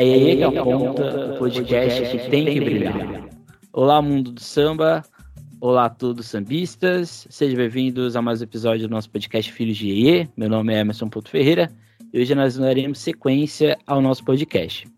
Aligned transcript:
É 0.00 0.02
aí 0.02 0.36
que 0.38 0.44
aponta 0.44 1.34
o 1.34 1.36
podcast 1.36 2.00
que 2.16 2.30
tem 2.30 2.46
que 2.46 2.58
brilhar. 2.58 3.28
Olá, 3.70 4.00
mundo 4.00 4.32
do 4.32 4.40
samba. 4.40 5.04
Olá 5.60 5.84
a 5.84 5.90
todos 5.90 6.24
sambistas. 6.24 7.26
Sejam 7.28 7.58
bem-vindos 7.58 8.16
a 8.16 8.22
mais 8.22 8.40
um 8.40 8.44
episódio 8.44 8.88
do 8.88 8.90
nosso 8.90 9.10
podcast 9.10 9.52
Filhos 9.52 9.76
de 9.76 9.88
Iê. 9.88 10.26
Meu 10.34 10.48
nome 10.48 10.72
é 10.72 10.80
Emerson 10.80 11.06
Porto 11.10 11.28
Ferreira 11.28 11.70
e 12.14 12.18
hoje 12.18 12.34
nós 12.34 12.56
daremos 12.56 12.98
sequência 12.98 13.76
ao 13.86 14.00
nosso 14.00 14.24
podcast. 14.24 14.88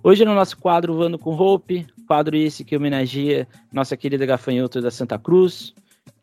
Hoje 0.00 0.24
no 0.24 0.32
nosso 0.32 0.56
quadro 0.58 0.96
Vando 0.96 1.18
com 1.18 1.34
Hope, 1.34 1.84
quadro 2.06 2.36
esse 2.36 2.62
que 2.62 2.76
homenageia 2.76 3.48
nossa 3.72 3.96
querida 3.96 4.24
gafanhoto 4.26 4.80
da 4.80 4.92
Santa 4.92 5.18
Cruz, 5.18 5.74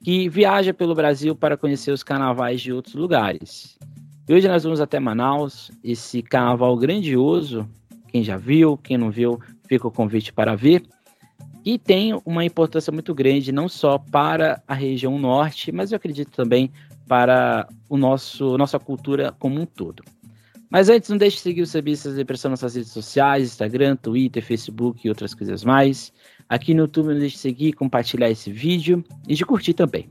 que 0.01 0.29
viaja 0.29 0.73
pelo 0.73 0.95
Brasil 0.95 1.35
para 1.35 1.57
conhecer 1.57 1.91
os 1.91 2.03
carnavais 2.03 2.61
de 2.61 2.71
outros 2.71 2.95
lugares. 2.95 3.77
E 4.29 4.33
hoje 4.33 4.47
nós 4.47 4.63
vamos 4.63 4.79
até 4.79 4.97
Manaus, 4.97 5.69
esse 5.83 6.21
carnaval 6.21 6.77
grandioso 6.77 7.67
quem 8.14 8.23
já 8.23 8.38
viu, 8.38 8.77
quem 8.77 8.95
não 8.95 9.09
viu, 9.09 9.41
fica 9.68 9.87
o 9.87 9.92
convite 9.92 10.32
para 10.32 10.56
ver. 10.56 10.83
E 11.65 11.79
tem 11.79 12.14
uma 12.24 12.46
importância 12.46 12.92
muito 12.92 13.11
grande, 13.15 13.51
não 13.51 13.68
só 13.68 13.97
para 13.97 14.61
a 14.68 14.75
região 14.75 15.18
norte, 15.18 15.71
mas 15.71 15.92
eu 15.92 15.96
acredito 15.96 16.29
também 16.29 16.71
para 17.07 17.68
o 17.89 17.97
nosso 17.97 18.56
nossa 18.56 18.78
cultura 18.78 19.34
como 19.39 19.60
um 19.60 19.65
todo. 19.65 20.04
Mas 20.70 20.89
antes, 20.89 21.10
não 21.10 21.18
deixe 21.18 21.37
de 21.37 21.42
seguir 21.42 21.61
o 21.64 21.65
Sabistas 21.65 22.15
Depressão 22.15 22.51
nas 22.51 22.61
nossas 22.61 22.75
redes 22.75 22.92
sociais, 22.92 23.47
Instagram, 23.47 23.96
Twitter, 23.96 24.43
Facebook 24.43 25.01
e 25.04 25.09
outras 25.09 25.34
coisas 25.34 25.64
mais. 25.64 26.14
Aqui 26.48 26.75
no 26.75 26.82
YouTube, 26.82 27.07
não 27.07 27.20
deixe 27.20 27.36
de 27.36 27.42
seguir, 27.42 27.73
compartilhar 27.73 28.29
esse 28.29 28.51
vídeo 28.51 29.04
e 29.28 29.34
de 29.34 29.43
curtir 29.43 29.73
também. 29.73 30.07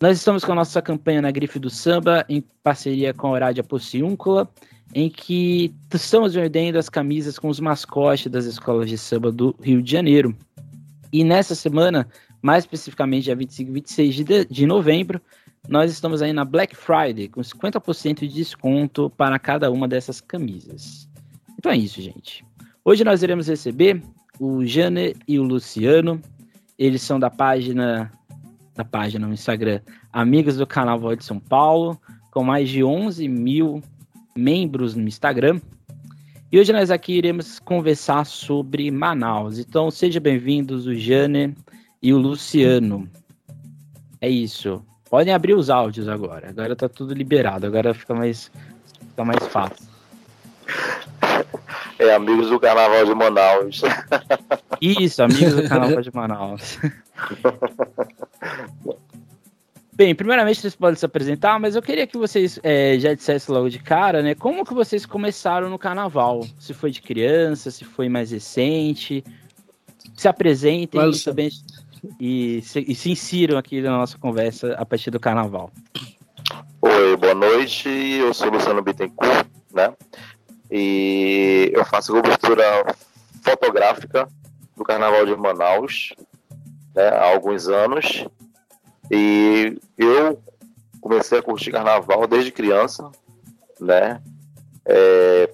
Nós 0.00 0.16
estamos 0.16 0.44
com 0.44 0.52
a 0.52 0.54
nossa 0.54 0.80
campanha 0.80 1.20
na 1.20 1.30
Grife 1.30 1.58
do 1.58 1.68
Samba, 1.68 2.24
em 2.26 2.42
parceria 2.62 3.12
com 3.12 3.26
a 3.26 3.30
Horádia 3.30 3.62
Pociúncula, 3.62 4.48
em 4.94 5.10
que 5.10 5.74
estamos 5.92 6.34
vendendo 6.34 6.76
as 6.76 6.88
camisas 6.88 7.38
com 7.38 7.48
os 7.48 7.60
mascotes 7.60 8.30
das 8.30 8.44
escolas 8.44 8.88
de 8.88 8.96
samba 8.96 9.30
do 9.30 9.54
Rio 9.60 9.82
de 9.82 9.90
Janeiro. 9.90 10.34
E 11.12 11.24
nessa 11.24 11.54
semana, 11.54 12.08
mais 12.42 12.64
especificamente 12.64 13.24
dia 13.24 13.36
25 13.36 13.70
e 13.70 13.74
26 13.74 14.14
de, 14.14 14.44
de 14.44 14.66
novembro, 14.66 15.20
nós 15.68 15.90
estamos 15.90 16.22
aí 16.22 16.32
na 16.32 16.44
Black 16.44 16.76
Friday 16.76 17.28
com 17.28 17.40
50% 17.40 18.20
de 18.20 18.28
desconto 18.28 19.10
para 19.10 19.38
cada 19.38 19.70
uma 19.70 19.88
dessas 19.88 20.20
camisas. 20.20 21.08
Então 21.58 21.72
é 21.72 21.76
isso, 21.76 22.00
gente. 22.00 22.44
Hoje 22.84 23.02
nós 23.02 23.22
iremos 23.22 23.48
receber 23.48 24.00
o 24.38 24.64
Jane 24.64 25.16
e 25.26 25.38
o 25.38 25.42
Luciano. 25.42 26.20
Eles 26.78 27.02
são 27.02 27.18
da 27.18 27.30
página 27.30 28.12
da 28.74 28.84
página 28.84 29.26
no 29.26 29.32
Instagram 29.32 29.80
Amigas 30.12 30.58
do 30.58 30.66
Carnaval 30.66 31.16
de 31.16 31.24
São 31.24 31.40
Paulo, 31.40 31.98
com 32.30 32.44
mais 32.44 32.68
de 32.68 32.84
11 32.84 33.26
mil 33.26 33.82
membros 34.36 34.94
no 34.94 35.08
Instagram. 35.08 35.60
E 36.52 36.60
hoje 36.60 36.72
nós 36.72 36.90
aqui 36.90 37.14
iremos 37.14 37.58
conversar 37.58 38.24
sobre 38.24 38.90
Manaus. 38.90 39.58
Então 39.58 39.90
sejam 39.90 40.22
bem-vindos 40.22 40.86
o 40.86 40.94
Jane 40.94 41.56
e 42.02 42.12
o 42.12 42.18
Luciano. 42.18 43.08
É 44.20 44.28
isso. 44.28 44.84
Podem 45.10 45.32
abrir 45.32 45.54
os 45.54 45.70
áudios 45.70 46.08
agora. 46.08 46.50
Agora 46.50 46.76
tá 46.76 46.88
tudo 46.88 47.14
liberado. 47.14 47.66
Agora 47.66 47.94
fica 47.94 48.14
mais, 48.14 48.50
fica 49.10 49.24
mais 49.24 49.46
fácil. 49.48 49.86
É, 51.98 52.14
amigos 52.14 52.50
do 52.50 52.60
Carnaval 52.60 53.06
de 53.06 53.14
Manaus. 53.14 53.80
Isso, 54.82 55.22
amigos 55.22 55.54
do 55.54 55.66
Carnaval 55.66 56.02
de 56.02 56.14
Manaus. 56.14 56.78
Bem, 59.96 60.14
primeiramente 60.14 60.60
vocês 60.60 60.76
podem 60.76 60.94
se 60.94 61.06
apresentar, 61.06 61.58
mas 61.58 61.74
eu 61.74 61.80
queria 61.80 62.06
que 62.06 62.18
vocês 62.18 62.60
é, 62.62 62.98
já 62.98 63.14
dissessem 63.14 63.54
logo 63.54 63.70
de 63.70 63.78
cara, 63.78 64.20
né? 64.20 64.34
Como 64.34 64.62
que 64.62 64.74
vocês 64.74 65.06
começaram 65.06 65.70
no 65.70 65.78
carnaval? 65.78 66.46
Se 66.58 66.74
foi 66.74 66.90
de 66.90 67.00
criança, 67.00 67.70
se 67.70 67.82
foi 67.82 68.06
mais 68.06 68.30
recente? 68.30 69.24
Se 70.14 70.28
apresentem 70.28 71.00
Mas, 71.00 71.24
também 71.24 71.48
e 72.20 72.60
se, 72.62 72.84
e 72.86 72.94
se 72.94 73.10
insiram 73.10 73.56
aqui 73.56 73.80
na 73.80 73.92
nossa 73.92 74.18
conversa 74.18 74.74
a 74.74 74.84
partir 74.84 75.10
do 75.10 75.18
carnaval. 75.18 75.72
Oi, 76.82 77.16
boa 77.16 77.34
noite. 77.34 77.88
Eu 77.88 78.34
sou 78.34 78.50
Luciano 78.50 78.82
Bittencourt, 78.82 79.46
né? 79.72 79.94
E 80.70 81.72
eu 81.74 81.86
faço 81.86 82.12
cobertura 82.12 82.84
fotográfica 83.42 84.28
do 84.76 84.84
Carnaval 84.84 85.24
de 85.24 85.34
Manaus 85.36 86.12
né, 86.94 87.08
há 87.08 87.32
alguns 87.32 87.66
anos. 87.66 88.26
E 89.10 89.78
eu 89.96 90.40
comecei 91.00 91.38
a 91.38 91.42
curtir 91.42 91.70
carnaval 91.70 92.26
desde 92.26 92.50
criança, 92.50 93.10
né? 93.80 94.20
É, 94.84 95.50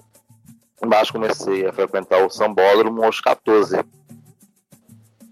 mas 0.85 1.11
comecei 1.11 1.65
a 1.65 1.73
frequentar 1.73 2.25
o 2.25 2.29
sambódromo 2.29 3.03
aos 3.03 3.21
14, 3.21 3.83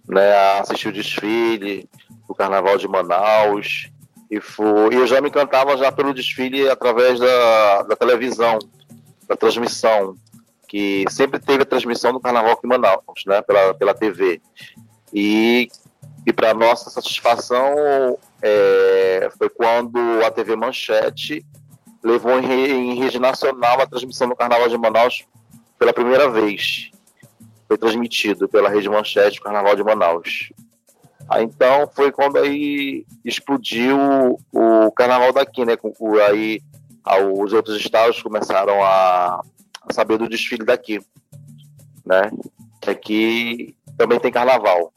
né? 0.08 0.34
A 0.34 0.60
assistir 0.62 0.90
o 0.90 0.94
desfile 0.94 1.90
do 2.28 2.36
Carnaval 2.36 2.78
de 2.78 2.88
Manaus. 2.88 3.90
E, 4.30 4.40
foi, 4.40 4.94
e 4.94 4.98
eu 4.98 5.08
já 5.08 5.20
me 5.20 5.30
encantava 5.30 5.76
já 5.76 5.92
pelo 5.92 6.14
desfile 6.14 6.70
através 6.70 7.20
da, 7.20 7.84
da 7.84 7.96
televisão, 7.96 8.60
da 9.28 9.36
transmissão, 9.36 10.16
que 10.68 11.04
sempre 11.10 11.38
teve 11.38 11.64
a 11.64 11.66
transmissão 11.66 12.14
do 12.14 12.20
Carnaval 12.20 12.58
de 12.62 12.68
Manaus, 12.68 13.26
né? 13.26 13.42
Pela, 13.42 13.74
pela 13.74 13.94
TV. 13.94 14.42
E 15.14 15.70
e 16.26 16.32
para 16.32 16.54
nossa 16.54 16.90
satisfação, 16.90 18.18
é, 18.42 19.30
foi 19.38 19.50
quando 19.50 20.00
a 20.24 20.32
TV 20.32 20.56
Manchete 20.56 21.46
levou 22.04 22.40
em, 22.40 23.00
rede 23.00 23.20
nacional 23.20 23.80
a 23.80 23.88
transmissão 23.88 24.28
do 24.28 24.36
Carnaval 24.36 24.70
de 24.70 24.78
Manaus 24.78 25.26
pela 25.78 25.94
primeira 25.94 26.30
vez. 26.30 26.92
Foi 27.68 27.78
transmitido 27.78 28.48
pela 28.48 28.70
Rede 28.70 28.90
Manchete 28.90 29.40
o 29.40 29.44
Carnaval 29.44 29.76
de 29.76 29.84
Manaus. 29.84 30.52
Aí, 31.30 31.44
então 31.44 31.90
foi 31.94 32.12
quando 32.12 32.38
aí 32.38 33.06
explodiu 33.24 33.98
o 34.52 34.92
Carnaval 34.92 35.32
daqui, 35.32 35.64
né? 35.64 35.78
Aí 36.28 36.62
os 37.34 37.54
outros 37.54 37.78
estados 37.78 38.22
começaram 38.22 38.84
a, 38.84 39.42
a 39.88 39.94
saber 39.94 40.18
do 40.18 40.28
desfile 40.28 40.66
daqui, 40.66 41.00
né? 42.06 42.30
Que 42.82 42.90
aqui 42.90 43.76
também 43.98 44.20
tem 44.20 44.32
Carnaval. 44.32 44.92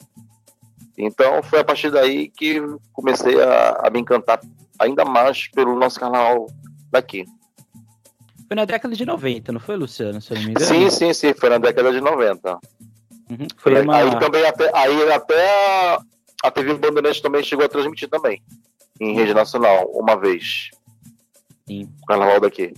Então 0.96 1.42
foi 1.42 1.60
a 1.60 1.64
partir 1.64 1.90
daí 1.90 2.28
que 2.28 2.60
comecei 2.92 3.40
a, 3.40 3.82
a 3.84 3.90
me 3.90 4.00
encantar 4.00 4.40
ainda 4.78 5.04
mais 5.04 5.48
pelo 5.48 5.78
nosso 5.78 5.98
canal 5.98 6.46
daqui. 6.90 7.24
Foi 8.46 8.54
na 8.54 8.64
década 8.64 8.94
de 8.94 9.04
90, 9.04 9.52
não 9.52 9.60
foi, 9.60 9.76
Luciano? 9.76 10.20
Se 10.20 10.32
eu 10.32 10.36
não 10.36 10.44
me 10.44 10.50
engano? 10.50 10.66
Sim, 10.66 10.90
sim, 10.90 11.12
sim, 11.12 11.34
foi 11.34 11.50
na 11.50 11.58
década 11.58 11.92
de 11.92 12.00
90. 12.00 12.52
Uhum, 13.30 13.46
foi 13.56 13.82
uma... 13.82 13.96
Aí 13.96 14.18
também 14.20 14.44
até, 14.44 14.70
aí 14.74 15.12
até 15.12 15.98
a 16.42 16.50
TV 16.50 16.74
Bandeirantes 16.74 17.20
também 17.20 17.42
chegou 17.42 17.64
a 17.64 17.68
transmitir 17.68 18.08
também, 18.08 18.42
em 19.00 19.14
rede 19.14 19.32
nacional, 19.32 19.90
uma 19.94 20.14
vez. 20.14 20.70
Sim. 21.66 21.88
O 22.02 22.06
carnaval 22.06 22.40
daqui. 22.40 22.74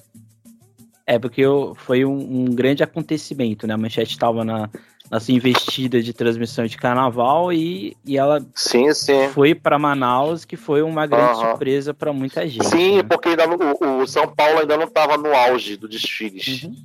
É, 1.05 1.19
porque 1.19 1.41
eu, 1.41 1.75
foi 1.77 2.05
um, 2.05 2.17
um, 2.17 2.45
grande 2.47 2.83
acontecimento, 2.83 3.67
né? 3.67 3.75
A 3.75 3.79
manchete 3.79 4.13
estava 4.13 4.45
na, 4.45 4.71
nessa 5.11 5.33
investida 5.33 6.03
de 6.03 6.13
transmissão 6.13 6.67
de 6.67 6.77
carnaval 6.77 7.53
e, 7.53 7.97
e 8.05 8.19
ela 8.19 8.45
sim, 8.55 8.93
sim. 8.93 9.29
foi 9.29 9.55
para 9.55 9.79
Manaus, 9.79 10.45
que 10.45 10.57
foi 10.57 10.83
uma 10.83 11.07
grande 11.07 11.39
uhum. 11.39 11.51
surpresa 11.51 11.95
para 11.95 12.13
muita 12.13 12.47
gente. 12.47 12.67
Sim, 12.67 12.97
né? 12.97 13.03
porque 13.03 13.31
ainda 13.31 13.45
o, 13.49 14.03
o, 14.03 14.07
São 14.07 14.27
Paulo 14.29 14.61
ainda 14.61 14.77
não 14.77 14.85
estava 14.85 15.17
no 15.17 15.35
auge 15.35 15.77
do 15.77 15.89
desfiles. 15.89 16.65
Uhum. 16.65 16.77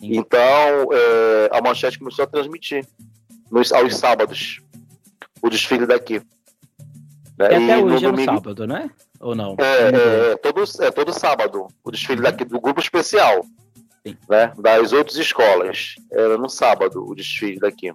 Então 0.00 0.38
é, 0.38 1.50
a 1.52 1.60
manchete 1.60 1.98
começou 1.98 2.24
a 2.24 2.28
transmitir 2.28 2.86
nos, 3.50 3.72
aos 3.72 3.96
sábados 3.96 4.60
o 5.42 5.50
desfile 5.50 5.86
daqui. 5.86 6.20
Né? 7.38 7.50
E 7.50 7.54
até 7.54 7.78
hoje 7.78 8.04
no 8.04 8.08
é 8.08 8.12
no 8.12 8.24
sábado, 8.24 8.66
né? 8.66 8.90
Ou 9.20 9.34
não? 9.34 9.56
É, 9.58 10.32
é, 10.32 10.36
todo, 10.36 10.62
é 10.80 10.90
todo 10.90 11.12
sábado 11.12 11.66
o 11.82 11.90
desfile 11.90 12.22
daqui 12.22 12.44
do 12.44 12.60
grupo 12.60 12.80
especial 12.80 13.44
né, 14.28 14.52
das 14.58 14.92
outras 14.92 15.16
escolas. 15.16 15.96
Era 16.10 16.36
no 16.38 16.48
sábado 16.48 17.04
o 17.06 17.14
desfile 17.14 17.58
daqui. 17.58 17.92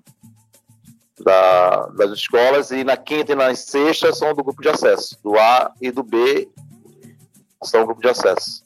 Da, 1.24 1.88
das 1.90 2.12
escolas, 2.12 2.72
e 2.72 2.84
na 2.84 2.98
quinta 2.98 3.34
e 3.34 3.36
na 3.36 3.54
sexta 3.54 4.12
são 4.12 4.34
do 4.34 4.44
grupo 4.44 4.62
de 4.62 4.70
acesso. 4.70 5.18
Do 5.24 5.38
A 5.38 5.72
e 5.80 5.92
do 5.92 6.02
B 6.02 6.50
são 7.64 7.82
do 7.82 7.88
grupo 7.88 8.02
de 8.02 8.10
acesso. 8.10 8.66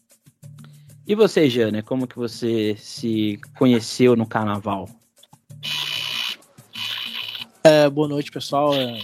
E 1.08 1.14
você, 1.14 1.50
Jana, 1.50 1.84
como 1.84 2.08
que 2.08 2.16
você 2.16 2.76
se 2.80 3.40
conheceu 3.58 4.16
no 4.16 4.26
carnaval? 4.26 4.90
É, 7.64 7.90
boa 7.90 8.08
noite, 8.08 8.32
pessoal. 8.32 8.74
É, 8.74 9.00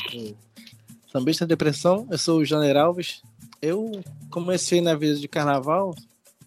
Sambista 1.11 1.45
Depressão, 1.45 2.07
eu 2.09 2.17
sou 2.17 2.39
o 2.39 2.45
Janer 2.45 2.77
Alves. 2.77 3.21
Eu 3.61 4.01
comecei 4.29 4.81
na 4.81 4.95
vida 4.95 5.19
de 5.19 5.27
carnaval, 5.27 5.93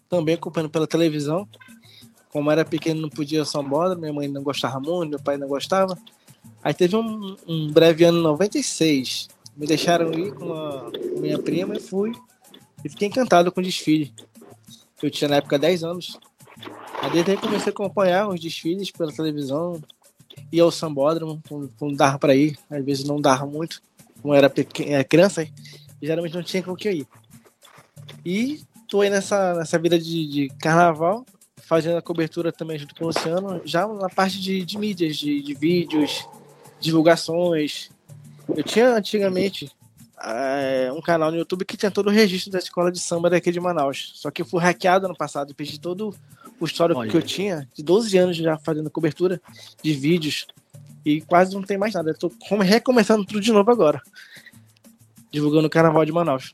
também 0.09 0.35
acompanhando 0.35 0.71
pela 0.71 0.87
televisão. 0.87 1.47
Como 2.35 2.51
era 2.51 2.65
pequeno, 2.65 2.99
não 2.99 3.09
podia 3.09 3.45
sambódromo, 3.45 4.01
minha 4.01 4.11
mãe 4.11 4.27
não 4.27 4.43
gostava 4.43 4.77
muito, 4.77 5.11
meu 5.11 5.19
pai 5.21 5.37
não 5.37 5.47
gostava. 5.47 5.97
Aí 6.61 6.73
teve 6.73 6.93
um, 6.93 7.37
um 7.47 7.71
breve 7.71 8.03
ano 8.03 8.21
96, 8.21 9.29
me 9.55 9.65
deixaram 9.65 10.11
ir 10.11 10.33
com 10.33 10.51
a 10.51 10.91
minha 11.17 11.39
prima 11.39 11.77
e 11.77 11.79
fui. 11.79 12.11
E 12.83 12.89
fiquei 12.89 13.07
encantado 13.07 13.53
com 13.53 13.61
o 13.61 13.63
desfile. 13.63 14.13
Eu 15.01 15.09
tinha 15.09 15.29
na 15.29 15.37
época 15.37 15.57
10 15.57 15.85
anos. 15.85 16.19
Desde 17.13 17.31
aí 17.31 17.37
comecei 17.37 17.69
a 17.69 17.73
acompanhar 17.73 18.27
os 18.27 18.41
desfiles 18.41 18.91
pela 18.91 19.13
televisão, 19.13 19.81
ia 20.51 20.63
ao 20.63 20.71
sambódromo, 20.71 21.41
quando 21.79 21.95
dava 21.95 22.19
para 22.19 22.35
ir, 22.35 22.59
às 22.69 22.83
vezes 22.83 23.05
não 23.05 23.21
dava 23.21 23.45
muito, 23.45 23.81
como 24.21 24.33
era 24.33 24.49
pequena, 24.49 25.05
criança, 25.05 25.47
geralmente 26.01 26.35
não 26.35 26.43
tinha 26.43 26.61
com 26.61 26.75
que 26.75 26.91
ir. 26.91 27.07
E 28.25 28.61
tô 28.89 28.99
aí 28.99 29.09
nessa, 29.09 29.53
nessa 29.53 29.79
vida 29.79 29.97
de, 29.97 30.27
de 30.27 30.47
carnaval, 30.59 31.25
fazendo 31.65 31.97
a 31.97 32.01
cobertura 32.01 32.51
também 32.51 32.77
junto 32.77 32.95
com 32.95 33.05
o 33.05 33.07
Luciano, 33.07 33.61
já 33.65 33.87
na 33.87 34.09
parte 34.09 34.39
de, 34.39 34.63
de 34.63 34.77
mídias, 34.77 35.17
de, 35.17 35.41
de 35.41 35.53
vídeos, 35.53 36.27
divulgações. 36.79 37.89
Eu 38.55 38.63
tinha 38.63 38.89
antigamente 38.89 39.71
é, 40.23 40.91
um 40.93 41.01
canal 41.01 41.31
no 41.31 41.37
YouTube 41.37 41.65
que 41.65 41.75
tinha 41.75 41.89
todo 41.89 42.07
o 42.07 42.11
registro 42.11 42.51
da 42.51 42.59
escola 42.59 42.91
de 42.91 42.99
samba 42.99 43.31
daqui 43.31 43.51
de 43.51 43.59
Manaus. 43.59 44.11
Só 44.15 44.29
que 44.29 44.43
eu 44.43 44.45
fui 44.45 44.61
hackeado 44.61 45.07
no 45.07 45.15
passado, 45.15 45.55
perdi 45.55 45.79
todo 45.79 46.15
o 46.59 46.65
histórico 46.65 46.99
Olha. 46.99 47.09
que 47.09 47.17
eu 47.17 47.21
tinha, 47.21 47.67
de 47.73 47.83
12 47.83 48.15
anos 48.17 48.37
já 48.37 48.57
fazendo 48.57 48.89
cobertura 48.91 49.41
de 49.81 49.93
vídeos. 49.93 50.45
E 51.03 51.21
quase 51.21 51.53
não 51.55 51.63
tem 51.63 51.77
mais 51.77 51.95
nada. 51.95 52.11
Eu 52.11 52.17
tô 52.17 52.31
recomeçando 52.61 53.25
tudo 53.25 53.41
de 53.41 53.51
novo 53.51 53.69
agora. 53.71 54.01
Divulgando 55.31 55.67
o 55.67 55.69
Carnaval 55.69 56.05
de 56.05 56.11
Manaus. 56.11 56.53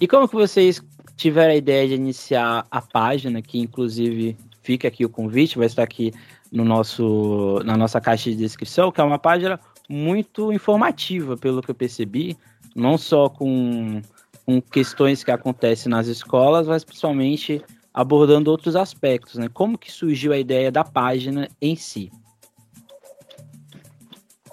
E 0.00 0.08
como 0.08 0.26
que 0.26 0.34
vocês 0.34 0.82
tiveram 1.22 1.52
a 1.52 1.56
ideia 1.56 1.86
de 1.86 1.94
iniciar 1.94 2.66
a 2.68 2.82
página, 2.82 3.40
que 3.40 3.58
inclusive 3.58 4.36
fica 4.60 4.88
aqui 4.88 5.04
o 5.04 5.08
convite, 5.08 5.56
vai 5.56 5.66
estar 5.66 5.84
aqui 5.84 6.12
no 6.50 6.64
nosso, 6.64 7.60
na 7.64 7.76
nossa 7.76 8.00
caixa 8.00 8.28
de 8.28 8.36
descrição, 8.36 8.90
que 8.90 9.00
é 9.00 9.04
uma 9.04 9.18
página 9.18 9.58
muito 9.88 10.52
informativa, 10.52 11.36
pelo 11.36 11.62
que 11.62 11.70
eu 11.70 11.74
percebi, 11.74 12.36
não 12.74 12.98
só 12.98 13.28
com, 13.28 14.02
com 14.44 14.60
questões 14.60 15.22
que 15.22 15.30
acontecem 15.30 15.88
nas 15.88 16.08
escolas, 16.08 16.66
mas 16.66 16.82
principalmente 16.82 17.62
abordando 17.94 18.50
outros 18.50 18.74
aspectos, 18.74 19.36
né? 19.36 19.48
Como 19.52 19.78
que 19.78 19.92
surgiu 19.92 20.32
a 20.32 20.38
ideia 20.38 20.72
da 20.72 20.82
página 20.82 21.48
em 21.60 21.76
si? 21.76 22.10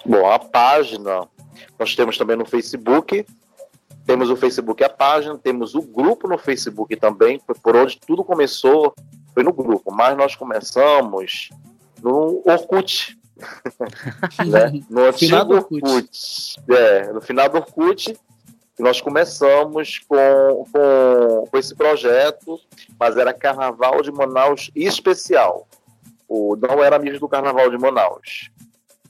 Bom, 0.05 0.29
a 0.29 0.37
página 0.37 1.27
nós 1.79 1.95
temos 1.95 2.17
também 2.17 2.37
no 2.37 2.45
Facebook, 2.45 3.25
temos 4.09 4.31
o 4.31 4.35
Facebook 4.35 4.83
a 4.83 4.89
página, 4.89 5.37
temos 5.37 5.75
o 5.75 5.83
grupo 5.83 6.27
no 6.27 6.35
Facebook 6.35 6.95
também, 6.95 7.39
por 7.61 7.75
onde 7.75 7.99
tudo 7.99 8.23
começou, 8.23 8.91
foi 9.35 9.43
no 9.43 9.53
grupo, 9.53 9.91
mas 9.91 10.17
nós 10.17 10.35
começamos 10.35 11.51
no 12.01 12.41
Orkut. 12.43 13.15
né? 14.47 14.81
No 14.89 15.05
antigo 15.05 15.53
Orkut. 15.53 15.85
Orkut. 15.85 16.55
É, 16.71 17.13
no 17.13 17.21
final 17.21 17.49
do 17.49 17.57
Orkut, 17.57 18.17
nós 18.79 18.99
começamos 18.99 19.99
com, 19.99 20.65
com, 20.71 21.47
com, 21.51 21.57
esse 21.59 21.75
projeto, 21.75 22.59
mas 22.99 23.15
era 23.15 23.31
Carnaval 23.31 24.01
de 24.01 24.11
Manaus 24.11 24.71
especial. 24.75 25.67
O, 26.27 26.55
não 26.55 26.83
era 26.83 26.95
amigo 26.95 27.19
do 27.19 27.29
Carnaval 27.29 27.69
de 27.69 27.77
Manaus. 27.77 28.49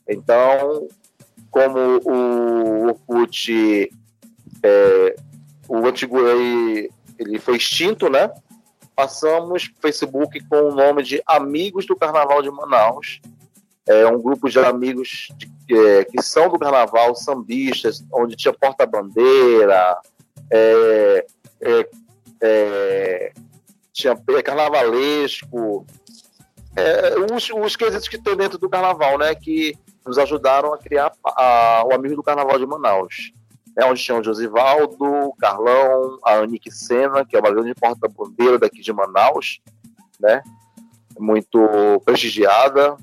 Então, 0.06 0.90
como 1.50 1.80
o 2.04 2.88
Orkut 2.88 3.90
é, 4.63 5.15
o 5.67 5.85
antigo 5.85 6.19
ele, 6.19 6.89
ele 7.17 7.39
foi 7.39 7.57
extinto, 7.57 8.09
né? 8.09 8.31
Passamos 8.95 9.71
Facebook 9.79 10.39
com 10.47 10.56
o 10.56 10.75
nome 10.75 11.03
de 11.03 11.21
Amigos 11.25 11.85
do 11.85 11.95
Carnaval 11.95 12.41
de 12.41 12.51
Manaus. 12.51 13.21
É 13.88 14.06
um 14.07 14.21
grupo 14.21 14.50
de 14.50 14.59
amigos 14.59 15.29
de, 15.38 15.50
é, 15.73 16.06
que 16.06 16.21
são 16.21 16.50
do 16.50 16.59
Carnaval, 16.59 17.15
sambistas, 17.15 18.03
onde 18.11 18.35
tinha 18.35 18.53
porta-bandeira, 18.53 19.97
é, 20.51 21.25
é, 21.61 21.89
é 22.41 23.33
tinha 23.91 24.15
carnavalesco, 24.44 25.85
é, 26.75 27.33
os, 27.33 27.50
os 27.50 27.75
quesitos 27.75 28.07
que 28.07 28.17
tem 28.17 28.35
dentro 28.35 28.57
do 28.57 28.69
Carnaval, 28.69 29.17
né? 29.17 29.35
Que 29.35 29.77
nos 30.06 30.17
ajudaram 30.17 30.73
a 30.73 30.77
criar 30.77 31.11
a, 31.23 31.83
o 31.85 31.94
Amigo 31.94 32.15
do 32.15 32.23
Carnaval 32.23 32.57
de 32.57 32.65
Manaus 32.65 33.33
né, 33.80 33.86
onde 33.86 34.04
tinha 34.04 34.20
o 34.20 34.24
Josivaldo, 34.24 35.34
Carlão, 35.40 36.20
a 36.24 36.34
Anique 36.36 36.70
Sena, 36.70 37.26
que 37.26 37.36
é 37.36 37.40
uma 37.40 37.52
grande 37.52 37.74
porta-bandeira 37.74 38.60
daqui 38.60 38.81
de 38.81 38.92
Manaus, 38.92 39.62
né, 40.20 40.44
muito 41.18 41.60
prestigiada. 42.04 42.98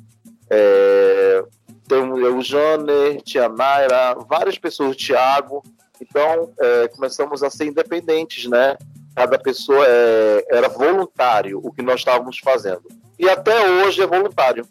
É, 0.51 1.43
tem 1.89 1.99
o 1.99 2.43
Janer, 2.43 3.23
tinha 3.23 3.47
a 3.47 3.49
Naira, 3.49 4.15
várias 4.29 4.59
pessoas, 4.59 4.93
o 4.93 4.95
Thiago. 4.97 5.63
Então, 6.01 6.53
é, 6.61 6.89
começamos 6.89 7.43
a 7.43 7.49
ser 7.49 7.67
independentes, 7.67 8.47
né? 8.47 8.77
Cada 9.15 9.39
pessoa 9.39 9.85
é, 9.87 10.45
era 10.51 10.69
voluntário 10.69 11.59
o 11.63 11.73
que 11.73 11.81
nós 11.81 12.01
estávamos 12.01 12.39
fazendo. 12.39 12.83
E 13.19 13.29
até 13.29 13.67
hoje 13.67 14.03
é 14.03 14.07
voluntário 14.07 14.67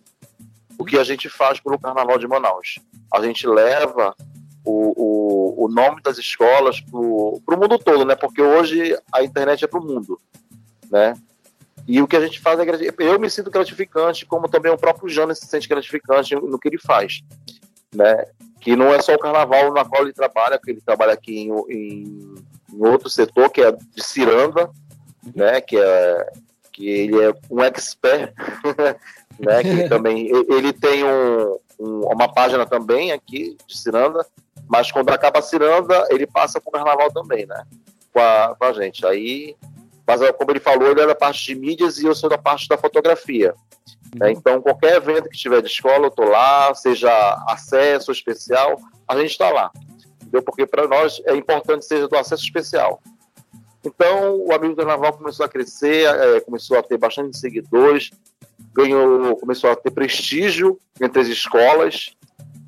o 0.77 0.85
que 0.85 0.99
a 0.99 1.03
gente 1.03 1.29
faz 1.29 1.59
pelo 1.59 1.79
Carnaval 1.79 2.19
de 2.19 2.27
Manaus. 2.27 2.75
A 3.11 3.21
gente 3.21 3.47
leva 3.47 4.15
o, 4.65 5.61
o, 5.61 5.65
o 5.65 5.67
nome 5.69 6.01
das 6.01 6.17
escolas 6.17 6.81
para 6.81 6.99
o 6.99 7.41
mundo 7.57 7.77
todo, 7.77 8.03
né? 8.03 8.15
Porque 8.15 8.41
hoje 8.41 8.97
a 9.13 9.23
internet 9.23 9.63
é 9.63 9.67
para 9.67 9.79
o 9.79 9.85
mundo, 9.85 10.19
né? 10.91 11.15
E 11.87 12.01
o 12.01 12.07
que 12.07 12.15
a 12.15 12.21
gente 12.21 12.39
faz 12.39 12.59
é 12.59 12.65
eu 12.97 13.19
me 13.19 13.29
sinto 13.29 13.51
gratificante, 13.51 14.25
como 14.25 14.49
também 14.49 14.71
o 14.71 14.77
próprio 14.77 15.07
Jânio 15.07 15.35
se 15.35 15.45
sente 15.45 15.69
gratificante 15.69 16.33
no 16.35 16.57
que 16.57 16.67
ele 16.67 16.79
faz, 16.79 17.21
né? 17.93 18.25
Que 18.59 18.75
não 18.75 18.91
é 18.93 18.99
só 19.01 19.13
o 19.13 19.19
carnaval 19.19 19.71
na 19.71 19.85
qual 19.85 20.01
ele 20.01 20.13
trabalha, 20.13 20.59
que 20.59 20.71
ele 20.71 20.81
trabalha 20.81 21.13
aqui 21.13 21.37
em, 21.37 21.51
em, 21.69 22.35
em 22.73 22.85
outro 22.87 23.07
setor 23.07 23.51
que 23.51 23.61
é 23.61 23.71
de 23.71 24.03
ciranda, 24.03 24.69
né? 25.35 25.61
Que 25.61 25.77
é 25.77 26.31
que 26.73 26.89
ele 26.89 27.23
é 27.23 27.33
um 27.49 27.61
expert, 27.61 28.33
né? 29.39 29.63
Que 29.63 29.87
também 29.87 30.27
ele 30.27 30.73
tem 30.73 31.03
um, 31.05 31.57
um, 31.79 31.99
uma 32.07 32.27
página 32.33 32.65
também 32.65 33.11
aqui 33.11 33.55
de 33.67 33.77
ciranda 33.77 34.25
mas 34.67 34.91
quando 34.91 35.09
acaba 35.09 35.39
a 35.39 35.41
ciranda, 35.41 36.07
ele 36.09 36.25
passa 36.25 36.59
para 36.59 36.69
o 36.69 36.71
carnaval 36.71 37.11
também, 37.11 37.45
né? 37.45 37.63
Com 38.13 38.19
a, 38.19 38.55
com 38.57 38.65
a 38.65 38.73
gente. 38.73 39.05
Aí, 39.05 39.55
mas 40.07 40.21
como 40.31 40.51
ele 40.51 40.59
falou, 40.59 40.91
ele 40.91 41.01
é 41.01 41.07
da 41.07 41.15
parte 41.15 41.45
de 41.45 41.55
mídias 41.55 41.97
e 41.97 42.05
eu 42.05 42.15
sou 42.15 42.29
da 42.29 42.37
parte 42.37 42.67
da 42.67 42.77
fotografia. 42.77 43.53
Né? 44.15 44.31
Então, 44.31 44.61
qualquer 44.61 44.95
evento 44.95 45.29
que 45.29 45.37
tiver 45.37 45.61
de 45.61 45.67
escola, 45.67 46.05
eu 46.05 46.07
estou 46.07 46.25
lá, 46.25 46.73
seja 46.73 47.11
acesso 47.47 48.11
especial, 48.11 48.79
a 49.07 49.17
gente 49.17 49.31
está 49.31 49.49
lá. 49.49 49.71
Entendeu? 50.21 50.41
Porque 50.41 50.65
para 50.65 50.87
nós 50.87 51.21
é 51.25 51.35
importante 51.35 51.85
seja 51.85 52.07
do 52.07 52.15
acesso 52.15 52.43
especial. 52.43 53.01
Então, 53.83 54.37
o 54.37 54.51
Amigo 54.51 54.73
do 54.73 54.77
Carnaval 54.77 55.13
começou 55.13 55.45
a 55.45 55.49
crescer, 55.49 56.07
é, 56.07 56.39
começou 56.39 56.77
a 56.77 56.83
ter 56.83 56.97
bastante 56.97 57.37
seguidores, 57.37 58.09
ganhou, 58.73 59.35
começou 59.37 59.69
a 59.69 59.75
ter 59.75 59.91
prestígio 59.91 60.79
entre 60.99 61.21
as 61.21 61.27
escolas, 61.27 62.15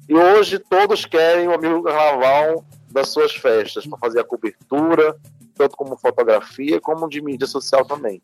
e 0.07 0.13
hoje 0.13 0.59
todos 0.59 1.05
querem 1.05 1.47
o 1.47 1.53
amigo 1.53 1.83
carnaval 1.83 2.65
das 2.89 3.09
suas 3.09 3.33
festas, 3.33 3.85
para 3.85 3.97
fazer 3.97 4.21
a 4.21 4.23
cobertura, 4.23 5.15
tanto 5.55 5.75
como 5.75 5.97
fotografia, 5.97 6.79
como 6.79 7.09
de 7.09 7.21
mídia 7.21 7.47
social 7.47 7.85
também. 7.85 8.21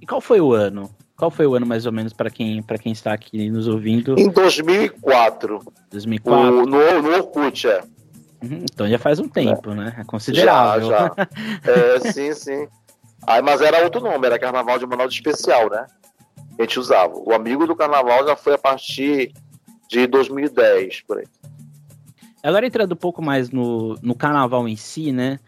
E 0.00 0.06
qual 0.06 0.20
foi 0.20 0.40
o 0.40 0.52
ano? 0.52 0.90
Qual 1.16 1.30
foi 1.30 1.46
o 1.46 1.54
ano 1.54 1.66
mais 1.66 1.84
ou 1.84 1.92
menos 1.92 2.12
para 2.12 2.30
quem 2.30 2.62
quem 2.62 2.92
está 2.92 3.12
aqui 3.12 3.50
nos 3.50 3.66
ouvindo? 3.66 4.18
Em 4.18 4.30
2004. 4.30 5.60
2004. 5.90 6.50
No, 6.50 6.64
no, 6.64 7.02
no 7.02 7.10
Orkut, 7.10 7.66
é. 7.66 7.80
Uhum, 8.40 8.64
então 8.70 8.88
já 8.88 8.98
faz 8.98 9.18
um 9.18 9.28
tempo, 9.28 9.72
é. 9.72 9.74
né? 9.74 9.96
É 9.98 10.04
considerável. 10.04 10.88
Já, 10.88 10.98
já. 11.08 11.28
é, 11.70 12.12
sim, 12.12 12.32
sim. 12.32 12.68
Aí, 13.26 13.42
mas 13.42 13.60
era 13.60 13.82
outro 13.82 14.00
nome, 14.00 14.24
era 14.26 14.38
Carnaval 14.38 14.78
de 14.78 14.86
Manaus 14.86 15.12
Especial, 15.12 15.68
né? 15.68 15.86
A 16.58 16.62
gente 16.62 16.78
usava. 16.78 17.14
O 17.16 17.32
Amigo 17.32 17.66
do 17.66 17.76
Carnaval 17.76 18.26
já 18.26 18.36
foi 18.36 18.54
a 18.54 18.58
partir 18.58 19.32
de 19.88 20.06
2010, 20.06 21.02
por 21.02 21.18
aí. 21.18 21.26
Agora 22.42 22.66
entrando 22.66 22.92
um 22.92 22.96
pouco 22.96 23.22
mais 23.22 23.50
no, 23.50 23.94
no 24.02 24.14
carnaval 24.14 24.68
em 24.68 24.76
si, 24.76 25.12
né? 25.12 25.38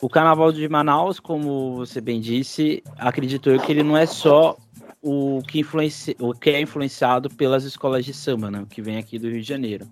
O 0.00 0.08
carnaval 0.08 0.52
de 0.52 0.68
Manaus, 0.68 1.20
como 1.20 1.76
você 1.76 2.00
bem 2.00 2.20
disse, 2.20 2.82
acredito 2.98 3.48
eu 3.50 3.60
que 3.60 3.70
ele 3.70 3.82
não 3.82 3.96
é 3.96 4.06
só 4.06 4.56
o 5.00 5.42
que, 5.46 5.60
influencia, 5.60 6.14
o 6.18 6.32
que 6.32 6.50
é 6.50 6.60
influenciado 6.60 7.28
pelas 7.28 7.64
escolas 7.64 8.04
de 8.04 8.14
samba, 8.14 8.50
né? 8.50 8.60
O 8.60 8.66
que 8.66 8.82
vem 8.82 8.98
aqui 8.98 9.18
do 9.18 9.28
Rio 9.28 9.40
de 9.40 9.48
Janeiro. 9.48 9.86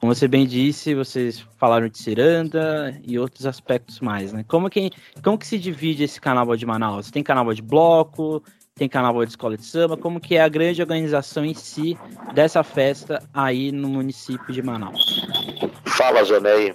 Como 0.00 0.14
você 0.14 0.28
bem 0.28 0.46
disse, 0.46 0.94
vocês 0.94 1.44
falaram 1.56 1.88
de 1.88 1.98
ciranda 1.98 3.00
e 3.02 3.18
outros 3.18 3.46
aspectos 3.46 4.00
mais, 4.00 4.32
né? 4.32 4.44
Como 4.46 4.68
que, 4.68 4.90
como 5.22 5.38
que 5.38 5.46
se 5.46 5.58
divide 5.58 6.04
esse 6.04 6.20
carnaval 6.20 6.56
de 6.56 6.66
Manaus? 6.66 7.10
Tem 7.10 7.22
carnaval 7.22 7.54
de 7.54 7.62
bloco, 7.62 8.42
tem 8.76 8.90
carnaval 8.90 9.24
de 9.24 9.30
escola 9.30 9.56
de 9.56 9.64
samba, 9.64 9.96
como 9.96 10.20
que 10.20 10.36
é 10.36 10.42
a 10.42 10.48
grande 10.48 10.82
organização 10.82 11.44
em 11.44 11.54
si 11.54 11.96
dessa 12.34 12.62
festa 12.62 13.22
aí 13.32 13.72
no 13.72 13.88
município 13.88 14.52
de 14.52 14.62
Manaus? 14.62 15.26
Fala, 15.86 16.22
Janei. 16.22 16.74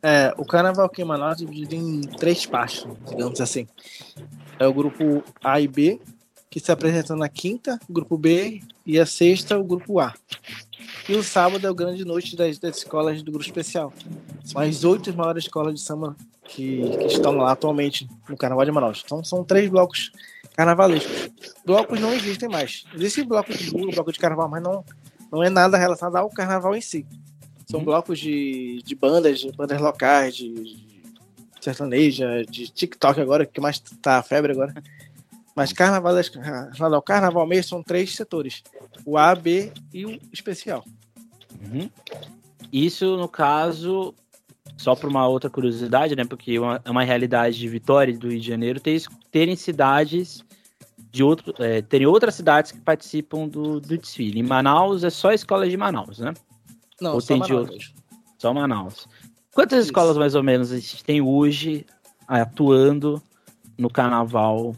É, 0.00 0.32
o 0.38 0.44
carnaval 0.44 0.86
aqui 0.86 1.02
em 1.02 1.04
Manaus 1.04 1.42
é 1.42 1.44
dividido 1.44 1.74
em 1.74 2.00
três 2.02 2.46
partes, 2.46 2.86
digamos 3.08 3.40
assim. 3.40 3.66
É 4.60 4.66
o 4.66 4.72
grupo 4.72 5.24
A 5.42 5.60
e 5.60 5.66
B, 5.66 6.00
que 6.48 6.60
se 6.60 6.70
apresentam 6.70 7.16
na 7.16 7.28
quinta, 7.28 7.76
o 7.88 7.92
grupo 7.92 8.16
B, 8.16 8.62
e 8.86 9.00
a 9.00 9.06
sexta, 9.06 9.58
o 9.58 9.64
grupo 9.64 9.98
A. 9.98 10.14
E 11.08 11.16
o 11.16 11.22
sábado 11.22 11.66
é 11.66 11.70
o 11.70 11.74
grande 11.74 12.04
noite 12.04 12.36
das, 12.36 12.60
das 12.60 12.78
escolas 12.78 13.24
do 13.24 13.32
grupo 13.32 13.44
especial. 13.44 13.92
São 14.44 14.62
as 14.62 14.84
oito 14.84 15.12
maiores 15.16 15.44
escolas 15.44 15.74
de 15.74 15.80
samba 15.80 16.16
que, 16.48 16.96
que, 16.98 17.06
estão 17.06 17.36
lá 17.36 17.52
atualmente 17.52 18.08
no 18.28 18.36
Carnaval 18.36 18.64
de 18.64 18.72
Manaus. 18.72 19.02
Então 19.04 19.22
são 19.24 19.44
três 19.44 19.68
blocos 19.68 20.12
carnavalescos. 20.56 21.30
Blocos 21.64 22.00
não 22.00 22.12
existem 22.12 22.48
mais. 22.48 22.84
Existe 22.94 23.22
bloco 23.24 23.52
de 23.52 23.70
rua, 23.70 23.92
bloco 23.92 24.12
de 24.12 24.18
carnaval, 24.18 24.48
mas 24.48 24.62
não, 24.62 24.84
não 25.30 25.42
é 25.42 25.50
nada 25.50 25.76
relacionado 25.76 26.16
ao 26.16 26.30
carnaval 26.30 26.74
em 26.74 26.80
si. 26.80 27.06
São 27.70 27.80
uhum. 27.80 27.86
blocos 27.86 28.18
de, 28.18 28.80
de 28.84 28.94
bandas, 28.94 29.40
de 29.40 29.52
bandas 29.52 29.80
locais, 29.80 30.36
de, 30.36 30.52
de 30.52 30.96
sertaneja, 31.60 32.44
de 32.48 32.68
TikTok 32.68 33.20
agora, 33.20 33.44
que 33.44 33.60
mais 33.60 33.78
tá 33.80 34.18
a 34.18 34.22
febre 34.22 34.52
agora. 34.52 34.72
Mas 35.54 35.72
carnaval, 35.72 36.14
carnaval, 36.32 37.02
carnaval 37.02 37.46
mesmo 37.46 37.68
são 37.68 37.82
três 37.82 38.14
setores: 38.14 38.62
o 39.04 39.18
A, 39.18 39.34
B 39.34 39.72
e 39.92 40.06
o 40.06 40.20
especial. 40.32 40.84
Uhum. 41.60 41.90
Isso, 42.72 43.16
no 43.16 43.28
caso, 43.28 44.14
só 44.76 44.94
para 44.94 45.08
uma 45.08 45.26
outra 45.26 45.48
curiosidade, 45.48 46.14
né? 46.14 46.24
Porque 46.24 46.52
é 46.52 46.60
uma, 46.60 46.80
é 46.84 46.90
uma 46.90 47.02
realidade 47.02 47.58
de 47.58 47.68
Vitória 47.68 48.12
e 48.12 48.16
do 48.16 48.28
Rio 48.28 48.40
de 48.40 48.46
Janeiro 48.46 48.80
ter, 48.80 49.02
terem 49.30 49.56
cidades 49.56 50.44
de 51.10 51.22
outro, 51.22 51.54
é, 51.58 51.80
terem 51.80 52.06
outras 52.06 52.34
cidades 52.34 52.72
que 52.72 52.80
participam 52.80 53.48
do, 53.48 53.80
do 53.80 53.96
desfile. 53.96 54.40
Em 54.40 54.42
Manaus 54.42 55.02
é 55.02 55.10
só 55.10 55.30
a 55.30 55.34
escola 55.34 55.68
de 55.68 55.76
Manaus, 55.76 56.18
né? 56.18 56.34
Não, 57.00 57.14
Ou 57.14 57.20
só 57.20 57.28
tem 57.28 57.38
Manaus. 57.38 57.48
de 57.48 57.72
outros? 57.72 57.94
Só 58.38 58.52
Manaus. 58.52 59.08
Quantas 59.54 59.78
Isso. 59.78 59.88
escolas 59.88 60.18
mais 60.18 60.34
ou 60.34 60.42
menos 60.42 60.70
a 60.70 60.76
gente 60.76 61.02
tem 61.02 61.22
hoje 61.22 61.86
atuando 62.28 63.22
no 63.78 63.88
carnaval 63.88 64.76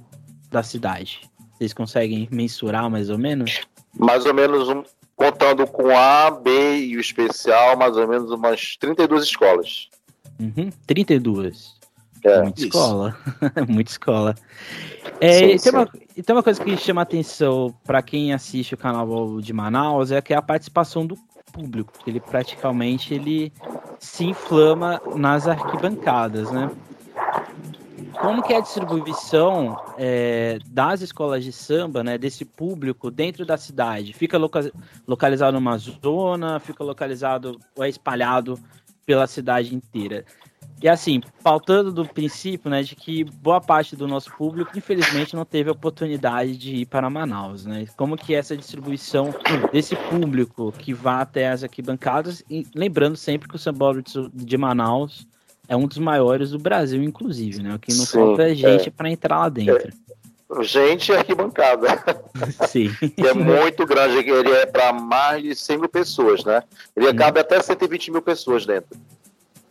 da 0.49 0.63
cidade? 0.63 1.29
Vocês 1.59 1.73
conseguem 1.73 2.29
mensurar 2.31 2.89
mais 2.89 3.11
ou 3.11 3.19
menos? 3.19 3.63
Mais 3.99 4.25
ou 4.25 4.33
menos 4.33 4.69
um, 4.69 4.85
contando 5.19 5.67
com 5.67 5.91
A, 5.99 6.31
B 6.31 6.79
e 6.79 6.97
o 6.97 7.01
especial, 7.01 7.77
mais 7.77 7.97
ou 7.97 8.07
menos 8.07 8.31
umas 8.31 8.77
32 8.77 9.25
escolas. 9.25 9.89
Uhum, 10.39 10.71
32. 10.87 11.77
É, 12.23 12.43
Muita 12.43 12.61
isso. 12.61 12.69
escola. 12.69 13.17
Muita 13.69 13.91
escola. 13.91 14.35
É, 15.21 15.59
sim, 15.59 15.71
tem, 15.71 15.73
Uma, 15.73 15.87
tem 15.87 16.37
uma 16.37 16.43
coisa 16.43 16.63
que 16.63 16.77
chama 16.77 17.03
atenção 17.03 17.75
para 17.85 18.01
quem 18.01 18.33
assiste 18.33 18.75
o 18.75 18.77
Carnaval 18.77 19.41
de 19.41 19.53
Manaus 19.53 20.13
é 20.13 20.23
que 20.23 20.33
é 20.33 20.37
a 20.37 20.43
participação 20.43 21.05
do 21.05 21.17
público. 21.53 21.93
Ele 22.07 22.21
praticamente 22.21 23.13
ele 23.13 23.53
se 23.99 24.25
inflama 24.25 25.03
nas 25.17 25.49
arquibancadas, 25.49 26.53
né? 26.53 26.71
Como 28.29 28.43
que 28.43 28.53
é 28.53 28.59
a 28.59 28.61
distribuição 28.61 29.83
é, 29.97 30.59
das 30.67 31.01
escolas 31.01 31.43
de 31.43 31.51
samba, 31.51 32.05
né, 32.05 32.19
desse 32.19 32.45
público 32.45 33.11
dentro 33.11 33.47
da 33.47 33.57
cidade? 33.57 34.13
Fica 34.13 34.37
loca 34.37 34.71
localizado 35.07 35.55
numa 35.55 35.79
zona, 35.79 36.61
fica 36.61 36.85
localizado 36.85 37.59
ou 37.75 37.83
é 37.83 37.89
espalhado 37.89 38.61
pela 39.07 39.27
cidade 39.27 39.75
inteira? 39.75 40.27
E 40.83 40.87
assim, 40.87 41.23
faltando 41.41 41.91
do 41.91 42.05
princípio, 42.05 42.71
né, 42.71 42.83
de 42.83 42.95
que 42.95 43.25
boa 43.25 43.63
parte 43.63 43.97
do 43.97 44.07
nosso 44.07 44.31
público, 44.37 44.77
infelizmente, 44.77 45.35
não 45.35 45.47
teve 45.47 45.71
a 45.71 45.73
oportunidade 45.73 46.55
de 46.59 46.77
ir 46.77 46.87
para 46.87 47.09
Manaus, 47.09 47.65
né? 47.65 47.87
Como 47.97 48.15
que 48.15 48.35
é 48.35 48.39
essa 48.39 48.55
distribuição 48.55 49.35
desse 49.73 49.97
público 49.97 50.71
que 50.73 50.93
vá 50.93 51.23
até 51.23 51.49
as 51.49 51.63
arquibancadas, 51.63 52.45
e 52.51 52.67
lembrando 52.75 53.17
sempre 53.17 53.49
que 53.49 53.57
o 53.57 53.59
Sambódromo 53.59 54.05
de 54.35 54.59
Manaus 54.59 55.27
é 55.69 55.77
um 55.77 55.87
dos 55.87 55.99
maiores 55.99 56.51
do 56.51 56.59
Brasil, 56.59 57.03
inclusive, 57.03 57.63
né? 57.63 57.75
O 57.75 57.79
que 57.79 57.93
não 57.95 58.05
Sim, 58.05 58.19
falta 58.19 58.43
é 58.51 58.55
gente 58.55 58.89
é. 58.89 58.91
para 58.91 59.11
entrar 59.11 59.39
lá 59.39 59.49
dentro. 59.49 59.89
É. 59.89 60.63
Gente 60.63 61.13
arquibancada. 61.13 61.89
Sim. 62.67 62.91
é 63.19 63.35
muito 63.35 63.85
grande, 63.85 64.17
ele 64.17 64.51
é 64.51 64.65
para 64.65 64.93
mais 64.95 65.43
de 65.43 65.55
100 65.55 65.79
mil 65.79 65.89
pessoas, 65.89 66.43
né? 66.43 66.63
Ele 66.97 67.13
cabe 67.13 67.39
até 67.39 67.61
120 67.61 68.11
mil 68.11 68.23
pessoas 68.23 68.65
dentro 68.65 68.99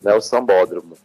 né, 0.01 0.13
o 0.13 0.21
Sambódromo. 0.21 0.97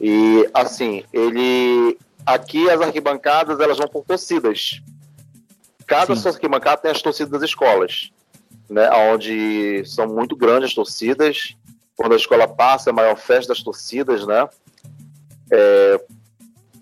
E 0.00 0.48
assim, 0.52 1.04
ele 1.12 1.96
aqui 2.26 2.68
as 2.68 2.80
arquibancadas 2.80 3.60
elas 3.60 3.78
vão 3.78 3.88
por 3.88 4.04
torcidas. 4.04 4.82
Cada 5.86 6.16
sua 6.16 6.32
arquibancada 6.32 6.82
tem 6.82 6.90
as 6.90 7.02
torcidas 7.02 7.30
das 7.30 7.42
escolas, 7.42 8.10
né, 8.68 8.90
onde 9.12 9.84
são 9.84 10.06
muito 10.06 10.34
grandes 10.36 10.70
as 10.70 10.74
torcidas. 10.74 11.56
Quando 11.96 12.12
a 12.12 12.16
escola 12.16 12.48
passa, 12.48 12.90
é 12.90 12.92
a 12.92 12.94
maior 12.94 13.16
festa 13.16 13.52
das 13.52 13.62
torcidas, 13.62 14.26
né? 14.26 14.48
É, 15.50 16.00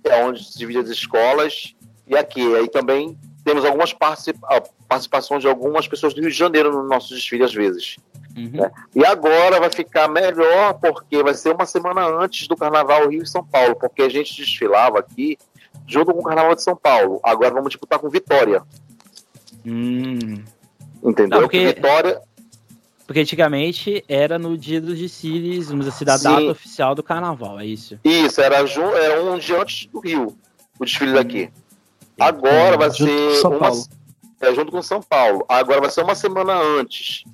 é 0.05 0.25
onde 0.25 0.45
se 0.45 0.59
divide 0.59 0.79
as 0.79 0.89
escolas. 0.89 1.75
E 2.07 2.17
aqui, 2.17 2.55
aí 2.57 2.69
também 2.69 3.19
temos 3.45 3.65
algumas 3.65 3.93
participações 3.93 5.43
de 5.43 5.49
algumas 5.49 5.87
pessoas 5.89 6.15
do 6.15 6.21
Rio 6.21 6.31
de 6.31 6.37
Janeiro 6.37 6.73
no 6.73 6.83
nosso 6.85 7.15
desfile, 7.15 7.45
às 7.45 7.53
vezes. 7.53 7.97
Uhum. 8.37 8.51
Né? 8.53 8.71
E 8.95 9.05
agora 9.05 9.61
vai 9.61 9.71
ficar 9.71 10.09
melhor 10.09 10.75
porque 10.75 11.23
vai 11.23 11.35
ser 11.35 11.55
uma 11.55 11.67
semana 11.67 12.07
antes 12.07 12.49
do 12.49 12.57
Carnaval 12.57 13.09
Rio 13.09 13.23
e 13.23 13.29
São 13.29 13.45
Paulo, 13.45 13.77
porque 13.77 14.03
a 14.03 14.09
gente 14.09 14.37
desfilava 14.37 14.99
aqui 14.99 15.37
junto 15.87 16.13
com 16.13 16.21
o 16.21 16.25
Carnaval 16.25 16.55
de 16.55 16.63
São 16.63 16.77
Paulo. 16.77 17.21
Agora 17.23 17.53
vamos 17.53 17.71
disputar 17.71 17.99
com 17.99 18.09
Vitória. 18.09 18.63
Hum. 19.67 20.43
Entendeu? 21.03 21.41
Não, 21.41 21.49
porque... 21.49 21.67
Vitória. 21.67 22.21
Porque 23.07 23.21
antigamente 23.21 24.05
era 24.09 24.39
no 24.39 24.57
dia 24.57 24.81
dos 24.81 24.99
desfiles, 24.99 25.69
vamos 25.69 25.87
dizer 25.87 25.97
assim, 25.97 26.05
da 26.05 26.19
Sim. 26.19 26.25
data 26.25 26.53
oficial 26.53 26.95
do 26.95 27.03
carnaval, 27.03 27.59
é 27.59 27.67
isso? 27.67 27.99
Isso, 28.05 28.41
era, 28.41 28.57
era 28.57 29.23
um 29.23 29.39
dia 29.39 29.61
antes 29.61 29.87
do 29.87 30.01
Rio, 30.01 30.37
o 30.79 30.85
desfile 30.85 31.13
daqui. 31.13 31.51
Agora 32.19 32.77
vai 32.77 32.91
ser 32.91 33.47
uma, 33.47 33.71
é, 34.41 34.55
junto 34.55 34.71
com 34.71 34.83
São 34.83 35.03
Paulo. 35.03 35.45
Agora 35.49 35.81
vai 35.81 35.91
ser 35.91 36.03
uma 36.03 36.15
semana 36.15 36.55
antes 36.55 37.25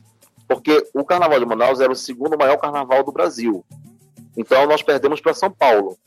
porque 0.49 0.89
o 0.95 1.05
Carnaval 1.05 1.39
de 1.39 1.45
Manaus 1.45 1.79
era 1.79 1.93
o 1.93 1.97
segundo 1.97 2.39
maior 2.39 2.57
carnaval 2.57 3.05
do 3.05 3.13
Brasil. 3.13 3.63
Então 4.35 4.67
nós 4.67 4.83
perdemos 4.83 5.21
para 5.21 5.35
São 5.35 5.51
Paulo. 5.51 5.99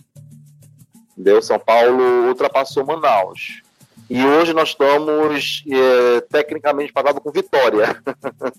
Entendeu? 1.12 1.42
São 1.42 1.60
Paulo 1.60 2.28
ultrapassou 2.28 2.84
Manaus. 2.84 3.62
E 4.10 4.26
hoje 4.26 4.52
nós 4.54 4.70
estamos 4.70 5.64
é, 5.70 6.22
tecnicamente 6.22 6.92
parados 6.92 7.22
com 7.22 7.32
Vitória. 7.32 8.02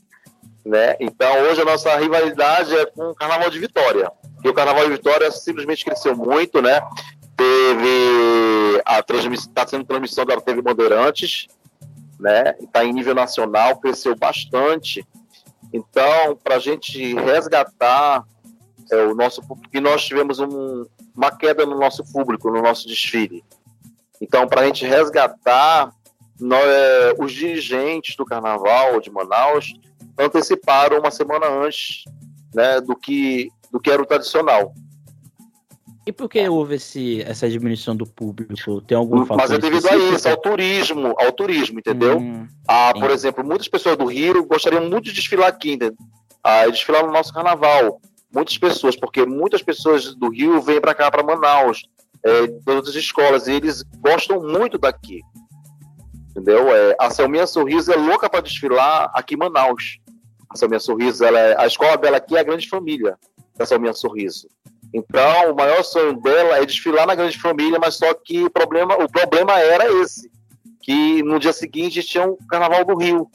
né? 0.64 0.96
Então 1.00 1.42
hoje 1.42 1.60
a 1.60 1.64
nossa 1.64 1.96
rivalidade 1.96 2.76
é 2.76 2.86
com 2.86 3.10
o 3.10 3.14
Carnaval 3.14 3.50
de 3.50 3.58
Vitória. 3.58 4.10
E 4.44 4.48
o 4.48 4.54
Carnaval 4.54 4.84
de 4.84 4.92
Vitória 4.92 5.30
simplesmente 5.30 5.84
cresceu 5.84 6.16
muito, 6.16 6.60
né? 6.60 6.80
Teve 7.36 8.82
a 8.84 9.02
transmissão, 9.02 9.48
está 9.48 9.66
sendo 9.66 9.84
transmissão 9.84 10.24
da 10.24 10.40
TV 10.40 10.62
Bandeirantes, 10.62 11.48
né? 12.18 12.54
Está 12.60 12.84
em 12.84 12.92
nível 12.92 13.14
nacional, 13.14 13.76
cresceu 13.78 14.14
bastante. 14.16 15.06
Então, 15.72 16.36
para 16.42 16.56
a 16.56 16.58
gente 16.58 17.14
resgatar 17.14 18.24
é, 18.90 18.96
o 19.04 19.14
nosso 19.14 19.42
público, 19.42 19.80
nós 19.80 20.04
tivemos 20.04 20.38
um, 20.38 20.84
uma 21.16 21.30
queda 21.30 21.64
no 21.64 21.78
nosso 21.78 22.04
público, 22.12 22.50
no 22.50 22.60
nosso 22.60 22.86
desfile. 22.86 23.42
Então, 24.20 24.46
para 24.46 24.60
a 24.60 24.66
gente 24.66 24.86
resgatar, 24.86 25.92
nós, 26.38 26.64
é, 26.64 27.14
os 27.18 27.32
dirigentes 27.32 28.14
do 28.16 28.24
Carnaval 28.24 29.00
de 29.00 29.10
Manaus 29.10 29.74
anteciparam 30.18 30.98
uma 30.98 31.10
semana 31.10 31.46
antes 31.48 32.04
né, 32.54 32.80
do, 32.80 32.96
que, 32.96 33.50
do 33.70 33.80
que 33.80 33.90
era 33.90 34.02
o 34.02 34.06
tradicional. 34.06 34.74
E 36.04 36.12
por 36.12 36.28
que 36.28 36.48
houve 36.48 36.74
esse, 36.74 37.22
essa 37.22 37.48
diminuição 37.48 37.94
do 37.94 38.04
público? 38.04 38.80
Tem 38.80 38.98
algum 38.98 39.24
fator 39.24 39.36
Mas 39.36 39.50
é 39.52 39.58
devido 39.58 39.84
específico? 39.84 40.12
a 40.12 40.16
isso, 40.16 40.28
ao 40.28 40.36
turismo, 40.36 41.14
ao 41.16 41.32
turismo, 41.32 41.78
entendeu? 41.78 42.18
Hum, 42.18 42.48
ah, 42.66 42.92
por 42.92 43.10
exemplo, 43.10 43.44
muitas 43.44 43.68
pessoas 43.68 43.96
do 43.96 44.06
Rio 44.06 44.44
gostariam 44.44 44.88
muito 44.90 45.04
de 45.04 45.12
desfilar 45.12 45.48
aqui, 45.48 45.76
né? 45.76 45.92
ah, 46.42 46.66
desfilar 46.66 47.06
no 47.06 47.12
nosso 47.12 47.32
carnaval. 47.32 48.00
Muitas 48.34 48.56
pessoas, 48.58 48.96
porque 48.96 49.24
muitas 49.24 49.62
pessoas 49.62 50.14
do 50.14 50.30
Rio 50.30 50.60
vêm 50.60 50.80
para 50.80 50.94
cá, 50.94 51.10
para 51.10 51.22
Manaus, 51.22 51.82
é, 52.24 52.46
todas 52.64 52.88
as 52.88 52.94
escolas, 52.94 53.46
e 53.46 53.52
eles 53.52 53.82
gostam 53.98 54.40
muito 54.40 54.78
daqui. 54.78 55.20
Entendeu? 56.30 56.74
É, 56.74 56.96
a 56.98 57.10
Selminha 57.10 57.46
Sorriso 57.46 57.92
é 57.92 57.96
louca 57.96 58.28
para 58.28 58.40
desfilar 58.40 59.10
aqui 59.14 59.34
em 59.34 59.38
Manaus. 59.38 59.98
A 60.52 60.56
Selminha 60.56 60.80
Sorriso, 60.80 61.24
ela 61.24 61.38
é, 61.38 61.60
a 61.60 61.66
escola 61.66 61.96
dela 61.96 62.18
aqui 62.18 62.36
é 62.36 62.40
a 62.40 62.44
grande 62.44 62.68
família 62.68 63.18
da 63.56 63.64
Selminha 63.64 63.94
Sorriso. 63.94 64.48
Então, 64.92 65.50
o 65.50 65.56
maior 65.56 65.82
sonho 65.82 66.20
dela 66.20 66.58
é 66.58 66.66
desfilar 66.66 67.06
na 67.06 67.14
grande 67.14 67.40
família, 67.40 67.78
mas 67.80 67.94
só 67.94 68.12
que 68.12 68.44
o 68.44 68.50
problema, 68.50 68.94
o 69.02 69.10
problema 69.10 69.58
era 69.58 69.90
esse, 70.02 70.30
que 70.82 71.22
no 71.22 71.38
dia 71.38 71.52
seguinte 71.52 72.02
tinha 72.02 72.28
o 72.28 72.32
um 72.32 72.46
Carnaval 72.46 72.84
do 72.84 72.94
Rio. 72.96 73.30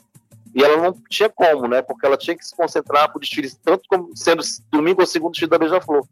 E 0.54 0.62
ela 0.62 0.76
não 0.76 0.94
tinha 1.10 1.28
como, 1.28 1.66
né? 1.66 1.82
Porque 1.82 2.06
ela 2.06 2.16
tinha 2.16 2.36
que 2.36 2.46
se 2.46 2.56
concentrar 2.56 3.08
para 3.08 3.18
o 3.18 3.20
desfile, 3.20 3.50
tanto 3.64 3.82
como 3.88 4.16
sendo 4.16 4.42
domingo 4.70 5.00
ou 5.00 5.06
segundo 5.06 5.32
desfile 5.32 5.50
da 5.50 5.58
Beija-Flor. 5.58 6.06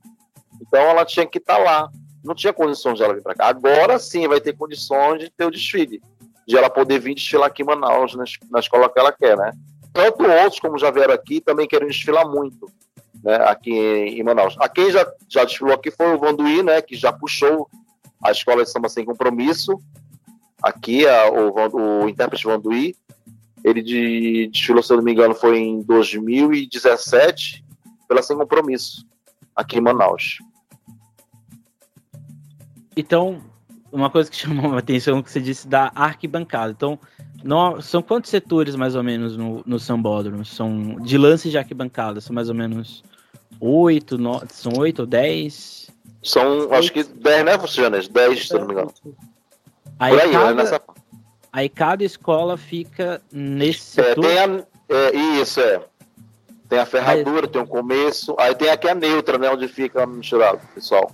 Então 0.60 0.80
ela 0.80 1.04
tinha 1.04 1.26
que 1.26 1.38
estar 1.38 1.56
tá 1.56 1.62
lá. 1.62 1.90
Não 2.24 2.34
tinha 2.34 2.52
condições 2.52 2.96
de 2.96 3.04
ela 3.04 3.14
vir 3.14 3.22
para 3.22 3.34
cá. 3.34 3.46
Agora 3.46 3.98
sim 3.98 4.26
vai 4.26 4.40
ter 4.40 4.56
condições 4.56 5.20
de 5.20 5.30
ter 5.30 5.44
o 5.44 5.50
desfile. 5.50 6.02
De 6.46 6.56
ela 6.56 6.68
poder 6.68 6.98
vir 6.98 7.14
desfilar 7.14 7.48
aqui 7.48 7.62
em 7.62 7.66
Manaus, 7.66 8.14
na, 8.14 8.24
na 8.50 8.60
escola 8.60 8.88
que 8.88 8.98
ela 8.98 9.12
quer, 9.12 9.36
né? 9.36 9.52
Tanto 9.96 10.24
outros, 10.24 10.60
como 10.60 10.78
já 10.78 10.90
vieram 10.90 11.14
aqui, 11.14 11.40
também 11.40 11.66
querem 11.66 11.88
desfilar 11.88 12.28
muito 12.28 12.70
né, 13.24 13.36
aqui 13.46 13.70
em, 13.72 14.22
Manaus. 14.22 14.54
A 14.60 14.68
quem 14.68 14.90
já, 14.90 15.10
já 15.26 15.42
desfilou 15.42 15.72
aqui 15.72 15.90
foi 15.90 16.14
o 16.14 16.18
Vanduí, 16.18 16.62
né, 16.62 16.82
que 16.82 16.94
já 16.94 17.10
puxou 17.10 17.66
a 18.22 18.30
escola 18.30 18.62
de 18.62 18.70
samba 18.70 18.90
sem 18.90 19.06
compromisso, 19.06 19.80
aqui 20.62 21.08
a, 21.08 21.30
o, 21.30 22.02
o 22.02 22.08
intérprete 22.10 22.44
Vanduí. 22.44 22.94
Ele 23.64 23.80
de, 23.80 24.50
desfilou, 24.52 24.82
se 24.82 24.92
eu 24.92 24.98
não 24.98 25.04
me 25.04 25.12
engano, 25.12 25.34
foi 25.34 25.60
em 25.60 25.80
2017, 25.80 27.64
pela 28.06 28.22
Sem 28.22 28.36
Compromisso, 28.36 29.06
aqui 29.56 29.78
em 29.78 29.80
Manaus. 29.80 30.40
Então, 32.94 33.42
uma 33.96 34.10
coisa 34.10 34.30
que 34.30 34.36
chamou 34.36 34.74
a 34.74 34.78
atenção 34.78 35.22
que 35.22 35.30
você 35.30 35.40
disse 35.40 35.66
da 35.66 35.90
arquibancada. 35.94 36.72
Então, 36.72 36.98
não, 37.42 37.80
são 37.80 38.02
quantos 38.02 38.30
setores 38.30 38.76
mais 38.76 38.94
ou 38.94 39.02
menos 39.02 39.36
no, 39.36 39.62
no 39.66 39.78
Sambódromo? 39.78 40.44
São 40.44 40.96
de 41.00 41.16
lances 41.16 41.50
de 41.50 41.58
arquibancada? 41.58 42.20
São 42.20 42.34
mais 42.34 42.48
ou 42.48 42.54
menos 42.54 43.02
oito, 43.60 44.18
no, 44.18 44.42
são 44.50 44.72
oito 44.78 45.00
ou 45.00 45.06
dez? 45.06 45.90
São, 46.22 46.72
acho 46.72 46.92
que 46.92 47.02
dez, 47.02 47.44
né, 47.44 47.58
Fuciones? 47.58 48.08
Dez, 48.08 48.48
se 48.48 48.54
não 48.54 48.66
me 48.66 48.72
engano. 48.72 48.92
Aí, 49.98 50.12
Por 50.12 50.20
aí, 50.20 50.32
cada, 50.32 50.46
né, 50.46 50.62
nessa... 50.62 50.80
aí 51.52 51.68
cada 51.68 52.04
escola 52.04 52.56
fica 52.56 53.22
nesse 53.32 54.00
é, 54.00 54.04
setor? 54.04 54.24
É, 54.26 54.44
a, 54.44 54.66
é, 54.88 55.16
isso, 55.40 55.60
é. 55.60 55.80
Tem 56.68 56.80
a 56.80 56.86
ferradura, 56.86 57.46
aí... 57.46 57.48
tem 57.48 57.60
o 57.60 57.64
um 57.64 57.68
começo, 57.68 58.34
aí 58.38 58.54
tem 58.54 58.68
aqui 58.68 58.88
a 58.88 58.94
neutra, 58.94 59.38
né, 59.38 59.48
onde 59.48 59.68
fica 59.68 60.04
misturado, 60.04 60.60
pessoal. 60.74 61.10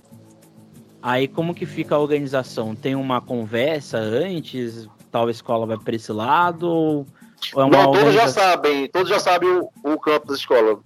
Aí 1.03 1.27
como 1.27 1.53
que 1.53 1.65
fica 1.65 1.95
a 1.95 1.99
organização? 1.99 2.73
Tem 2.73 2.95
uma 2.95 3.19
conversa 3.19 3.97
antes? 3.97 4.87
Tal 5.11 5.29
escola 5.29 5.65
vai 5.65 5.77
para 5.77 5.97
esse 5.97 6.13
lado? 6.13 6.65
Ou 6.65 7.05
é 7.57 7.63
uma 7.65 7.69
Não, 7.69 7.91
todos 7.91 8.13
já 8.13 8.29
sabem, 8.29 8.87
todos 8.87 9.09
já 9.09 9.19
sabem 9.19 9.49
o, 9.49 9.69
o 9.83 9.99
campo 9.99 10.27
da 10.27 10.33
escola. 10.33 10.79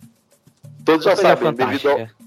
Todos 0.84 1.06
já 1.06 1.16
sabem, 1.16 1.54
devido 1.54 1.90
ao... 1.90 2.00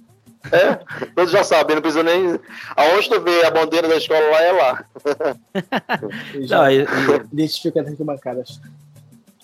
É, 0.50 0.80
todos 1.14 1.30
já 1.30 1.44
sabem, 1.44 1.74
não 1.76 1.82
precisa 1.82 2.02
nem. 2.02 2.40
Aonde 2.74 3.10
tu 3.10 3.20
vê 3.20 3.44
a 3.44 3.50
bandeira 3.50 3.86
da 3.86 3.96
escola 3.96 4.20
lá 4.30 4.42
é 4.42 4.52
lá. 4.52 4.84
não, 6.48 6.70
e, 6.70 6.86
identifica 7.30 7.82
as. 7.82 8.60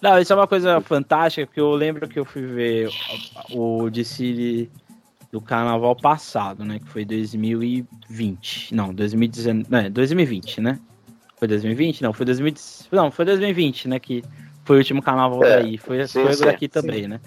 Não, 0.01 0.19
isso 0.19 0.33
é 0.33 0.37
uma 0.37 0.47
coisa 0.47 0.81
fantástica, 0.81 1.47
porque 1.47 1.61
eu 1.61 1.71
lembro 1.73 2.09
que 2.09 2.19
eu 2.19 2.25
fui 2.25 2.47
ver 2.47 2.89
o, 3.51 3.83
o 3.83 3.91
desfile 3.91 4.71
do 5.37 5.41
carnaval 5.43 5.95
passado, 5.95 6.65
né? 6.65 6.79
Que 6.79 6.89
foi 6.89 7.05
2020. 7.05 8.75
Não, 8.75 8.95
2019. 8.95 9.67
Não, 9.69 9.91
2020, 9.91 10.61
né? 10.63 10.79
Foi 11.37 11.47
2020? 11.47 12.03
Não, 12.03 12.13
foi 12.15 12.25
2020. 12.25 12.89
Não, 12.91 13.11
foi 13.11 13.25
2020, 13.27 13.89
né? 13.89 13.99
Que 13.99 14.25
foi 14.65 14.77
o 14.77 14.79
último 14.79 15.03
carnaval 15.03 15.45
é, 15.45 15.61
daí. 15.61 15.77
Foi, 15.77 16.07
sim, 16.07 16.25
foi 16.25 16.37
daqui 16.39 16.69
também, 16.69 17.03
sim. 17.03 17.09
né? 17.09 17.21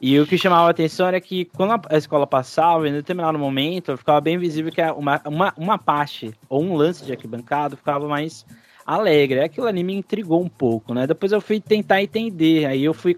E 0.00 0.18
o 0.18 0.26
que 0.26 0.38
chamava 0.38 0.68
a 0.68 0.70
atenção 0.70 1.06
era 1.06 1.20
que 1.20 1.44
quando 1.44 1.86
a 1.90 1.98
escola 1.98 2.26
passava, 2.26 2.88
em 2.88 2.92
determinado 2.92 3.38
momento, 3.38 3.94
ficava 3.98 4.22
bem 4.22 4.38
visível 4.38 4.72
que 4.72 4.80
uma, 4.80 5.20
uma, 5.26 5.52
uma 5.58 5.78
parte 5.78 6.32
ou 6.48 6.62
um 6.62 6.74
lance 6.74 7.04
de 7.04 7.12
arquibancada 7.12 7.76
ficava 7.76 8.08
mais 8.08 8.46
alegre. 8.86 9.40
Aquilo 9.40 9.66
ali 9.66 9.84
me 9.84 9.92
intrigou 9.92 10.42
um 10.42 10.48
pouco, 10.48 10.94
né? 10.94 11.06
Depois 11.06 11.30
eu 11.30 11.42
fui 11.42 11.60
tentar 11.60 12.02
entender. 12.02 12.64
Aí 12.64 12.82
eu 12.82 12.94
fui 12.94 13.14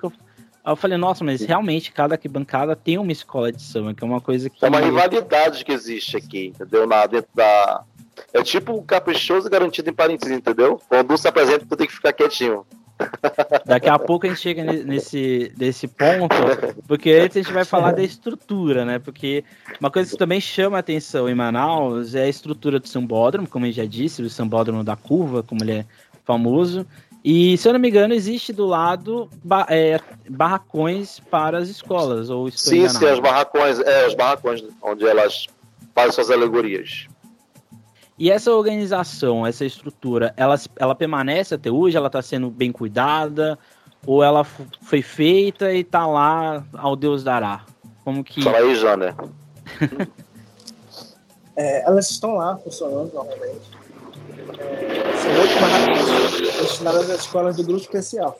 Aí 0.64 0.72
eu 0.72 0.76
falei, 0.76 0.96
nossa, 0.96 1.24
mas 1.24 1.42
realmente 1.42 1.92
cada 1.92 2.14
arquibancada 2.14 2.76
tem 2.76 2.96
uma 2.96 3.10
escola 3.10 3.50
de 3.50 3.60
samba, 3.60 3.94
que 3.94 4.04
é 4.04 4.06
uma 4.06 4.20
coisa 4.20 4.48
que. 4.48 4.64
É 4.64 4.68
uma 4.68 4.80
rivalidade 4.80 5.64
que 5.64 5.72
existe 5.72 6.16
aqui, 6.16 6.46
entendeu? 6.46 6.86
Na, 6.86 7.06
dentro 7.06 7.30
da. 7.34 7.82
É 8.32 8.42
tipo 8.42 8.72
o 8.72 8.82
caprichoso 8.82 9.50
garantido 9.50 9.90
em 9.90 9.92
parênteses, 9.92 10.36
entendeu? 10.36 10.80
Quando 10.88 11.12
um 11.12 11.16
se 11.16 11.26
apresenta, 11.26 11.66
tu 11.66 11.76
tem 11.76 11.86
que 11.86 11.92
ficar 11.92 12.12
quietinho. 12.12 12.64
Daqui 13.66 13.88
a 13.88 13.98
pouco 13.98 14.26
a 14.26 14.28
gente 14.28 14.40
chega 14.40 14.62
nesse, 14.62 15.52
nesse 15.58 15.88
ponto, 15.88 16.36
porque 16.86 17.10
antes 17.10 17.36
a 17.36 17.42
gente 17.42 17.52
vai 17.52 17.64
falar 17.64 17.92
da 17.92 18.02
estrutura, 18.02 18.84
né? 18.84 18.98
Porque 19.00 19.44
uma 19.80 19.90
coisa 19.90 20.10
que 20.10 20.16
também 20.16 20.40
chama 20.40 20.76
a 20.76 20.80
atenção 20.80 21.28
em 21.28 21.34
Manaus 21.34 22.14
é 22.14 22.24
a 22.24 22.28
estrutura 22.28 22.78
do 22.78 22.86
sambódromo, 22.86 23.48
como 23.48 23.66
eu 23.66 23.72
já 23.72 23.84
disse, 23.84 24.22
o 24.22 24.30
sambódromo 24.30 24.84
da 24.84 24.94
curva, 24.94 25.42
como 25.42 25.64
ele 25.64 25.72
é 25.72 25.86
famoso. 26.24 26.86
E, 27.24 27.56
se 27.56 27.68
eu 27.68 27.72
não 27.72 27.78
me 27.78 27.88
engano, 27.88 28.12
existe 28.12 28.52
do 28.52 28.66
lado 28.66 29.30
ba 29.44 29.64
é, 29.70 30.00
barracões 30.28 31.20
para 31.20 31.58
as 31.58 31.68
escolas, 31.68 32.28
ou 32.30 32.50
Sim, 32.50 32.78
enganado? 32.78 32.98
sim, 32.98 33.06
as 33.06 33.20
barracões, 33.20 33.78
é, 33.78 34.06
os 34.08 34.14
barracões 34.14 34.64
onde 34.82 35.06
elas 35.06 35.46
fazem 35.94 36.12
suas 36.12 36.30
alegorias. 36.30 37.06
E 38.18 38.30
essa 38.30 38.52
organização, 38.52 39.46
essa 39.46 39.64
estrutura, 39.64 40.34
ela, 40.36 40.56
ela 40.76 40.94
permanece 40.94 41.54
até 41.54 41.70
hoje? 41.70 41.96
Ela 41.96 42.08
está 42.08 42.20
sendo 42.20 42.50
bem 42.50 42.70
cuidada? 42.72 43.58
Ou 44.04 44.22
ela 44.22 44.44
foi 44.44 45.00
feita 45.00 45.72
e 45.72 45.80
está 45.80 46.06
lá 46.06 46.64
ao 46.72 46.96
Deus 46.96 47.22
dará? 47.22 47.64
Como 48.04 48.22
que... 48.22 48.42
Fala 48.42 48.58
aí, 48.58 48.74
Jana. 48.74 49.16
é, 51.56 51.84
elas 51.84 52.10
estão 52.10 52.34
lá 52.34 52.56
funcionando 52.58 53.12
normalmente. 53.12 53.81
É, 54.50 55.16
são 55.16 55.40
oito 55.40 55.60
barracões 55.60 56.60
destinadas 56.60 57.10
às 57.10 57.20
escolas 57.20 57.56
do 57.56 57.64
grupo 57.64 57.80
especial. 57.80 58.38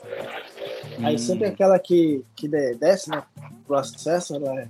Hum. 0.99 1.05
Aí 1.05 1.17
sempre 1.17 1.47
aquela 1.47 1.79
que, 1.79 2.23
que 2.35 2.47
desce 2.47 3.09
né, 3.09 3.23
pro 3.65 3.77
acesso, 3.77 4.35
ela 4.35 4.61
é, 4.61 4.67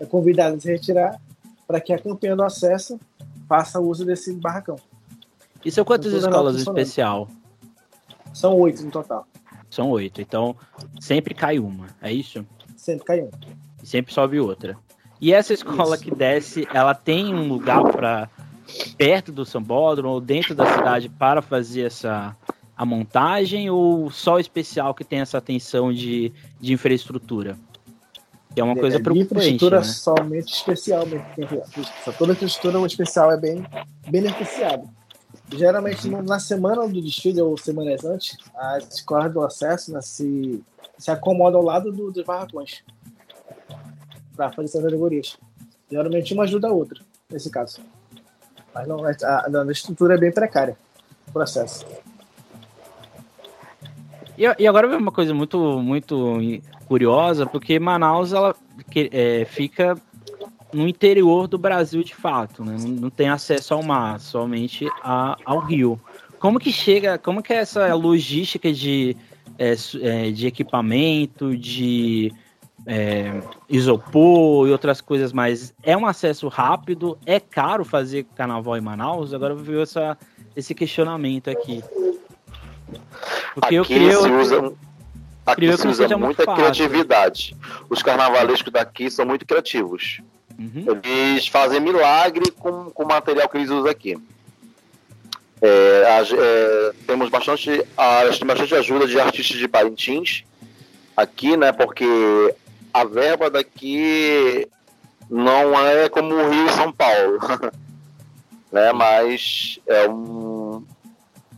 é 0.00 0.06
convidada 0.06 0.56
a 0.56 0.60
se 0.60 0.70
retirar 0.70 1.20
para 1.66 1.80
que 1.80 1.92
a 1.92 1.98
campeã 1.98 2.36
do 2.36 2.42
acesso 2.42 2.98
faça 3.48 3.78
uso 3.80 4.04
desse 4.04 4.32
barracão. 4.34 4.76
E 5.64 5.70
são 5.70 5.84
quantas 5.84 6.12
então, 6.12 6.28
escolas 6.28 6.54
no 6.54 6.60
especial? 6.60 7.28
São 8.32 8.56
oito 8.58 8.82
no 8.82 8.90
total. 8.90 9.26
São 9.68 9.90
oito, 9.90 10.20
então 10.20 10.56
sempre 10.98 11.34
cai 11.34 11.58
uma, 11.58 11.86
é 12.02 12.12
isso? 12.12 12.44
Sempre 12.76 13.04
cai 13.04 13.20
uma. 13.20 13.30
E 13.82 13.86
sempre 13.86 14.12
sobe 14.12 14.40
outra. 14.40 14.76
E 15.20 15.32
essa 15.32 15.52
escola 15.52 15.94
isso. 15.94 16.04
que 16.04 16.10
desce, 16.14 16.66
ela 16.72 16.94
tem 16.94 17.34
um 17.34 17.46
lugar 17.46 17.82
para 17.92 18.28
perto 18.96 19.32
do 19.32 19.44
sambódromo 19.44 20.14
ou 20.14 20.20
dentro 20.20 20.54
da 20.54 20.66
cidade 20.66 21.08
para 21.08 21.42
fazer 21.42 21.82
essa 21.82 22.36
a 22.76 22.84
montagem 22.86 23.68
ou 23.68 24.10
só 24.10 24.36
o 24.36 24.40
especial 24.40 24.94
que 24.94 25.04
tem 25.04 25.20
essa 25.20 25.36
atenção 25.36 25.92
de, 25.92 26.32
de 26.58 26.72
infraestrutura? 26.72 27.58
Que 28.54 28.60
é 28.60 28.64
uma 28.64 28.74
coisa 28.74 28.96
é, 28.96 29.00
preocupante. 29.00 29.34
Infraestrutura 29.34 29.78
né? 29.78 29.84
somente 29.84 30.54
especial 30.54 31.06
mesmo. 31.06 31.62
Toda 32.16 32.32
infraestrutura 32.32 32.86
especial 32.86 33.30
é 33.32 33.36
bem 33.36 33.66
beneficiada. 34.08 34.84
Geralmente 35.52 36.08
na 36.08 36.40
semana 36.40 36.88
do 36.88 37.02
desfile 37.02 37.42
ou 37.42 37.56
semanas 37.58 38.02
antes, 38.04 38.38
as 38.54 38.94
escolas 38.94 39.32
do 39.32 39.42
acesso 39.42 39.92
né, 39.92 40.00
se, 40.00 40.62
se 40.96 41.10
acomodam 41.10 41.60
ao 41.60 41.66
lado 41.66 41.92
do, 41.92 42.10
dos 42.10 42.24
barracões 42.24 42.82
para 44.34 44.50
fazer 44.52 44.68
essas 44.68 44.84
alegorias. 44.86 45.36
Geralmente 45.90 46.32
uma 46.32 46.44
ajuda 46.44 46.68
a 46.68 46.72
outra, 46.72 47.00
nesse 47.30 47.50
caso. 47.50 47.82
Mas 48.74 48.86
não, 48.86 49.04
a, 49.04 49.10
a, 49.10 49.72
estrutura 49.72 50.14
é 50.14 50.18
bem 50.18 50.32
precária, 50.32 50.76
o 51.28 51.32
processo. 51.32 51.84
E, 54.38 54.44
e 54.58 54.66
agora 54.66 54.88
vem 54.88 54.96
uma 54.96 55.12
coisa 55.12 55.34
muito, 55.34 55.58
muito 55.80 56.38
curiosa, 56.86 57.46
porque 57.46 57.78
Manaus 57.78 58.32
ela 58.32 58.54
é, 59.12 59.44
fica 59.44 59.96
no 60.72 60.86
interior 60.86 61.46
do 61.46 61.58
Brasil 61.58 62.02
de 62.02 62.14
fato, 62.14 62.64
né? 62.64 62.76
não, 62.78 62.88
não 62.88 63.10
tem 63.10 63.28
acesso 63.28 63.74
ao 63.74 63.82
mar, 63.82 64.20
somente 64.20 64.88
a, 65.02 65.36
ao 65.44 65.58
rio. 65.58 66.00
Como 66.38 66.58
que 66.58 66.72
chega, 66.72 67.18
como 67.18 67.42
que 67.42 67.52
é 67.52 67.56
essa 67.56 67.92
logística 67.94 68.72
de, 68.72 69.16
é, 69.58 69.74
é, 70.00 70.30
de 70.30 70.46
equipamento, 70.46 71.56
de 71.56 72.32
é, 72.86 73.40
isopor 73.68 74.68
e 74.68 74.72
outras 74.72 75.00
coisas 75.00 75.32
mais. 75.32 75.74
É 75.82 75.96
um 75.96 76.06
acesso 76.06 76.48
rápido? 76.48 77.18
É 77.26 77.38
caro 77.38 77.84
fazer 77.84 78.26
carnaval 78.36 78.76
em 78.76 78.80
Manaus? 78.80 79.34
Agora 79.34 79.54
vi 79.54 79.80
essa, 79.80 80.16
esse 80.56 80.74
questionamento 80.74 81.50
aqui. 81.50 81.82
Porque 83.54 83.66
aqui 83.66 83.74
eu 83.76 83.84
creio, 83.84 84.22
se 84.22 84.30
usa, 84.30 84.72
aqui 85.46 85.76
se 85.76 85.88
usa 85.88 86.16
muita 86.16 86.46
criatividade. 86.46 87.56
Os 87.88 88.02
carnavalescos 88.02 88.72
daqui 88.72 89.10
são 89.10 89.26
muito 89.26 89.46
criativos. 89.46 90.20
Uhum. 90.58 91.00
Eles 91.02 91.46
fazem 91.48 91.80
milagre 91.80 92.50
com, 92.52 92.90
com 92.90 93.04
o 93.04 93.08
material 93.08 93.48
que 93.48 93.56
eles 93.56 93.70
usam 93.70 93.90
aqui. 93.90 94.16
É, 95.62 96.22
é, 96.38 96.92
temos 97.06 97.28
bastante, 97.28 97.84
a, 97.96 98.22
bastante 98.46 98.74
ajuda 98.74 99.06
de 99.06 99.20
artistas 99.20 99.58
de 99.58 99.68
Parintins 99.68 100.44
aqui, 101.16 101.56
né? 101.56 101.70
Porque 101.72 102.04
a 102.92 103.04
verba 103.04 103.50
daqui 103.50 104.68
não 105.28 105.78
é 105.86 106.08
como 106.08 106.34
o 106.34 106.50
Rio 106.50 106.66
e 106.66 106.72
São 106.72 106.92
Paulo, 106.92 107.38
né? 108.70 108.92
Mas 108.92 109.78
é 109.86 110.08
um 110.08 110.84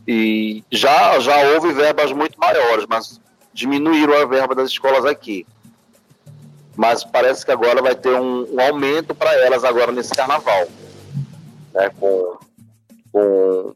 e 0.07 0.63
já 0.69 1.19
já 1.19 1.37
houve 1.53 1.71
verbas 1.71 2.11
muito 2.11 2.39
maiores, 2.39 2.85
mas 2.87 3.19
diminuíram 3.53 4.21
a 4.21 4.25
verba 4.25 4.53
das 4.53 4.69
escolas 4.69 5.05
aqui. 5.05 5.45
Mas 6.75 7.03
parece 7.03 7.45
que 7.45 7.51
agora 7.51 7.81
vai 7.81 7.95
ter 7.95 8.13
um, 8.13 8.53
um 8.53 8.59
aumento 8.59 9.13
para 9.15 9.33
elas 9.35 9.63
agora 9.63 9.91
nesse 9.91 10.13
carnaval, 10.13 10.67
né? 11.73 11.89
Com 11.99 12.37
com 13.11 13.75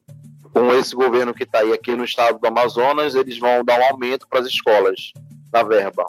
com 0.53 0.73
esse 0.73 0.95
governo 0.95 1.33
que 1.33 1.43
está 1.43 1.59
aí 1.59 1.71
aqui 1.71 1.95
no 1.95 2.03
estado 2.03 2.39
do 2.39 2.47
Amazonas, 2.47 3.13
eles 3.13 3.37
vão 3.37 3.63
dar 3.63 3.79
um 3.79 3.83
aumento 3.91 4.27
para 4.27 4.39
as 4.39 4.47
escolas 4.47 5.13
na 5.53 5.61
verba. 5.61 6.05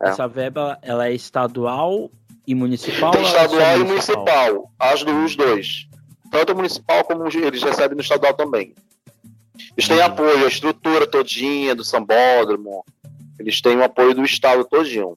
É. 0.00 0.08
Essa 0.08 0.28
verba 0.28 0.78
ela 0.82 1.08
é 1.08 1.12
estadual 1.12 2.10
e 2.46 2.54
municipal? 2.54 3.10
Tem 3.10 3.22
estadual 3.22 3.60
é 3.60 3.78
e 3.78 3.84
municipal, 3.84 4.70
as 4.78 5.02
dos 5.02 5.36
dois. 5.36 5.88
Tanto 6.30 6.54
municipal 6.54 7.04
como 7.04 7.26
eles 7.26 7.62
recebem 7.62 7.96
no 7.96 8.02
estadual 8.02 8.34
também. 8.34 8.74
Eles 9.76 9.88
têm 9.88 10.00
apoio, 10.00 10.44
a 10.44 10.48
estrutura 10.48 11.06
todinha 11.06 11.74
do 11.74 11.84
sambódromo, 11.84 12.84
eles 13.38 13.60
têm 13.60 13.76
o 13.76 13.84
apoio 13.84 14.14
do 14.14 14.24
Estado 14.24 14.64
todinho. 14.64 15.16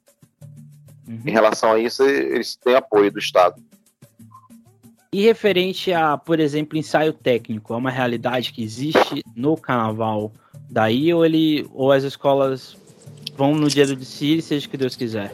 Uhum. 1.08 1.22
Em 1.26 1.32
relação 1.32 1.74
a 1.74 1.80
isso, 1.80 2.04
eles 2.04 2.56
têm 2.56 2.76
apoio 2.76 3.12
do 3.12 3.20
Estado. 3.20 3.62
E 5.14 5.24
referente 5.24 5.92
a, 5.92 6.18
por 6.18 6.40
exemplo, 6.40 6.78
ensaio 6.78 7.12
técnico, 7.12 7.74
é 7.74 7.78
uma 7.78 7.92
realidade 7.92 8.54
que 8.54 8.64
existe 8.64 9.22
no 9.36 9.58
carnaval 9.58 10.32
daí 10.70 11.14
ou 11.14 11.26
ele 11.26 11.68
ou 11.74 11.92
as 11.92 12.04
escolas 12.04 12.78
vão 13.42 13.56
no 13.56 13.68
dia 13.68 13.88
do 13.88 13.96
desfile, 13.96 14.40
seja 14.40 14.68
o 14.68 14.70
que 14.70 14.78
Deus 14.78 14.96
quiser? 14.96 15.34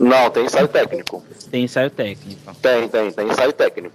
Não, 0.00 0.28
tem 0.28 0.44
ensaio 0.44 0.66
técnico. 0.66 1.24
Tem 1.48 1.62
ensaio 1.62 1.88
técnico. 1.88 2.52
Tem, 2.60 2.88
tem, 2.88 3.12
tem 3.12 3.28
ensaio 3.28 3.52
técnico. 3.52 3.94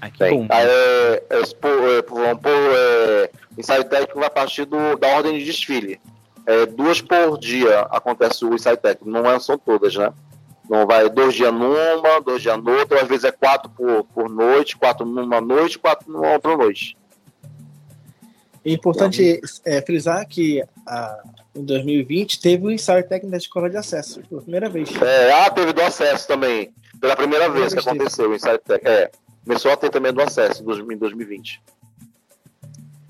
Ah, 0.00 0.08
que 0.08 0.18
tem. 0.18 0.38
bom. 0.38 0.46
É, 0.50 0.64
é, 0.64 1.22
é, 1.28 1.36
vamos 1.36 2.40
pôr, 2.40 2.52
é, 2.74 3.30
ensaio 3.58 3.84
técnico 3.84 4.18
vai 4.18 4.30
partir 4.30 4.64
do, 4.64 4.96
da 4.96 5.08
ordem 5.08 5.38
de 5.38 5.44
desfile. 5.44 6.00
É, 6.46 6.64
duas 6.64 7.02
por 7.02 7.38
dia 7.38 7.80
acontece 7.90 8.46
o 8.46 8.54
ensaio 8.54 8.78
técnico, 8.78 9.10
não 9.10 9.30
é, 9.30 9.38
são 9.38 9.58
todas, 9.58 9.94
né? 9.94 10.10
Não 10.70 10.86
vai 10.86 11.06
dois 11.10 11.34
dias 11.34 11.52
numa, 11.52 12.20
dois 12.24 12.40
dias 12.40 12.56
noutra, 12.62 13.02
às 13.02 13.08
vezes 13.08 13.24
é 13.24 13.30
quatro 13.30 13.70
por, 13.70 14.04
por 14.04 14.30
noite, 14.30 14.74
quatro 14.74 15.04
numa 15.04 15.40
noite, 15.40 15.78
quatro 15.78 16.10
numa 16.10 16.32
outra 16.32 16.56
noite. 16.56 16.96
É 18.64 18.70
importante 18.70 19.40
é, 19.66 19.82
frisar 19.82 20.26
que 20.26 20.62
a, 20.86 21.22
em 21.54 21.64
2020 21.64 22.40
teve 22.40 22.66
o 22.66 22.70
ensaio 22.70 23.06
técnico 23.08 23.30
da 23.30 23.36
escola 23.36 23.68
de 23.68 23.76
acesso, 23.76 24.20
pela 24.28 24.42
primeira 24.42 24.68
vez. 24.68 24.90
É, 25.00 25.32
ah, 25.32 25.50
teve 25.50 25.72
do 25.72 25.82
acesso 25.82 26.26
também. 26.26 26.72
Pela 27.00 27.16
primeira, 27.16 27.44
primeira 27.44 27.48
vez, 27.50 27.72
vez 27.72 27.84
que 27.84 27.88
aconteceu 27.88 28.30
o 28.30 28.34
ensaio 28.34 28.58
técnico. 28.58 28.88
É, 28.88 29.10
começou 29.44 29.70
a 29.70 29.76
ter 29.76 29.90
também 29.90 30.12
do 30.12 30.20
acesso 30.20 30.62
em 30.62 30.96
2020. 30.96 31.60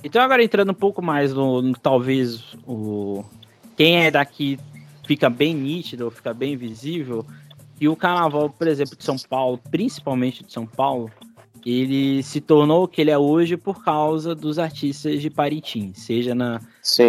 Então 0.04 0.22
agora 0.22 0.42
entrando 0.42 0.70
um 0.70 0.74
pouco 0.74 1.02
mais 1.02 1.34
no, 1.34 1.60
no 1.60 1.76
talvez 1.76 2.56
o 2.66 3.24
quem 3.76 4.06
é 4.06 4.10
daqui 4.10 4.58
fica 5.06 5.30
bem 5.30 5.54
nítido, 5.54 6.10
fica 6.10 6.34
bem 6.34 6.56
visível, 6.56 7.24
e 7.80 7.88
o 7.88 7.96
carnaval, 7.96 8.50
por 8.50 8.66
exemplo, 8.66 8.96
de 8.96 9.04
São 9.04 9.16
Paulo, 9.16 9.58
principalmente 9.70 10.44
de 10.44 10.52
São 10.52 10.66
Paulo, 10.66 11.10
ele 11.64 12.22
se 12.22 12.40
tornou 12.40 12.84
o 12.84 12.88
que 12.88 13.00
ele 13.00 13.10
é 13.10 13.18
hoje 13.18 13.56
por 13.56 13.84
causa 13.84 14.34
dos 14.34 14.58
artistas 14.58 15.20
de 15.20 15.30
Parintins, 15.30 15.98
seja 15.98 16.34
na, 16.34 16.60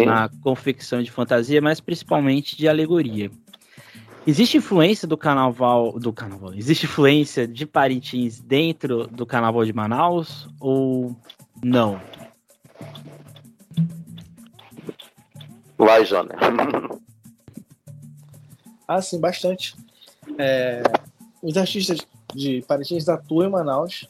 na 0.04 0.28
confecção 0.42 1.02
de 1.02 1.10
fantasia, 1.10 1.60
mas 1.60 1.80
principalmente 1.80 2.56
de 2.56 2.68
alegoria. 2.68 3.30
Existe 4.26 4.58
influência 4.58 5.08
do 5.08 5.16
carnaval, 5.16 5.98
do 5.98 6.12
carnaval, 6.12 6.52
existe 6.54 6.84
influência 6.84 7.48
de 7.48 7.66
Parintins 7.66 8.40
dentro 8.40 9.06
do 9.06 9.24
carnaval 9.24 9.64
de 9.64 9.72
Manaus 9.72 10.48
ou 10.60 11.16
não? 11.62 12.00
Vai, 15.78 16.04
Jana. 16.04 16.34
ah, 18.86 19.00
sim, 19.00 19.18
bastante. 19.18 19.74
É, 20.38 20.82
os 21.42 21.56
artistas 21.56 21.98
de 22.34 22.62
Parintins 22.68 23.08
atuam 23.08 23.48
em 23.48 23.50
Manaus. 23.50 24.06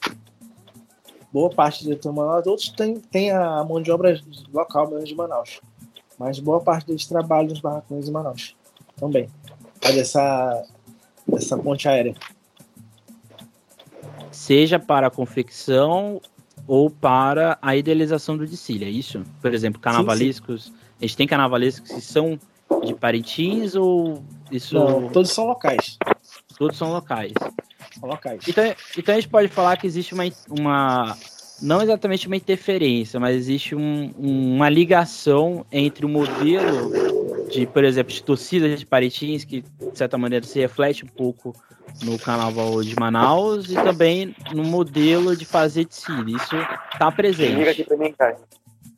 Boa 1.31 1.49
parte 1.49 1.83
deles 1.83 1.99
atuam 1.99 2.13
em 2.13 2.17
Manaus. 2.17 2.47
Outros 2.47 2.69
têm, 2.69 2.99
têm 2.99 3.31
a 3.31 3.63
mão 3.63 3.81
de 3.81 3.91
obra 3.91 4.19
local 4.53 4.89
mesmo 4.89 5.05
de 5.05 5.15
Manaus. 5.15 5.61
Mas 6.19 6.39
boa 6.39 6.59
parte 6.59 6.87
deles 6.87 7.05
trabalham 7.05 7.49
nos 7.49 7.59
barracões 7.59 8.07
em 8.07 8.11
Manaus. 8.11 8.55
Também. 8.97 9.29
Faz 9.81 9.97
essa, 9.97 10.63
essa 11.33 11.57
ponte 11.57 11.87
aérea. 11.87 12.15
Seja 14.31 14.77
para 14.77 15.07
a 15.07 15.09
confecção 15.09 16.21
ou 16.67 16.89
para 16.89 17.57
a 17.61 17.75
idealização 17.75 18.37
do 18.37 18.45
desfile, 18.45 18.85
é 18.85 18.89
isso? 18.89 19.23
Por 19.41 19.53
exemplo, 19.53 19.81
carnavalescos. 19.81 20.65
Sim, 20.65 20.71
sim. 20.71 20.77
A 20.99 21.05
gente 21.05 21.17
tem 21.17 21.27
carnavalescos 21.27 21.91
que 21.91 22.01
são 22.01 22.39
de 22.83 22.93
Parintins 22.93 23.75
ou 23.75 24.23
isso. 24.51 24.75
Não, 24.75 25.09
todos 25.09 25.31
são 25.31 25.45
locais. 25.45 25.97
Todos 26.57 26.77
são 26.77 26.91
locais. 26.91 27.33
São 27.99 28.09
locais. 28.09 28.41
Então, 28.47 28.75
então 28.97 29.13
a 29.13 29.19
gente 29.19 29.29
pode 29.29 29.47
falar 29.47 29.77
que 29.77 29.85
existe 29.85 30.13
uma, 30.13 30.23
uma 30.49 31.17
não 31.61 31.81
exatamente 31.81 32.27
uma 32.27 32.35
interferência, 32.35 33.19
mas 33.19 33.35
existe 33.35 33.75
um, 33.75 34.11
uma 34.17 34.69
ligação 34.69 35.65
entre 35.71 36.05
o 36.05 36.09
modelo 36.09 36.91
de, 37.49 37.67
por 37.67 37.83
exemplo, 37.83 38.13
de 38.13 38.23
torcida 38.23 38.75
de 38.75 38.85
Parintins, 38.85 39.43
que 39.43 39.61
de 39.61 39.97
certa 39.97 40.17
maneira 40.17 40.45
se 40.45 40.59
reflete 40.59 41.03
um 41.03 41.07
pouco 41.07 41.53
no 42.03 42.17
carnaval 42.17 42.81
de 42.81 42.97
Manaus, 42.97 43.69
e 43.69 43.75
também 43.75 44.33
no 44.53 44.63
modelo 44.63 45.35
de 45.35 45.45
fazer 45.45 45.85
desfile. 45.85 46.35
Isso 46.35 46.55
está 46.93 47.11
presente. 47.11 47.55
Liga 47.55 47.71
aqui 47.71 47.83
também, 47.83 48.13
cara. 48.13 48.37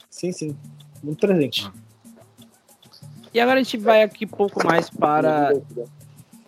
Sim, 0.09 0.31
sim. 0.31 0.55
Muito 1.03 1.19
presente. 1.19 1.69
E 3.33 3.39
agora 3.39 3.59
a 3.59 3.63
gente 3.63 3.77
vai 3.77 4.03
aqui 4.03 4.25
um 4.25 4.29
pouco 4.29 4.65
mais 4.65 4.89
para 4.89 5.51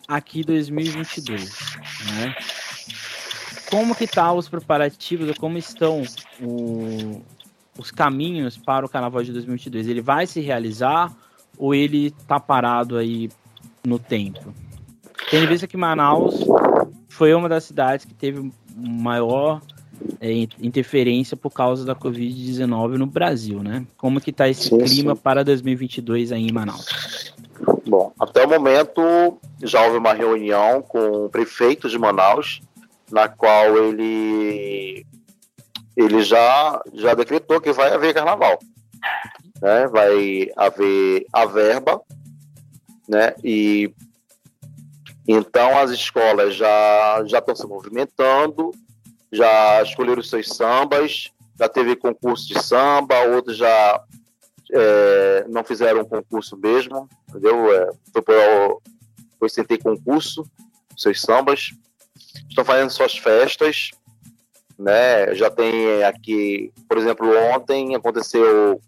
aqui 0.07 0.43
2022, 0.43 1.77
né? 2.13 2.35
Como 3.69 3.95
que 3.95 4.07
tá 4.07 4.31
os 4.31 4.47
preparativos, 4.47 5.37
como 5.37 5.57
estão 5.57 6.03
o, 6.41 7.21
os 7.77 7.91
caminhos 7.91 8.57
para 8.57 8.85
o 8.85 8.89
Carnaval 8.89 9.23
de 9.23 9.33
2022? 9.33 9.87
Ele 9.87 10.01
vai 10.01 10.27
se 10.27 10.39
realizar 10.39 11.11
ou 11.57 11.73
ele 11.73 12.11
tá 12.27 12.39
parado 12.39 12.97
aí 12.97 13.29
no 13.83 13.97
tempo? 13.97 14.53
Tendo 15.29 15.47
visto 15.47 15.67
que 15.67 15.77
Manaus 15.77 16.35
foi 17.09 17.33
uma 17.33 17.49
das 17.49 17.63
cidades 17.63 18.05
que 18.05 18.13
teve 18.13 18.51
maior 18.75 19.61
é, 20.19 20.31
interferência 20.59 21.35
por 21.35 21.51
causa 21.51 21.85
da 21.85 21.95
Covid-19 21.95 22.97
no 22.97 23.07
Brasil, 23.07 23.63
né? 23.63 23.85
Como 23.97 24.21
que 24.21 24.31
tá 24.31 24.47
esse 24.47 24.69
sim, 24.69 24.77
clima 24.77 25.15
sim. 25.15 25.21
para 25.21 25.43
2022 25.43 26.31
aí 26.31 26.47
em 26.47 26.51
Manaus? 26.51 27.33
Bom, 27.87 28.11
até 28.19 28.45
o 28.45 28.49
momento 28.49 29.37
já 29.61 29.83
houve 29.85 29.97
uma 29.97 30.13
reunião 30.13 30.81
com 30.81 31.25
o 31.25 31.29
prefeito 31.29 31.89
de 31.89 31.97
Manaus, 31.97 32.61
na 33.11 33.27
qual 33.27 33.77
ele 33.77 35.05
ele 35.95 36.23
já 36.23 36.81
já 36.93 37.13
decretou 37.13 37.61
que 37.61 37.71
vai 37.71 37.93
haver 37.93 38.13
carnaval, 38.13 38.59
né? 39.61 39.87
Vai 39.87 40.49
haver 40.55 41.25
a 41.31 41.45
verba, 41.45 42.01
né? 43.07 43.33
E 43.43 43.93
então 45.27 45.77
as 45.79 45.91
escolas 45.91 46.55
já 46.55 47.23
já 47.25 47.39
estão 47.39 47.55
se 47.55 47.65
movimentando, 47.65 48.71
já 49.31 49.81
escolheram 49.81 50.21
seus 50.21 50.49
sambas, 50.49 51.31
já 51.57 51.69
teve 51.69 51.95
concurso 51.95 52.47
de 52.47 52.61
samba, 52.61 53.21
outros 53.21 53.57
já 53.57 54.03
é, 54.71 55.45
não 55.47 55.63
fizeram 55.63 56.01
um 56.01 56.05
concurso 56.05 56.57
mesmo, 56.57 57.09
entendeu? 57.29 57.71
É, 57.73 57.89
foi, 58.11 58.21
por, 58.21 58.81
foi 59.45 59.49
sem 59.49 59.63
ter 59.63 59.77
concurso, 59.77 60.43
seus 60.97 61.21
sambas. 61.21 61.71
Estão 62.49 62.65
fazendo 62.65 62.89
suas 62.89 63.17
festas, 63.17 63.91
né? 64.77 65.33
Já 65.35 65.49
tem 65.49 66.03
aqui, 66.03 66.71
por 66.87 66.97
exemplo, 66.97 67.29
ontem 67.53 67.95
aconteceu 67.95 68.81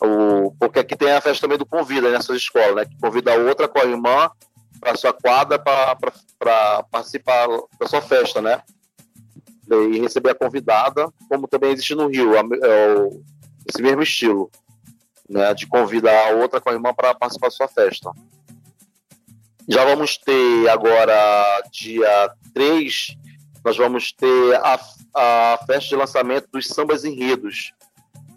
o 0.00 0.54
porque 0.58 0.80
aqui 0.80 0.96
tem 0.96 1.12
a 1.12 1.20
festa 1.20 1.42
também 1.42 1.58
do 1.58 1.66
convida 1.66 2.10
nessas 2.10 2.36
escolas, 2.36 2.74
né? 2.74 2.84
Que 2.84 2.98
convida 2.98 3.34
outra 3.34 3.68
com 3.68 3.80
a 3.80 3.84
irmã 3.84 4.30
para 4.80 4.96
sua 4.96 5.12
quadra 5.12 5.58
para 5.58 6.82
participar 6.90 7.46
da 7.78 7.86
sua 7.86 8.02
festa, 8.02 8.40
né? 8.40 8.62
E 9.70 10.00
receber 10.00 10.30
a 10.30 10.34
convidada, 10.34 11.08
como 11.28 11.48
também 11.48 11.72
existe 11.72 11.94
no 11.94 12.08
Rio, 12.08 12.34
é 12.34 12.42
esse 13.66 13.80
mesmo 13.80 14.02
estilo 14.02 14.50
né, 15.28 15.54
de 15.54 15.66
convidar 15.66 16.28
a 16.28 16.30
outra 16.32 16.60
com 16.60 16.68
a 16.68 16.72
irmã 16.72 16.92
para 16.92 17.14
participar 17.14 17.46
da 17.46 17.52
sua 17.52 17.68
festa. 17.68 18.10
Já 19.68 19.84
vamos 19.84 20.16
ter 20.18 20.68
agora, 20.68 21.62
dia 21.70 22.32
3, 22.52 23.16
nós 23.64 23.76
vamos 23.76 24.12
ter 24.12 24.56
a, 24.56 24.80
a 25.14 25.58
festa 25.66 25.90
de 25.90 25.96
lançamento 25.96 26.48
dos 26.52 26.66
sambas 26.66 27.04
enredos 27.04 27.72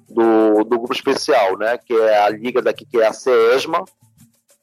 do, 0.07 0.63
do 0.63 0.77
grupo 0.77 0.93
especial, 0.93 1.57
né, 1.57 1.77
que 1.77 1.93
é 1.93 2.19
a 2.19 2.29
liga 2.29 2.61
daqui, 2.61 2.85
que 2.85 2.97
é 2.97 3.07
a 3.07 3.13
CESMA, 3.13 3.83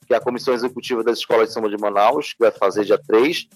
que 0.07 0.15
é 0.15 0.17
a 0.17 0.21
Comissão 0.21 0.55
Executiva 0.55 1.03
das 1.03 1.19
Escolas 1.19 1.49
de 1.49 1.55
Samba 1.55 1.69
de 1.69 1.77
Manaus, 1.77 2.33
que 2.33 2.39
vai 2.39 2.53
fazer 2.53 2.85
dia 2.85 2.99
3. 2.99 3.49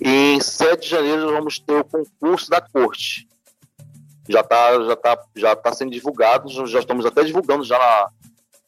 E 0.00 0.34
em 0.34 0.40
7 0.40 0.82
de 0.82 0.88
janeiro 0.88 1.22
nós 1.22 1.32
vamos 1.32 1.58
ter 1.58 1.74
o 1.74 1.84
concurso 1.84 2.48
da 2.48 2.60
corte, 2.60 3.28
já 4.28 4.40
está 4.40 4.84
já 4.84 4.96
tá, 4.96 5.24
já 5.34 5.56
tá 5.56 5.72
sendo 5.72 5.90
divulgado, 5.90 6.48
já 6.66 6.78
estamos 6.78 7.04
até 7.04 7.24
divulgando 7.24 7.64
já 7.64 7.78
na, 7.78 8.08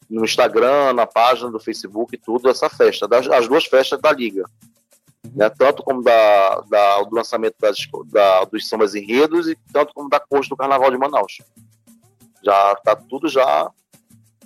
no 0.09 0.23
Instagram, 0.23 0.93
na 0.93 1.05
página 1.05 1.51
do 1.51 1.59
Facebook 1.59 2.17
tudo, 2.17 2.49
essa 2.49 2.69
festa, 2.69 3.07
das, 3.07 3.27
as 3.27 3.47
duas 3.47 3.65
festas 3.65 3.99
da 3.99 4.11
Liga. 4.11 4.45
Né, 5.33 5.49
tanto 5.49 5.81
como 5.81 6.03
da, 6.03 6.61
da, 6.69 7.01
do 7.01 7.15
lançamento 7.15 7.55
das, 7.59 7.77
da, 8.05 8.45
dos 8.45 8.69
sambas 8.69 8.93
enredos 8.93 9.49
e 9.49 9.57
tanto 9.73 9.91
como 9.93 10.07
da 10.07 10.19
corte 10.19 10.49
do 10.49 10.55
Carnaval 10.55 10.91
de 10.91 10.97
Manaus. 10.97 11.39
Já 12.43 12.73
está 12.73 12.95
tudo 12.95 13.27
já 13.27 13.71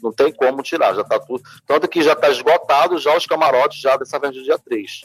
não 0.01 0.11
tem 0.11 0.31
como 0.31 0.63
tirar, 0.63 0.95
já 0.95 1.01
está 1.01 1.19
tudo. 1.19 1.43
Tanto 1.65 1.87
que 1.87 2.01
já 2.01 2.13
está 2.13 2.29
esgotado 2.29 2.97
já 2.97 3.15
os 3.15 3.25
camarotes 3.25 3.79
já 3.79 3.97
dessa 3.97 4.19
festa 4.19 4.37
do 4.37 4.43
dia 4.43 4.57
3. 4.57 5.01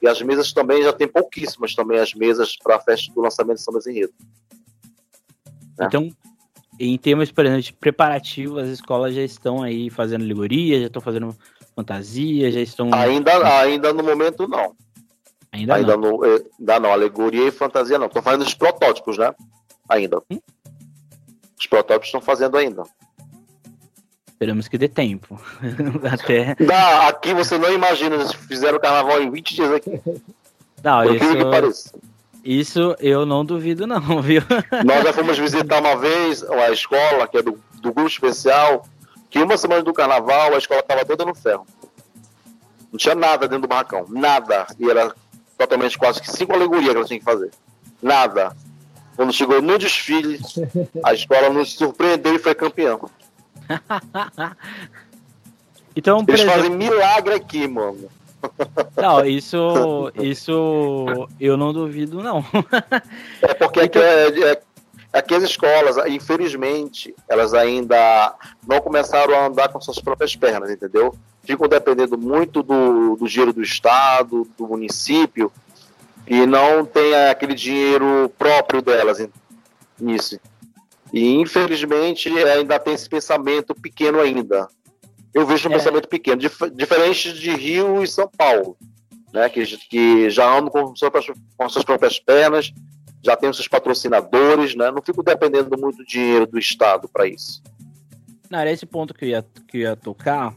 E 0.00 0.08
as 0.08 0.20
mesas 0.20 0.52
também 0.52 0.82
já 0.82 0.92
tem 0.92 1.06
pouquíssimas 1.06 1.74
também 1.74 1.98
as 1.98 2.12
mesas 2.12 2.56
para 2.56 2.76
a 2.76 2.80
festa 2.80 3.12
do 3.12 3.20
lançamento 3.20 3.58
de 3.58 3.62
sambas 3.62 3.86
enredo. 3.86 4.12
Né? 5.78 5.86
Então, 5.86 6.10
em 6.78 6.96
termos, 6.96 7.30
por 7.30 7.44
exemplo, 7.44 7.62
de 7.62 7.72
preparativo, 7.72 8.58
as 8.58 8.68
escolas 8.68 9.14
já 9.14 9.22
estão 9.22 9.62
aí 9.62 9.90
fazendo 9.90 10.22
alegoria, 10.22 10.80
já 10.80 10.86
estão 10.86 11.02
fazendo 11.02 11.36
fantasia, 11.74 12.50
já 12.50 12.60
estão. 12.60 12.92
Ainda, 12.92 13.60
ainda 13.60 13.92
no 13.92 14.02
momento 14.02 14.48
não. 14.48 14.74
Ainda, 15.52 15.74
ainda 15.74 15.96
não. 15.96 16.18
No, 16.18 16.24
eh, 16.24 16.42
ainda 16.58 16.80
não, 16.80 16.92
alegoria 16.92 17.46
e 17.46 17.50
fantasia 17.50 17.98
não. 17.98 18.06
Estão 18.06 18.22
fazendo 18.22 18.42
os 18.42 18.54
protótipos, 18.54 19.18
né? 19.18 19.34
Ainda. 19.88 20.22
Hum? 20.30 20.40
Os 21.58 21.66
protótipos 21.66 22.08
estão 22.08 22.20
fazendo 22.20 22.56
ainda. 22.56 22.82
Esperamos 24.26 24.66
que 24.66 24.78
dê 24.78 24.88
tempo. 24.88 25.40
Até. 26.10 26.54
Dá, 26.56 27.06
aqui 27.08 27.34
você 27.34 27.58
não 27.58 27.72
imagina, 27.72 28.16
eles 28.16 28.32
fizeram 28.32 28.78
o 28.78 28.80
carnaval 28.80 29.22
em 29.22 29.30
20 29.30 29.54
dias 29.54 29.72
aqui. 29.72 30.00
Não, 30.82 31.02
Por 31.04 31.14
isso... 31.14 31.36
que 31.36 31.44
pareça. 31.44 32.11
Isso 32.44 32.96
eu 32.98 33.24
não 33.24 33.44
duvido, 33.44 33.86
não, 33.86 34.00
viu? 34.22 34.42
Nós 34.84 35.04
já 35.04 35.12
fomos 35.12 35.38
visitar 35.38 35.80
uma 35.80 35.96
vez 35.96 36.42
a 36.42 36.70
escola, 36.70 37.28
que 37.28 37.38
é 37.38 37.42
do, 37.42 37.58
do 37.74 37.92
grupo 37.92 38.08
especial, 38.08 38.84
que 39.30 39.38
uma 39.38 39.56
semana 39.56 39.82
do 39.82 39.92
carnaval 39.92 40.54
a 40.54 40.58
escola 40.58 40.80
estava 40.80 41.04
toda 41.04 41.24
no 41.24 41.34
ferro. 41.34 41.66
Não 42.90 42.98
tinha 42.98 43.14
nada 43.14 43.48
dentro 43.48 43.62
do 43.62 43.68
barracão, 43.68 44.04
nada. 44.08 44.66
E 44.78 44.90
era 44.90 45.14
totalmente 45.56 45.96
quase 45.96 46.20
que 46.20 46.30
cinco 46.30 46.52
alegorias 46.52 46.90
que 46.90 46.96
ela 46.96 47.06
tinha 47.06 47.18
que 47.18 47.24
fazer. 47.24 47.50
Nada. 48.02 48.54
Quando 49.16 49.32
chegou 49.32 49.62
no 49.62 49.78
desfile, 49.78 50.40
a 51.04 51.14
escola 51.14 51.48
nos 51.50 51.74
surpreendeu 51.74 52.34
e 52.34 52.38
foi 52.38 52.54
campeão. 52.54 53.08
então, 55.94 56.24
Eles 56.26 56.40
exemplo... 56.40 56.60
fazem 56.60 56.76
milagre 56.76 57.34
aqui, 57.34 57.68
mano. 57.68 58.10
Não, 58.96 59.24
isso, 59.24 60.12
isso 60.14 61.28
eu 61.40 61.56
não 61.56 61.72
duvido, 61.72 62.22
não. 62.22 62.44
É 63.40 63.54
porque 63.54 63.82
então... 63.82 64.02
é, 64.02 64.52
é, 64.52 64.62
aqui 65.12 65.34
as 65.34 65.42
escolas, 65.42 65.96
infelizmente, 66.08 67.14
elas 67.28 67.54
ainda 67.54 68.34
não 68.66 68.80
começaram 68.80 69.34
a 69.34 69.46
andar 69.46 69.68
com 69.68 69.80
suas 69.80 69.98
próprias 69.98 70.34
pernas, 70.34 70.70
entendeu? 70.70 71.14
Ficam 71.44 71.68
dependendo 71.68 72.16
muito 72.16 72.62
do, 72.62 73.16
do 73.16 73.28
dinheiro 73.28 73.52
do 73.52 73.62
Estado, 73.62 74.46
do 74.56 74.66
município, 74.66 75.52
e 76.26 76.46
não 76.46 76.84
tem 76.84 77.14
aquele 77.14 77.54
dinheiro 77.54 78.30
próprio 78.38 78.80
delas 78.80 79.26
nisso. 79.98 80.38
E 81.12 81.34
infelizmente 81.34 82.28
ainda 82.44 82.78
tem 82.78 82.94
esse 82.94 83.08
pensamento 83.08 83.74
pequeno 83.74 84.20
ainda. 84.20 84.68
Eu 85.34 85.46
vejo 85.46 85.68
um 85.68 85.72
é. 85.72 85.76
pensamento 85.76 86.08
pequeno, 86.08 86.36
dif 86.36 86.70
diferente 86.70 87.32
de 87.32 87.50
Rio 87.50 88.02
e 88.02 88.06
São 88.06 88.28
Paulo, 88.28 88.76
né? 89.32 89.48
Que, 89.48 89.64
que 89.88 90.30
já 90.30 90.58
andam 90.58 90.70
com, 90.70 90.92
com 91.56 91.68
suas 91.68 91.84
próprias 91.84 92.18
pernas, 92.18 92.72
já 93.22 93.36
tem 93.36 93.48
os 93.48 93.56
seus 93.56 93.68
patrocinadores, 93.68 94.74
né? 94.74 94.90
Não 94.90 95.02
fico 95.02 95.22
dependendo 95.22 95.76
muito 95.78 95.98
do 95.98 96.04
dinheiro 96.04 96.46
do 96.46 96.58
Estado 96.58 97.08
para 97.08 97.26
isso. 97.26 97.62
Não, 98.50 98.58
era 98.58 98.70
esse 98.70 98.84
ponto 98.84 99.14
que 99.14 99.24
eu 99.24 99.28
ia, 99.30 99.46
que 99.66 99.78
eu 99.78 99.80
ia 99.80 99.96
tocar, 99.96 100.54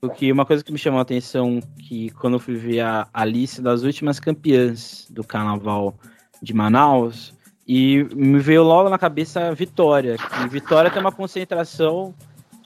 porque 0.00 0.30
uma 0.30 0.46
coisa 0.46 0.62
que 0.62 0.70
me 0.70 0.78
chamou 0.78 1.00
a 1.00 1.02
atenção 1.02 1.60
que 1.76 2.10
quando 2.10 2.34
eu 2.34 2.40
fui 2.40 2.54
ver 2.54 2.80
a, 2.80 3.08
a 3.12 3.24
lista 3.24 3.60
das 3.60 3.82
últimas 3.82 4.20
campeãs 4.20 5.06
do 5.10 5.24
Carnaval 5.24 5.94
de 6.40 6.54
Manaus, 6.54 7.34
e 7.66 8.04
me 8.14 8.38
veio 8.38 8.62
logo 8.62 8.88
na 8.88 8.98
cabeça 8.98 9.54
Vitória, 9.54 10.16
que 10.16 10.48
Vitória 10.48 10.90
tem 10.90 11.00
uma 11.00 11.12
concentração 11.12 12.14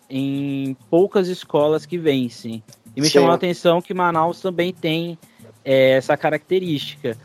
em 0.08 0.76
poucas 0.88 1.28
escolas 1.28 1.84
que 1.84 1.98
vencem. 1.98 2.62
E 2.94 3.00
me 3.00 3.06
Sim. 3.06 3.14
chamou 3.14 3.30
a 3.30 3.34
atenção 3.34 3.82
que 3.82 3.92
Manaus 3.92 4.40
também 4.40 4.72
tem 4.72 5.18
é, 5.64 5.92
essa 5.92 6.16
característica. 6.16 7.16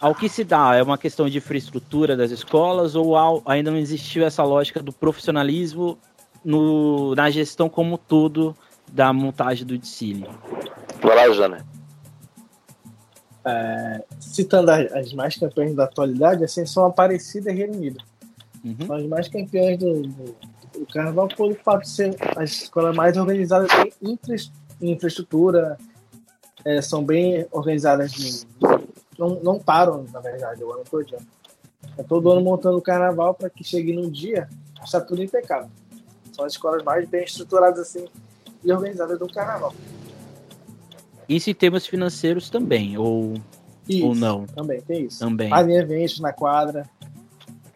Ao 0.00 0.14
que 0.14 0.28
se 0.28 0.42
dá? 0.42 0.74
É 0.74 0.82
uma 0.82 0.98
questão 0.98 1.28
de 1.28 1.38
infraestrutura 1.38 2.16
das 2.16 2.30
escolas 2.30 2.96
ou 2.96 3.14
ainda 3.46 3.70
não 3.70 3.78
existiu 3.78 4.24
essa 4.24 4.42
lógica 4.42 4.82
do 4.82 4.92
profissionalismo 4.92 5.96
no, 6.44 7.14
na 7.14 7.30
gestão 7.30 7.68
como 7.68 7.96
todo 7.96 8.56
da 8.90 9.12
montagem 9.12 9.64
do 9.64 9.78
desfile? 9.78 10.26
Vai 11.00 11.14
lá, 11.14 11.32
Jana. 11.32 11.66
É, 13.44 14.04
citando 14.20 14.70
as, 14.70 14.92
as, 14.92 15.12
mais 15.12 15.36
campeãs 15.36 15.74
da 15.74 15.84
atualidade, 15.84 16.44
assim, 16.44 16.64
são 16.64 16.84
Aparecida 16.84 17.50
e 17.50 17.54
Reunida. 17.54 18.00
Uhum. 18.64 18.86
São 18.86 18.96
as 18.96 19.06
mais 19.06 19.28
campeãs 19.28 19.78
do, 19.78 20.02
do, 20.02 20.36
do 20.72 20.86
carnaval 20.86 21.28
por 21.28 21.54
fato 21.56 21.82
de 21.82 21.90
ser 21.90 22.16
as 22.36 22.62
escolas 22.62 22.94
mais 22.96 23.16
organizadas 23.16 23.70
em 24.00 24.12
infra, 24.12 24.36
infraestrutura, 24.80 25.78
é, 26.64 26.80
são 26.80 27.04
bem 27.04 27.46
organizadas, 27.50 28.12
de, 28.12 28.46
não, 29.18 29.40
não 29.42 29.58
param, 29.58 30.04
na 30.12 30.20
verdade, 30.20 30.62
o 30.62 30.72
ano 30.72 30.84
todo. 30.88 31.16
É 31.98 32.02
todo 32.02 32.30
ano 32.30 32.40
montando 32.40 32.78
o 32.78 32.82
carnaval 32.82 33.34
para 33.34 33.50
que 33.50 33.62
chegue 33.62 33.92
num 33.92 34.10
dia, 34.10 34.48
está 34.82 35.00
tudo 35.00 35.22
impecável. 35.22 35.70
São 36.32 36.44
as 36.44 36.52
escolas 36.52 36.82
mais 36.82 37.08
bem 37.08 37.24
estruturadas 37.24 37.80
assim 37.80 38.06
e 38.64 38.72
organizadas 38.72 39.18
do 39.18 39.28
carnaval. 39.28 39.74
Isso 41.28 41.50
em 41.50 41.54
termos 41.54 41.86
financeiros 41.86 42.50
também, 42.50 42.96
ou, 42.96 43.34
isso, 43.88 44.06
ou 44.06 44.14
não? 44.14 44.46
Também, 44.46 44.80
tem 44.80 45.06
isso. 45.06 45.18
Também. 45.18 45.50
Fazem 45.50 45.76
eventos 45.76 46.20
na 46.20 46.32
quadra, 46.32 46.88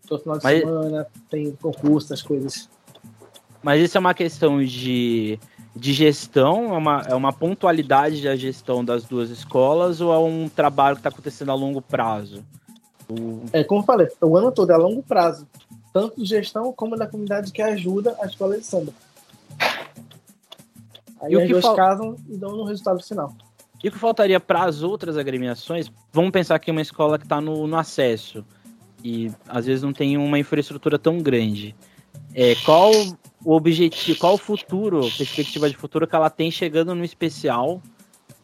todo 0.07 0.23
final 0.23 0.39
de 0.39 0.45
Mas... 0.45 0.61
semana, 0.61 1.07
tem 1.29 1.53
concurso, 1.53 2.13
as 2.15 2.23
coisas. 2.23 2.69
Mas 3.67 3.83
isso 3.83 3.97
é 3.97 4.01
uma 4.01 4.15
questão 4.15 4.63
de, 4.63 5.41
de 5.75 5.93
gestão, 5.93 6.73
é 6.73 6.79
uma, 6.79 7.03
é 7.09 7.15
uma 7.17 7.33
pontualidade 7.33 8.23
da 8.23 8.37
gestão 8.37 8.85
das 8.85 9.03
duas 9.03 9.29
escolas 9.29 10.01
ou 10.01 10.15
é 10.15 10.19
um 10.21 10.49
trabalho 10.49 10.95
que 10.95 11.01
está 11.01 11.09
acontecendo 11.09 11.51
a 11.51 11.55
longo 11.57 11.83
prazo? 11.83 12.45
O... 13.11 13.43
É, 13.53 13.65
como 13.65 13.81
eu 13.81 13.85
falei, 13.85 14.07
o 14.21 14.37
ano 14.37 14.53
todo 14.53 14.71
é 14.71 14.75
a 14.75 14.79
longo 14.79 15.03
prazo, 15.03 15.49
tanto 15.93 16.23
de 16.23 16.25
gestão 16.25 16.73
como 16.73 16.95
da 16.97 17.09
comunidade 17.09 17.51
que 17.51 17.61
ajuda 17.61 18.17
a 18.23 18.27
escola 18.27 18.57
de 18.57 18.65
samba. 18.65 18.93
Aí 21.21 21.33
e 21.33 21.43
as 21.43 21.49
duas 21.49 21.65
fal... 21.65 21.75
casam 21.75 22.17
e 22.29 22.37
dão 22.37 22.53
no 22.57 22.63
resultado 22.63 23.03
final. 23.03 23.35
E 23.83 23.89
o 23.89 23.91
que 23.91 23.99
faltaria 23.99 24.39
para 24.39 24.63
as 24.63 24.85
outras 24.85 25.17
agremiações? 25.17 25.91
Vamos 26.13 26.31
pensar 26.31 26.57
que 26.61 26.71
uma 26.71 26.83
escola 26.83 27.19
que 27.19 27.25
está 27.25 27.41
no, 27.41 27.67
no 27.67 27.77
acesso 27.77 28.45
e 29.03 29.33
às 29.49 29.67
vezes 29.67 29.83
não 29.83 29.93
tem 29.93 30.17
uma 30.17 30.39
infraestrutura 30.39 31.01
tão 31.01 31.19
grande. 31.19 31.75
É, 32.33 32.55
qual 32.65 32.93
o 33.47 33.55
objetivo, 33.55 34.19
qual 34.19 34.35
o 34.35 34.39
futuro, 34.39 35.03
perspectiva 35.17 35.71
de 35.71 35.77
futuro 35.77 36.05
que 36.05 36.17
ela 36.17 36.29
tem 36.29 36.51
chegando 36.51 36.97
no 36.97 37.05
especial, 37.05 37.81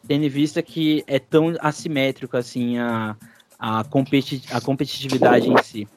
tendo 0.07 0.23
em 0.23 0.29
vista 0.29 0.63
que 0.63 1.03
é 1.05 1.19
tão 1.19 1.53
assimétrico 1.59 2.37
assim 2.37 2.77
a, 2.77 3.17
a, 3.59 3.83
competi 3.83 4.41
a 4.49 4.61
competitividade 4.61 5.49
em 5.49 5.57
si? 5.61 5.89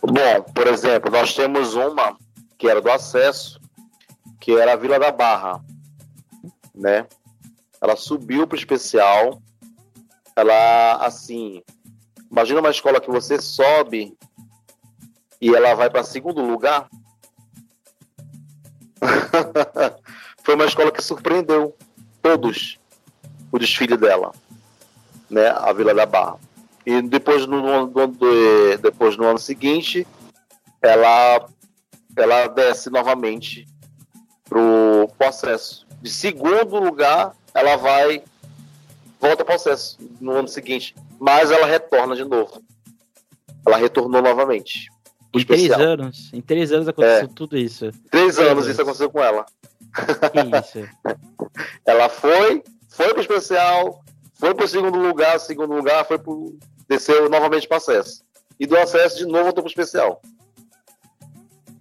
Bom, 0.00 0.52
por 0.54 0.68
exemplo, 0.68 1.10
nós 1.10 1.34
temos 1.34 1.74
uma 1.74 2.16
que 2.56 2.68
era 2.68 2.80
do 2.80 2.92
acesso, 2.92 3.60
que 4.38 4.52
era 4.52 4.74
a 4.74 4.76
Vila 4.76 5.00
da 5.00 5.10
Barra, 5.10 5.60
né? 6.72 7.08
Ela 7.80 7.96
subiu 7.96 8.46
para 8.46 8.54
o 8.54 8.58
especial. 8.58 9.42
Ela, 10.36 11.04
assim, 11.04 11.60
imagina 12.30 12.60
uma 12.60 12.70
escola 12.70 13.00
que 13.00 13.10
você 13.10 13.40
sobe 13.40 14.16
e 15.40 15.54
ela 15.54 15.74
vai 15.74 15.90
para 15.90 16.04
segundo 16.04 16.40
lugar. 16.42 16.88
Foi 20.42 20.54
uma 20.54 20.64
escola 20.64 20.92
que 20.92 21.02
surpreendeu 21.02 21.76
todos 22.22 22.78
o 23.50 23.58
desfile 23.58 23.96
dela, 23.96 24.32
né? 25.28 25.48
A 25.48 25.72
Vila 25.72 25.94
da 25.94 26.06
Barra. 26.06 26.38
E 26.84 27.02
depois 27.02 27.46
no, 27.46 27.60
no, 27.60 27.86
no, 27.86 28.78
depois, 28.80 29.16
no 29.16 29.24
ano 29.24 29.38
seguinte, 29.38 30.06
ela, 30.80 31.48
ela 32.16 32.46
desce 32.46 32.90
novamente 32.90 33.66
pro 34.44 35.08
processo. 35.18 35.86
De 36.00 36.10
segundo 36.10 36.78
lugar, 36.78 37.34
ela 37.52 37.76
vai 37.76 38.22
volta 39.20 39.42
ao 39.42 39.46
processo 39.46 39.98
no 40.20 40.32
ano 40.32 40.48
seguinte, 40.48 40.94
mas 41.20 41.50
ela 41.50 41.66
retorna 41.66 42.14
de 42.14 42.24
novo. 42.24 42.62
Ela 43.66 43.76
retornou 43.76 44.22
novamente. 44.22 44.88
Em 45.34 45.44
três 45.44 45.70
anos, 45.70 46.30
em 46.32 46.40
três 46.40 46.72
anos 46.72 46.88
aconteceu 46.88 47.26
é. 47.26 47.30
tudo 47.34 47.58
isso. 47.58 47.90
Três 48.10 48.38
anos 48.38 48.66
isso 48.66 48.80
aconteceu 48.80 49.10
com 49.10 49.22
ela. 49.22 49.44
Que 50.32 50.80
isso? 50.80 50.88
ela 51.84 52.08
foi, 52.08 52.62
foi 52.88 53.12
pro 53.12 53.20
especial, 53.20 54.02
foi 54.34 54.54
pro 54.54 54.68
segundo 54.68 54.98
lugar, 54.98 55.38
segundo 55.40 55.74
lugar, 55.74 56.06
foi 56.06 56.18
pro 56.18 56.56
desceu 56.88 57.28
novamente 57.28 57.68
para 57.68 57.78
acesso. 57.78 58.22
E 58.58 58.66
do 58.66 58.76
acesso 58.78 59.18
de 59.18 59.26
novo 59.26 59.44
voltou 59.44 59.62
para 59.62 59.70
especial. 59.70 60.22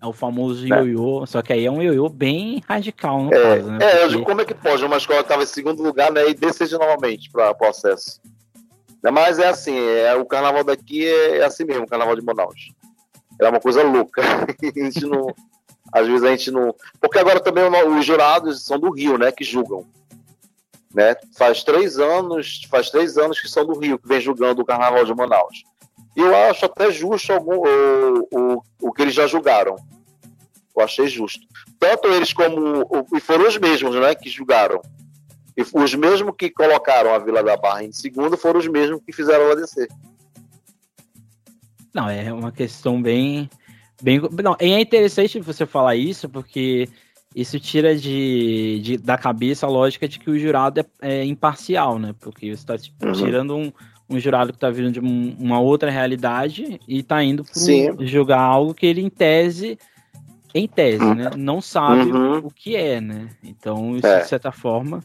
É 0.02 0.06
o 0.06 0.14
famoso 0.14 0.66
é. 0.66 0.70
ioiô, 0.70 1.26
só 1.26 1.42
que 1.42 1.54
aí 1.54 1.66
é 1.66 1.72
um 1.72 1.82
ioiô 1.82 2.10
bem 2.10 2.62
radical, 2.68 3.24
no 3.24 3.34
é, 3.34 3.42
caso, 3.42 3.72
né? 3.72 3.78
É, 3.82 4.08
Porque... 4.08 4.24
como 4.24 4.42
é 4.42 4.46
que 4.46 4.54
pode 4.54 4.84
uma 4.84 4.98
escola 4.98 5.20
que 5.20 5.26
estava 5.26 5.44
em 5.44 5.48
segundo 5.48 5.82
lugar, 5.82 6.12
né, 6.12 6.30
e 6.30 6.34
descer 6.34 6.70
novamente 6.72 7.30
para 7.32 7.56
o 7.60 7.66
acesso? 7.66 8.20
Mas 9.12 9.40
é 9.40 9.48
assim, 9.48 9.78
é, 9.78 10.16
o 10.16 10.26
carnaval 10.26 10.64
daqui 10.64 11.06
é, 11.08 11.38
é 11.38 11.46
assim 11.46 11.64
mesmo, 11.64 11.84
o 11.84 11.88
carnaval 11.88 12.16
de 12.16 12.24
Manaus. 12.24 12.72
É 13.40 13.50
uma 13.50 13.60
coisa 13.60 13.84
louca. 13.84 14.22
a 14.24 14.80
gente 14.84 15.06
não, 15.06 15.28
às 15.92 16.08
vezes 16.08 16.24
a 16.24 16.30
gente 16.32 16.52
não. 16.52 16.76
Porque 17.00 17.20
agora 17.20 17.40
também 17.40 17.64
os 17.66 18.06
jurados 18.06 18.66
são 18.66 18.80
do 18.80 18.92
Rio, 18.92 19.18
né, 19.18 19.32
que 19.32 19.44
julgam. 19.44 19.86
Né? 20.94 21.16
Faz 21.38 21.64
três 21.64 22.00
anos, 22.00 22.62
faz 22.70 22.90
três 22.90 23.18
anos 23.18 23.40
que 23.40 23.50
são 23.50 23.66
do 23.66 23.78
Rio, 23.78 24.00
que 24.00 24.08
vem 24.08 24.22
julgando 24.22 24.62
o 24.62 24.66
Carnaval 24.66 25.04
de 25.04 25.14
Manaus. 25.14 25.64
E 26.16 26.22
eu 26.22 26.34
acho 26.50 26.66
até 26.66 26.90
justo 26.90 27.34
algum, 27.34 27.58
o, 27.58 28.28
o, 28.32 28.64
o 28.82 28.94
que 28.94 29.02
eles 29.02 29.14
já 29.14 29.28
julgaram. 29.28 29.76
Eu 30.76 30.84
achei 30.84 31.08
justo. 31.08 31.46
Tanto 31.80 32.08
eles 32.08 32.34
como. 32.34 33.08
E 33.14 33.20
foram 33.20 33.48
os 33.48 33.58
mesmos, 33.58 33.96
né? 33.96 34.16
Que 34.16 34.30
julgaram. 34.30 34.82
E 35.58 35.62
os 35.62 35.96
mesmos 35.96 36.34
que 36.38 36.50
colocaram 36.50 37.14
a 37.14 37.20
Vila 37.20 37.42
da 37.42 37.56
Barra 37.56 37.84
em 37.84 37.92
segundo 37.92 38.38
foram 38.38 38.60
os 38.60 38.68
mesmos 38.68 39.02
que 39.06 39.14
fizeram 39.14 39.46
ela 39.46 39.56
descer. 39.56 39.88
Não, 41.94 42.10
é 42.10 42.32
uma 42.34 42.52
questão 42.52 43.02
bem. 43.02 43.50
bem 44.02 44.22
não, 44.44 44.58
é 44.60 44.82
interessante 44.82 45.40
você 45.40 45.66
falar 45.66 45.96
isso, 45.96 46.28
porque 46.28 46.90
isso 47.34 47.58
tira 47.58 47.96
de, 47.96 48.82
de, 48.84 48.98
da 48.98 49.18
cabeça 49.18 49.66
a 49.66 49.70
lógica 49.70 50.08
de 50.08 50.20
que 50.20 50.30
o 50.30 50.38
jurado 50.38 50.82
é, 50.82 50.86
é 51.02 51.26
imparcial, 51.26 51.98
né? 51.98 52.14
Porque 52.20 52.48
você 52.48 52.54
está 52.54 52.78
tipo, 52.78 53.06
uhum. 53.06 53.14
tirando 53.14 53.56
um, 53.56 53.72
um 54.10 54.20
jurado 54.20 54.52
que 54.52 54.58
está 54.58 54.70
vindo 54.70 54.92
de 54.92 55.00
um, 55.00 55.36
uma 55.40 55.60
outra 55.60 55.90
realidade 55.90 56.80
e 56.88 57.00
está 57.00 57.24
indo 57.24 57.44
para 57.44 58.06
julgar 58.06 58.40
algo 58.40 58.74
que 58.74 58.86
ele, 58.86 59.02
em 59.02 59.10
tese, 59.10 59.80
em 60.54 60.68
tese, 60.68 61.04
uhum. 61.04 61.14
né? 61.14 61.32
Não 61.36 61.60
sabe 61.60 62.12
uhum. 62.12 62.36
o, 62.36 62.48
o, 62.48 62.52
que 62.52 62.76
é, 62.76 63.02
né? 63.02 63.30
Então, 63.44 63.98
isso, 63.98 64.08
é. 64.08 64.22
de 64.22 64.28
certa 64.28 64.52
forma, 64.52 65.02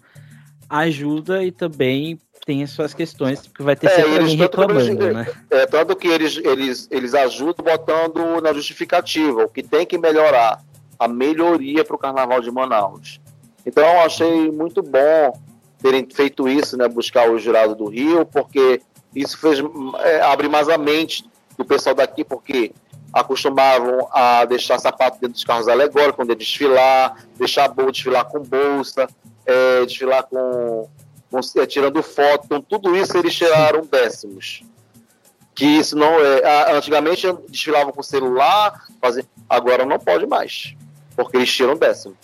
ajuda 0.70 1.42
e 1.42 1.50
também 1.50 2.18
tem 2.46 2.62
as 2.62 2.70
suas 2.70 2.94
questões, 2.94 3.46
porque 3.46 3.62
vai 3.62 3.76
ter 3.76 3.88
é, 3.88 3.90
sempre 3.90 4.18
alguém 4.18 4.36
reclamando, 4.36 4.80
eles, 4.80 5.14
né? 5.14 5.26
É, 5.50 5.66
tanto 5.66 5.96
que 5.96 6.08
eles, 6.08 6.36
eles, 6.38 6.88
eles 6.90 7.12
ajudam 7.12 7.64
botando 7.64 8.40
na 8.40 8.52
justificativa 8.52 9.44
o 9.44 9.48
que 9.48 9.62
tem 9.62 9.84
que 9.84 9.98
melhorar, 9.98 10.62
a 10.98 11.08
melhoria 11.08 11.84
para 11.84 11.96
o 11.96 11.98
Carnaval 11.98 12.40
de 12.40 12.50
Manaus. 12.50 13.20
Então, 13.66 13.84
eu 13.84 14.00
achei 14.00 14.50
muito 14.50 14.82
bom 14.82 15.38
terem 15.82 16.06
feito 16.10 16.48
isso, 16.48 16.76
né, 16.76 16.88
buscar 16.88 17.30
o 17.30 17.38
jurado 17.38 17.74
do 17.74 17.86
Rio, 17.86 18.24
porque 18.24 18.80
isso 19.14 19.36
fez, 19.38 19.58
é, 20.00 20.20
abre 20.22 20.48
mais 20.48 20.68
a 20.68 20.78
mente 20.78 21.28
do 21.58 21.64
pessoal 21.64 21.94
daqui, 21.94 22.24
porque 22.24 22.72
acostumavam 23.12 24.08
a 24.12 24.44
deixar 24.44 24.78
sapato 24.78 25.18
dentro 25.20 25.34
dos 25.34 25.44
carros 25.44 25.68
alegóricos, 25.68 26.16
quando 26.16 26.30
ia 26.30 26.36
desfilar, 26.36 27.16
deixar 27.36 27.64
a 27.64 27.68
bolsa 27.68 27.92
desfilar 27.92 28.24
com 28.26 28.40
bolsa, 28.40 29.08
é, 29.46 29.84
desfilar 29.86 30.24
com, 30.24 30.88
com 31.30 31.40
é, 31.60 31.66
tirando 31.66 32.02
foto, 32.02 32.44
então 32.44 32.60
tudo 32.60 32.96
isso 32.96 33.16
eles 33.16 33.34
tiraram 33.34 33.86
décimos. 33.86 34.62
Que 35.54 35.66
isso 35.66 35.96
não 35.96 36.14
é. 36.20 36.72
Antigamente 36.72 37.26
desfilavam 37.48 37.92
com 37.92 38.02
celular, 38.02 38.86
fazia, 39.00 39.26
agora 39.48 39.84
não 39.84 39.98
pode 39.98 40.26
mais, 40.26 40.74
porque 41.14 41.36
eles 41.36 41.52
tiram 41.52 41.76
décimo. 41.76 42.16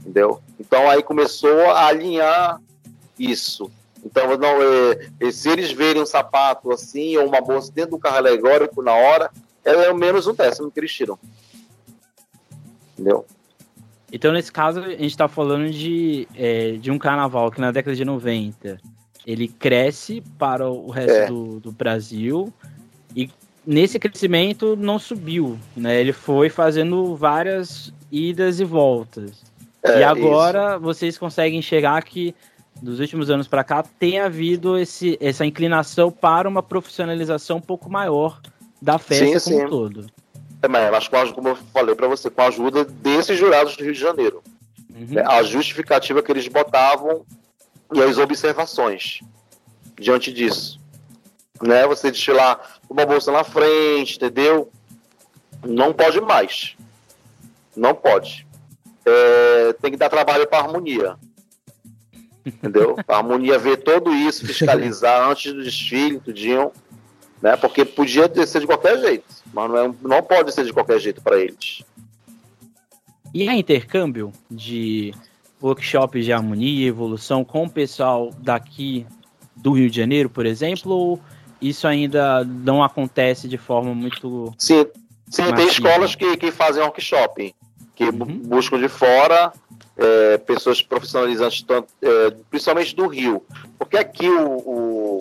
Entendeu? 0.00 0.40
Então 0.58 0.88
aí 0.90 1.02
começou 1.02 1.70
a 1.70 1.86
alinhar 1.86 2.60
isso. 3.18 3.70
Então, 4.04 4.36
não, 4.36 4.58
é, 4.62 5.30
se 5.30 5.48
eles 5.50 5.72
verem 5.72 6.02
um 6.02 6.06
sapato 6.06 6.70
assim, 6.72 7.16
ou 7.16 7.26
uma 7.26 7.40
bolsa 7.40 7.72
dentro 7.72 7.92
do 7.92 7.98
carro 7.98 8.16
alegórico 8.16 8.82
na 8.82 8.94
hora, 8.94 9.30
é 9.64 9.92
menos 9.92 10.26
um 10.26 10.34
décimo 10.34 10.70
que 10.70 10.80
eles 10.80 10.92
tiram. 10.92 11.18
Entendeu? 12.92 13.26
Então, 14.12 14.32
nesse 14.32 14.50
caso, 14.50 14.80
a 14.80 14.90
gente 14.90 15.06
está 15.06 15.28
falando 15.28 15.70
de, 15.70 16.26
é, 16.34 16.72
de 16.72 16.90
um 16.90 16.98
carnaval 16.98 17.50
que 17.50 17.60
na 17.60 17.70
década 17.70 17.94
de 17.94 18.04
90 18.04 18.78
ele 19.26 19.48
cresce 19.48 20.22
para 20.38 20.68
o 20.68 20.88
resto 20.90 21.12
é. 21.12 21.26
do, 21.26 21.60
do 21.60 21.72
Brasil 21.72 22.52
e 23.14 23.30
nesse 23.66 23.98
crescimento 23.98 24.74
não 24.74 24.98
subiu, 24.98 25.58
né? 25.76 26.00
Ele 26.00 26.12
foi 26.12 26.48
fazendo 26.48 27.14
várias 27.14 27.92
idas 28.10 28.60
e 28.60 28.64
voltas. 28.64 29.42
É, 29.82 30.00
e 30.00 30.04
agora 30.04 30.72
isso. 30.72 30.80
vocês 30.80 31.18
conseguem 31.18 31.58
enxergar 31.58 32.02
que 32.02 32.34
dos 32.80 33.00
últimos 33.00 33.28
anos 33.28 33.46
para 33.46 33.62
cá 33.62 33.82
tem 33.82 34.20
havido 34.20 34.78
esse, 34.78 35.18
essa 35.20 35.44
inclinação 35.44 36.10
para 36.10 36.48
uma 36.48 36.62
profissionalização 36.62 37.58
um 37.58 37.60
pouco 37.60 37.90
maior 37.90 38.40
da 38.80 38.98
festa 38.98 39.40
sim, 39.40 39.50
como 39.50 39.62
sim. 39.64 39.68
todo. 39.68 40.06
É, 40.62 40.68
mas 40.68 41.08
com, 41.08 41.32
como 41.32 41.48
eu 41.48 41.56
falei 41.56 41.94
para 41.94 42.08
você, 42.08 42.28
com 42.28 42.42
a 42.42 42.46
ajuda 42.46 42.84
desses 42.84 43.38
jurados 43.38 43.76
do 43.76 43.84
Rio 43.84 43.92
de 43.92 44.00
Janeiro. 44.00 44.42
Uhum. 44.90 45.06
Né, 45.10 45.24
a 45.26 45.42
justificativa 45.42 46.22
que 46.22 46.32
eles 46.32 46.48
botavam 46.48 47.24
e 47.92 48.02
as 48.02 48.18
observações 48.18 49.20
diante 49.98 50.32
disso. 50.32 50.80
Né? 51.62 51.86
Você 51.86 52.10
desfilar 52.10 52.80
uma 52.88 53.06
bolsa 53.06 53.30
na 53.30 53.44
frente, 53.44 54.16
entendeu? 54.16 54.70
Não 55.64 55.92
pode 55.92 56.20
mais. 56.20 56.76
Não 57.76 57.94
pode. 57.94 58.46
É, 59.06 59.72
tem 59.74 59.92
que 59.92 59.96
dar 59.96 60.08
trabalho 60.08 60.46
para 60.46 60.58
a 60.58 60.62
harmonia. 60.62 61.16
Entendeu? 62.44 62.96
A 63.06 63.16
harmonia 63.16 63.58
ver 63.58 63.76
tudo 63.78 64.12
isso, 64.12 64.44
fiscalizar 64.46 65.28
antes 65.28 65.52
do 65.52 65.62
desfile, 65.62 66.18
tudinho 66.20 66.72
né? 67.42 67.56
Porque 67.56 67.84
podia 67.84 68.28
ser 68.46 68.60
de 68.60 68.66
qualquer 68.66 68.98
jeito, 68.98 69.24
mas 69.52 69.70
não, 69.70 69.78
é, 69.78 69.94
não 70.02 70.22
pode 70.22 70.52
ser 70.52 70.64
de 70.64 70.72
qualquer 70.72 70.98
jeito 70.98 71.22
para 71.22 71.38
eles. 71.38 71.82
E 73.34 73.48
há 73.48 73.54
intercâmbio 73.54 74.32
de 74.50 75.14
workshops 75.62 76.24
de 76.24 76.32
harmonia 76.32 76.84
e 76.84 76.86
evolução 76.86 77.44
com 77.44 77.64
o 77.64 77.70
pessoal 77.70 78.30
daqui 78.38 79.06
do 79.54 79.72
Rio 79.72 79.90
de 79.90 79.96
Janeiro, 79.96 80.30
por 80.30 80.46
exemplo, 80.46 80.92
ou 80.92 81.20
isso 81.60 81.86
ainda 81.86 82.44
não 82.44 82.82
acontece 82.82 83.48
de 83.48 83.58
forma 83.58 83.94
muito. 83.94 84.54
Sim, 84.56 84.86
sim 85.28 85.52
tem 85.54 85.66
escolas 85.66 86.14
que, 86.14 86.36
que 86.36 86.50
fazem 86.52 86.82
workshop, 86.82 87.54
que 87.94 88.04
uhum. 88.04 88.38
buscam 88.44 88.78
de 88.78 88.88
fora 88.88 89.52
é, 89.96 90.38
pessoas 90.38 90.80
profissionalizantes, 90.80 91.62
tanto, 91.62 91.88
é, 92.00 92.30
principalmente 92.48 92.94
do 92.94 93.06
Rio. 93.08 93.42
Porque 93.76 93.96
aqui 93.96 94.28
o, 94.28 94.48
o 94.58 95.18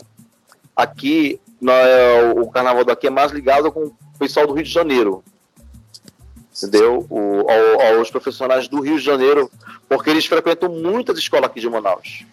aqui 0.75 1.41
é, 1.61 2.33
o 2.35 2.47
carnaval 2.47 2.83
daqui 2.85 3.07
é 3.07 3.09
mais 3.09 3.31
ligado 3.31 3.71
com 3.71 3.85
o 3.85 3.95
pessoal 4.19 4.45
do 4.45 4.53
Rio 4.53 4.63
de 4.63 4.71
Janeiro. 4.71 5.23
Entendeu? 6.55 7.05
O, 7.09 7.45
ao, 7.49 7.97
aos 7.97 8.09
profissionais 8.09 8.67
do 8.67 8.81
Rio 8.81 8.97
de 8.97 9.03
Janeiro, 9.03 9.49
porque 9.87 10.09
eles 10.09 10.25
frequentam 10.25 10.69
muitas 10.69 11.17
escolas 11.17 11.49
aqui 11.49 11.59
de 11.59 11.69
Manaus. 11.69 12.25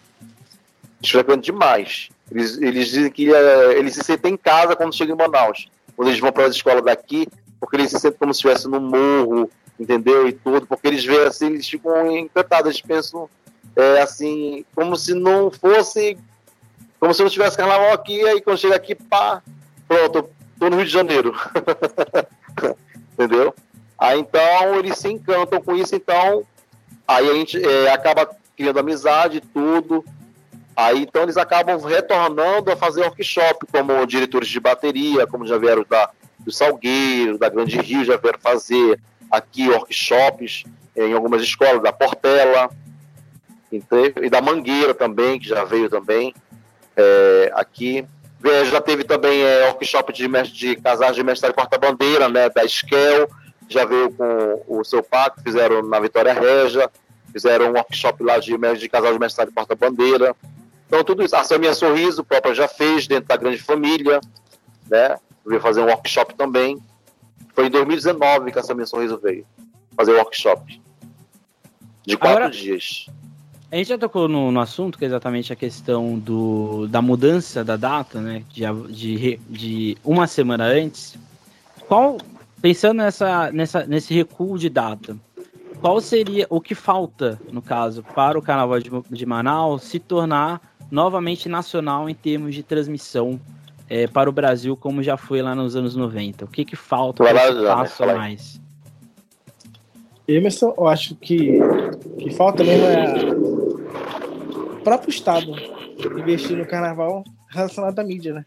Eles 0.99 1.11
frequentam 1.11 1.41
demais. 1.41 2.09
Eles, 2.31 2.57
eles 2.57 2.89
dizem 2.89 3.11
que 3.11 3.33
é, 3.33 3.77
eles 3.77 3.93
se 3.93 4.03
sentem 4.03 4.33
em 4.33 4.37
casa 4.37 4.75
quando 4.75 4.95
chegam 4.95 5.15
em 5.15 5.19
Manaus. 5.19 5.69
Quando 5.95 6.09
eles 6.09 6.19
vão 6.19 6.31
para 6.31 6.45
as 6.45 6.55
escolas 6.55 6.83
daqui, 6.83 7.27
porque 7.59 7.75
eles 7.75 7.91
se 7.91 7.99
sentem 7.99 8.17
como 8.17 8.33
se 8.33 8.39
estivessem 8.39 8.69
no 8.69 8.79
morro, 8.79 9.49
entendeu? 9.79 10.27
E 10.27 10.33
tudo, 10.33 10.65
porque 10.65 10.87
eles 10.87 11.05
veem 11.05 11.27
assim, 11.27 11.47
eles 11.47 11.69
ficam 11.69 12.11
encantados, 12.11 12.71
eles 12.71 12.81
pensam 12.81 13.29
é, 13.75 14.01
assim, 14.01 14.65
como 14.73 14.95
se 14.95 15.13
não 15.13 15.51
fosse 15.51 16.17
como 16.99 17.13
se 17.13 17.21
não 17.21 17.29
tivesse 17.29 17.57
carnaval 17.57 17.93
aqui, 17.93 18.25
aí 18.27 18.41
quando 18.41 18.57
chega 18.57 18.75
aqui, 18.75 18.95
pá, 18.95 19.41
pronto, 19.87 20.29
tô 20.59 20.69
no 20.69 20.77
Rio 20.77 20.85
de 20.85 20.91
Janeiro. 20.91 21.35
Entendeu? 23.13 23.53
Aí 23.97 24.19
então 24.19 24.75
eles 24.75 24.97
se 24.97 25.09
encantam 25.09 25.61
com 25.61 25.75
isso, 25.75 25.95
então 25.95 26.43
aí 27.07 27.29
a 27.29 27.33
gente 27.33 27.63
é, 27.63 27.91
acaba 27.91 28.29
criando 28.55 28.79
amizade, 28.79 29.41
tudo. 29.41 30.03
Aí 30.75 31.03
então 31.03 31.23
eles 31.23 31.37
acabam 31.37 31.79
retornando 31.79 32.71
a 32.71 32.75
fazer 32.75 33.01
workshop, 33.01 33.65
como 33.71 34.05
diretores 34.05 34.49
de 34.49 34.59
bateria, 34.59 35.25
como 35.25 35.47
já 35.47 35.57
vieram 35.57 35.85
da, 35.89 36.09
do 36.39 36.51
Salgueiro, 36.51 37.37
da 37.37 37.47
Grande 37.47 37.77
Rio, 37.77 38.03
já 38.03 38.17
vieram 38.17 38.39
fazer 38.39 38.99
aqui 39.31 39.69
workshops 39.69 40.65
em 40.95 41.13
algumas 41.13 41.41
escolas, 41.41 41.81
da 41.81 41.91
Portela, 41.91 42.69
e 44.21 44.29
da 44.29 44.41
Mangueira 44.41 44.93
também, 44.93 45.39
que 45.39 45.47
já 45.47 45.63
veio 45.63 45.89
também 45.89 46.33
é, 46.95 47.51
aqui. 47.53 48.05
Já 48.69 48.79
teve 48.79 49.03
também 49.03 49.41
é, 49.41 49.67
workshop 49.67 50.13
de, 50.13 50.27
de 50.51 50.75
casais 50.75 51.15
de 51.15 51.23
mestre 51.23 51.51
porta-bandeira, 51.51 52.29
né, 52.29 52.47
da 52.49 52.63
Esquel, 52.63 53.27
já 53.67 53.85
veio 53.85 54.11
com 54.11 54.63
o 54.67 54.83
seu 54.83 55.01
pacto, 55.01 55.41
fizeram 55.41 55.81
na 55.81 55.99
Vitória 55.99 56.33
Regia, 56.33 56.89
fizeram 57.31 57.71
um 57.71 57.73
workshop 57.73 58.23
lá 58.23 58.37
de, 58.37 58.55
de 58.77 58.89
casal 58.89 59.11
de 59.11 59.19
mestre 59.19 59.51
porta-bandeira. 59.51 60.35
Então, 60.87 61.03
tudo 61.03 61.23
isso. 61.23 61.35
A 61.35 61.43
Selminha 61.43 61.73
Sorriso, 61.73 62.21
o 62.21 62.25
próprio 62.25 62.53
já 62.53 62.67
fez 62.67 63.07
dentro 63.07 63.27
da 63.27 63.35
grande 63.35 63.57
família, 63.57 64.21
né? 64.89 65.17
Veio 65.45 65.59
fazer 65.59 65.81
um 65.81 65.87
workshop 65.87 66.35
também. 66.35 66.77
Foi 67.53 67.67
em 67.67 67.69
2019 67.69 68.51
que 68.51 68.59
a 68.59 68.63
Selminha 68.63 68.85
Sorriso 68.85 69.17
veio 69.17 69.45
fazer 69.95 70.11
o 70.11 70.17
workshop. 70.17 70.81
De 72.05 72.15
quatro 72.15 72.37
Agora, 72.37 72.51
dias. 72.51 73.07
A 73.71 73.75
gente 73.75 73.87
já 73.87 73.97
tocou 73.97 74.27
no, 74.27 74.51
no, 74.51 74.59
assunto, 74.59 74.97
que 74.97 75.05
é 75.05 75.07
exatamente 75.07 75.51
a 75.51 75.55
questão 75.55 76.17
do, 76.17 76.87
da 76.87 77.01
mudança 77.01 77.63
da 77.63 77.75
data, 77.75 78.21
né? 78.21 78.43
De, 78.49 78.63
de, 78.89 79.39
de 79.49 79.97
uma 80.03 80.27
semana 80.27 80.65
antes. 80.65 81.17
Qual, 81.87 82.17
pensando 82.61 82.97
nessa, 82.97 83.51
nessa, 83.51 83.85
nesse 83.85 84.13
recuo 84.13 84.57
de 84.57 84.69
data, 84.69 85.17
qual 85.81 85.99
seria 85.99 86.47
o 86.49 86.61
que 86.61 86.73
falta, 86.73 87.39
no 87.51 87.61
caso, 87.61 88.03
para 88.15 88.37
o 88.37 88.41
Carnaval 88.41 88.79
de, 88.79 88.89
de 89.09 89.25
Manaus 89.25 89.83
se 89.83 89.99
tornar 89.99 90.61
novamente 90.89 91.49
nacional 91.49 92.09
em 92.09 92.13
termos 92.13 92.53
de 92.53 92.63
transmissão 92.63 93.39
é, 93.89 94.07
para 94.07 94.29
o 94.29 94.33
Brasil, 94.33 94.75
como 94.75 95.03
já 95.03 95.17
foi 95.17 95.41
lá 95.41 95.53
nos 95.53 95.75
anos 95.75 95.95
90? 95.95 96.45
O 96.45 96.47
que, 96.47 96.65
que 96.65 96.75
falta 96.75 97.23
para 97.23 97.49
esse 97.49 97.63
passo 97.63 98.03
a 98.03 98.15
mais? 98.15 98.64
Emerson, 100.27 100.73
eu 100.77 100.87
acho 100.87 101.15
que 101.15 101.59
que 102.19 102.31
falta 102.31 102.63
mesmo 102.63 102.85
é 102.85 103.35
próprio 104.83 105.09
Estado 105.09 105.51
investir 106.19 106.55
no 106.55 106.65
carnaval 106.65 107.23
relacionado 107.49 107.97
à 107.97 108.03
mídia, 108.03 108.33
né? 108.33 108.45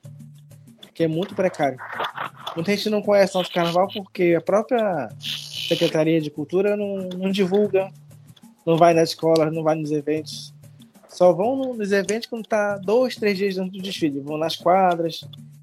que 0.99 1.05
é 1.05 1.09
muito 1.09 1.33
precário. 1.33 1.79
Muita 2.57 2.75
gente 2.75 2.91
não 2.91 3.01
conhece 3.01 3.37
nosso 3.37 3.53
carnaval 3.53 3.87
porque 3.87 4.35
a 4.37 4.41
própria 4.41 5.09
Secretaria 5.21 6.21
de 6.21 6.29
Cultura 6.29 6.77
não, 6.77 7.09
não 7.17 7.31
divulga, 7.31 7.89
não 8.67 8.77
vai 8.77 8.95
nas 8.95 9.11
escolas, 9.11 9.53
não 9.55 9.63
vai 9.63 9.77
nos 9.77 9.93
eventos. 9.93 10.53
Só 11.09 11.33
vão 11.33 11.73
nos 11.75 11.93
eventos 11.93 12.29
quando 12.29 12.43
está 12.43 12.77
dois, 12.79 13.15
três 13.15 13.39
dias 13.39 13.55
dentro 13.55 13.71
do 13.71 13.83
desfile. 13.83 14.19
Vão 14.19 14.37
nas 14.37 14.57
quadras, 14.57 15.21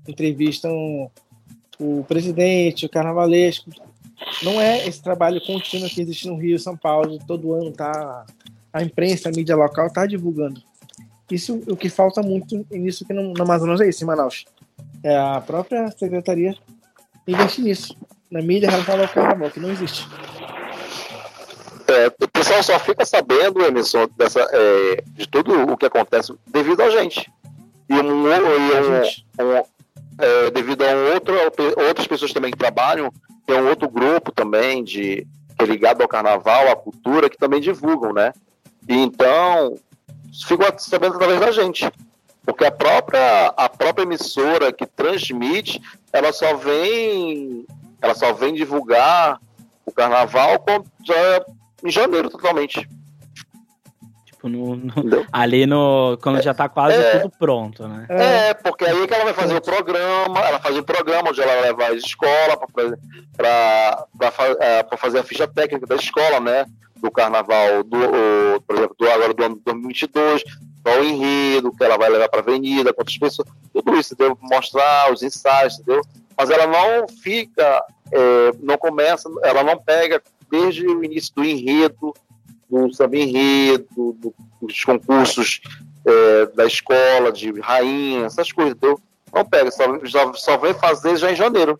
entrevistam 0.07 1.11
o 1.78 2.05
presidente, 2.07 2.86
o 2.86 2.89
carnavalesco. 2.89 3.70
Não 4.41 4.59
é 4.59 4.88
esse 4.88 5.01
trabalho 5.01 5.41
contínuo 5.45 5.89
que 5.89 6.01
existe 6.01 6.28
no 6.28 6.38
Rio, 6.38 6.59
São 6.59 6.76
Paulo, 6.76 7.20
todo 7.28 7.53
ano 7.53 7.72
tá 7.72 8.26
a 8.72 8.82
imprensa, 8.82 9.30
a 9.30 9.32
mídia 9.32 9.55
local 9.55 9.91
tá 9.91 10.05
divulgando. 10.05 10.61
Isso 11.30 11.61
o 11.68 11.76
que 11.76 11.89
falta 11.89 12.22
muito 12.22 12.66
nisso 12.70 13.05
que 13.05 13.13
no, 13.13 13.34
no 13.34 13.43
Amazonas 13.43 13.82
é 13.82 13.89
isso, 13.89 14.03
em 14.03 14.07
Manaus. 14.07 14.45
É 15.03 15.16
a 15.16 15.41
própria 15.41 15.89
secretaria 15.91 16.55
investir 17.28 17.63
nisso, 17.63 17.95
na 18.30 18.41
mídia 18.41 18.70
relacionada 18.70 19.03
ao 19.03 19.09
carnaval, 19.09 19.49
que 19.49 19.59
não 19.59 19.72
existe. 19.72 20.07
É, 21.88 22.07
o 22.07 22.28
pessoal 22.28 22.63
só 22.63 22.80
fica 22.80 23.05
sabendo, 23.05 23.61
Emerson, 23.61 24.07
dessa, 24.18 24.41
é, 24.51 25.03
de 25.13 25.28
tudo 25.28 25.72
o 25.72 25.78
que 25.78 25.86
acontece 25.86 26.34
devido 26.47 26.82
a 26.82 26.89
gente. 26.89 27.32
E 27.88 27.93
um, 27.93 28.28
e 28.28 29.43
um, 29.43 29.45
um 29.45 29.63
é, 30.18 30.51
devido 30.51 30.84
a 30.84 30.88
um 30.88 31.13
outro, 31.13 31.36
outras 31.88 32.07
pessoas 32.07 32.34
também 32.34 32.51
que 32.51 32.57
trabalham, 32.57 33.11
tem 33.46 33.62
um 33.62 33.70
outro 33.70 33.89
grupo 33.89 34.32
também 34.32 34.84
de 34.84 35.28
que 35.58 35.64
é 35.64 35.66
ligado 35.66 36.02
ao 36.02 36.08
carnaval, 36.08 36.70
à 36.70 36.76
cultura, 36.76 37.30
que 37.30 37.38
também 37.38 37.62
divulgam, 37.62 38.14
né? 38.14 38.34
E 38.88 38.96
então 38.96 39.78
ficam 40.46 40.68
sabendo 40.78 41.16
através 41.16 41.39
da 41.39 41.52
gente. 41.52 41.89
Porque 42.46 42.66
a 42.66 42.72
própria, 42.72 43.48
a 43.58 43.70
própria 43.70 44.04
emissora 44.04 44.72
que 44.72 44.86
transmite, 44.86 45.82
ela 46.12 46.32
só 46.32 46.56
vem, 46.56 47.66
ela 48.02 48.14
só 48.14 48.34
vem 48.34 48.54
divulgar 48.54 49.39
o 49.86 49.91
carnaval 49.91 50.60
quando 50.60 50.86
já 51.04 51.16
é 51.16 51.46
em 51.84 51.89
janeiro 51.89 52.30
totalmente. 52.30 52.88
Tipo, 54.46 54.50
no, 54.50 54.76
no 54.76 55.26
ali 55.32 55.66
no. 55.66 56.18
Quando 56.22 56.39
é, 56.39 56.41
já 56.41 56.54
tá 56.54 56.70
quase 56.70 56.98
é, 56.98 57.20
tudo 57.20 57.32
pronto, 57.38 57.88
né? 57.88 58.06
É, 58.10 58.54
porque 58.54 58.86
aí 58.86 59.08
que 59.08 59.14
ela 59.14 59.26
vai 59.26 59.34
fazer 59.34 59.56
o 59.56 59.62
programa, 59.62 60.39
ela 60.39 60.60
faz 60.60 60.78
o 60.78 60.84
programa 60.84 61.30
onde 61.30 61.41
ela 61.41 61.62
leva 61.62 61.86
a 61.86 61.93
escola 61.93 62.58
para 63.36 64.06
é, 64.60 64.98
fazer 64.98 65.20
a 65.20 65.24
ficha 65.24 65.48
técnica 65.48 65.88
da 65.88 65.96
escola, 65.96 66.39
né? 66.39 66.66
Do 66.98 67.12
carnaval, 67.12 67.84
do, 67.84 67.98
o, 67.98 68.62
por 68.62 68.76
exemplo, 68.76 68.96
do, 68.98 69.10
agora 69.10 69.34
do 69.34 69.43
ano 69.43 69.62
2022, 69.66 70.43
qual 70.84 71.00
o 71.00 71.04
enredo 71.04 71.72
que 71.72 71.84
ela 71.84 71.98
vai 71.98 72.10
levar 72.10 72.30
para 72.30 72.39
a 72.39 72.43
avenida, 72.43 72.93
quantas 72.93 73.18
pessoas, 73.18 73.48
tudo 73.74 73.96
isso, 73.98 74.14
entendeu? 74.14 74.38
Mostrar 74.41 75.12
os 75.12 75.22
ensaios, 75.22 75.80
entendeu? 75.80 76.02
Mas 76.38 76.50
ela 76.50 76.68
não 76.68 77.08
fica, 77.08 77.84
é, 78.12 78.52
não 78.62 78.78
começa, 78.78 79.30
ela 79.43 79.64
não 79.64 79.78
pega 79.78 80.22
desde 80.50 80.86
o 80.86 81.04
início 81.04 81.34
do 81.36 81.43
enredo, 81.43 82.14
do 82.70 82.93
samba 82.93 83.18
enredo, 83.18 84.16
do, 84.20 84.34
dos 84.61 84.84
concursos 84.84 85.61
é, 86.05 86.45
da 86.47 86.66
escola, 86.66 87.32
de 87.32 87.51
rainha, 87.59 88.26
essas 88.26 88.51
coisas, 88.51 88.74
entendeu? 88.76 88.99
Não 89.34 89.45
pega, 89.45 89.72
só, 89.72 89.84
já, 90.03 90.34
só 90.34 90.57
vem 90.57 90.74
fazer 90.74 91.18
já 91.18 91.32
em 91.32 91.36
janeiro 91.36 91.78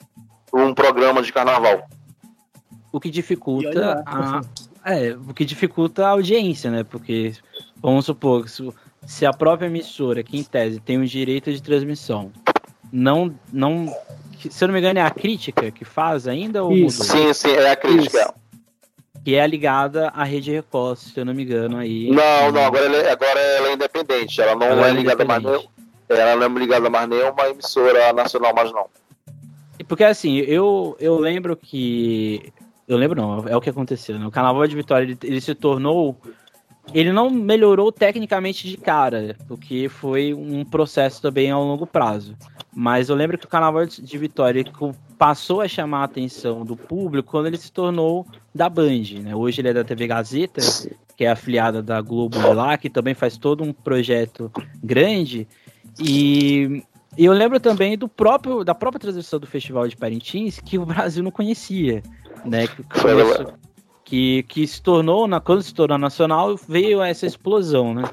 um 0.54 0.74
programa 0.74 1.22
de 1.22 1.32
carnaval. 1.32 1.88
O 2.92 3.00
que 3.00 3.10
dificulta 3.10 4.04
a, 4.06 4.42
é, 4.86 5.14
o 5.14 5.34
que 5.34 5.46
dificulta 5.46 6.06
a 6.06 6.10
audiência, 6.10 6.72
né? 6.72 6.84
Porque, 6.84 7.34
vamos 7.82 8.06
supor, 8.06 8.48
se, 8.48 8.68
se 9.06 9.26
a 9.26 9.34
própria 9.34 9.68
emissora, 9.68 10.24
que 10.24 10.38
em 10.38 10.44
tese 10.44 10.80
tem 10.80 10.98
o 10.98 11.06
direito 11.06 11.52
de 11.52 11.62
transmissão, 11.62 12.32
não, 12.92 13.34
não 13.52 13.94
se 14.38 14.64
eu 14.64 14.68
não 14.68 14.74
me 14.74 14.80
engano, 14.80 15.00
é 15.00 15.02
a 15.02 15.12
crítica 15.12 15.72
que 15.72 15.84
faz 15.84 16.28
ainda? 16.28 16.64
Ou. 16.64 16.90
Sim, 16.90 17.34
sim, 17.34 17.52
é 17.52 17.72
a 17.72 17.76
crítica. 17.76 18.20
Isso 18.20 18.45
que 19.26 19.34
é 19.34 19.48
ligada 19.48 20.10
à 20.10 20.24
Rede 20.24 20.52
Record, 20.52 21.00
se 21.00 21.20
eu 21.20 21.26
não 21.26 21.34
me 21.34 21.42
engano 21.42 21.78
aí. 21.78 22.12
Não, 22.12 22.52
não, 22.52 22.64
agora 22.64 22.86
ela, 22.86 22.98
é, 22.98 23.12
agora 23.12 23.40
ela 23.40 23.70
é 23.70 23.74
independente, 23.74 24.40
ela 24.40 24.56
não 24.56 24.68
ela 24.68 24.88
é, 24.88 24.92
é 24.92 24.94
ligada 24.94 25.26
mais 25.26 25.44
nem, 25.44 25.70
ela 26.10 26.36
não 26.36 26.56
é 26.56 26.60
ligada 26.60 26.90
mais 26.92 27.10
nem 27.10 27.24
uma 27.24 27.50
emissora 27.50 28.14
nacional 28.14 28.54
mais 28.54 28.72
não. 28.72 28.86
Porque 29.88 30.04
assim, 30.04 30.38
eu, 30.38 30.96
eu 31.00 31.18
lembro 31.18 31.56
que 31.58 32.54
eu 32.88 32.98
lembro 32.98 33.20
não, 33.20 33.48
é 33.48 33.58
o 33.58 33.62
que 33.62 33.70
aconteceu, 33.72 34.20
né? 34.20 34.28
O 34.28 34.32
Carnaval 34.32 34.68
de 34.68 34.76
Vitória 34.76 35.06
ele, 35.06 35.18
ele 35.24 35.42
se 35.42 35.56
tornou 35.56 36.16
ele 36.94 37.12
não 37.12 37.32
melhorou 37.32 37.92
tecnicamente 37.92 38.70
de 38.70 38.78
cara, 38.78 39.36
porque 39.48 39.90
foi 39.90 40.36
um 40.36 40.64
processo 40.64 41.20
também 41.20 41.50
ao 41.50 41.64
longo 41.64 41.88
prazo. 41.88 42.38
Mas 42.72 43.10
eu 43.10 43.16
lembro 43.16 43.40
que 43.40 43.46
o 43.46 43.50
Carnaval 43.50 43.88
de 43.88 44.18
Vitória 44.20 44.64
passou 45.18 45.62
a 45.62 45.68
chamar 45.68 46.02
a 46.02 46.06
atenção 46.06 46.66
do 46.66 46.76
público 46.76 47.32
quando 47.32 47.48
ele 47.48 47.58
se 47.58 47.72
tornou 47.72 48.26
da 48.54 48.70
Band. 48.70 49.22
Né? 49.22 49.36
Hoje 49.36 49.62
ele 49.62 49.70
é 49.70 49.74
da 49.74 49.84
TV 49.84 50.08
Gazeta, 50.08 50.62
que 51.16 51.26
é 51.26 51.30
afiliada 51.30 51.82
da 51.82 52.02
Globo 52.02 52.38
de 52.40 52.54
lá, 52.54 52.78
que 52.78 52.90
também 52.90 53.14
faz 53.14 53.38
todo 53.38 53.64
um 53.64 53.74
projeto 53.74 54.52
grande. 54.84 55.48
E, 56.00 56.84
e 57.18 57.26
eu 57.26 57.34
lembro 57.34 57.60
também 57.60 57.98
do 57.98 58.08
próprio, 58.08 58.64
da 58.64 58.76
própria 58.76 59.00
transmissão 59.00 59.40
do 59.40 59.48
Festival 59.48 59.88
de 59.88 59.96
Parintins, 59.96 60.60
que 60.60 60.78
o 60.78 60.86
Brasil 60.86 61.24
não 61.24 61.32
conhecia. 61.32 62.04
Né? 62.44 62.68
Que, 62.68 62.84
que, 64.04 64.44
que 64.44 64.68
se 64.68 64.82
tornou, 64.82 65.28
na, 65.28 65.40
quando 65.40 65.64
se 65.64 65.74
tornou 65.74 65.98
nacional, 65.98 66.56
veio 66.68 67.02
essa 67.02 67.26
explosão, 67.26 67.94
né? 67.94 68.04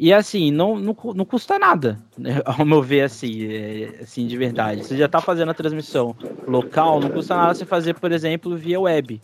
E 0.00 0.14
assim, 0.14 0.50
não, 0.50 0.76
não, 0.76 0.96
não 1.14 1.26
custa 1.26 1.58
nada, 1.58 1.98
né? 2.16 2.40
ao 2.46 2.64
meu 2.64 2.80
ver, 2.80 3.02
assim, 3.02 3.46
é, 3.52 4.00
assim, 4.00 4.26
de 4.26 4.34
verdade. 4.34 4.82
Você 4.82 4.96
já 4.96 5.04
está 5.04 5.20
fazendo 5.20 5.50
a 5.50 5.54
transmissão 5.54 6.16
local, 6.48 7.00
não 7.00 7.10
custa 7.10 7.36
nada 7.36 7.52
você 7.52 7.66
fazer, 7.66 7.92
por 7.92 8.10
exemplo, 8.10 8.56
via 8.56 8.80
web, 8.80 9.20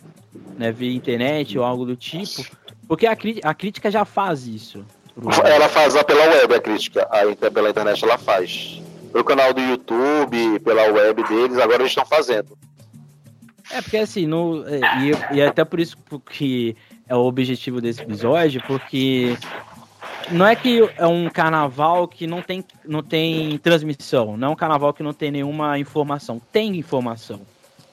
né? 0.55 0.71
Via 0.71 0.95
internet 0.95 1.57
ou 1.57 1.65
algo 1.65 1.83
do 1.83 1.95
tipo, 1.95 2.45
porque 2.87 3.07
a, 3.07 3.17
a 3.43 3.53
crítica 3.55 3.89
já 3.89 4.05
faz 4.05 4.45
isso. 4.45 4.85
Ela 5.43 5.67
faz 5.67 5.95
pela 6.03 6.23
web 6.25 6.53
a 6.53 6.61
crítica, 6.61 7.07
aí 7.09 7.35
pela 7.35 7.71
internet 7.71 8.03
ela 8.03 8.19
faz. 8.19 8.79
Pelo 9.11 9.23
canal 9.23 9.55
do 9.55 9.61
YouTube, 9.61 10.59
pela 10.59 10.91
web 10.91 11.23
deles, 11.23 11.57
agora 11.57 11.81
eles 11.81 11.91
estão 11.91 12.05
fazendo. 12.05 12.55
É, 13.71 13.81
porque 13.81 13.97
assim, 13.97 14.27
no, 14.27 14.63
é, 14.67 14.79
e, 15.01 15.37
e 15.37 15.41
até 15.41 15.65
por 15.65 15.79
isso 15.79 15.97
que 16.29 16.75
é 17.09 17.15
o 17.15 17.21
objetivo 17.21 17.81
desse 17.81 18.03
episódio, 18.03 18.61
porque 18.67 19.35
não 20.31 20.45
é 20.45 20.55
que 20.55 20.79
é 20.97 21.07
um 21.07 21.29
carnaval 21.29 22.07
que 22.07 22.27
não 22.27 22.41
tem, 22.41 22.63
não 22.85 23.01
tem 23.01 23.57
transmissão, 23.57 24.37
não 24.37 24.49
é 24.49 24.51
um 24.51 24.55
carnaval 24.55 24.93
que 24.93 25.03
não 25.03 25.13
tem 25.13 25.31
nenhuma 25.31 25.79
informação. 25.79 26.41
Tem 26.51 26.75
informação. 26.77 27.41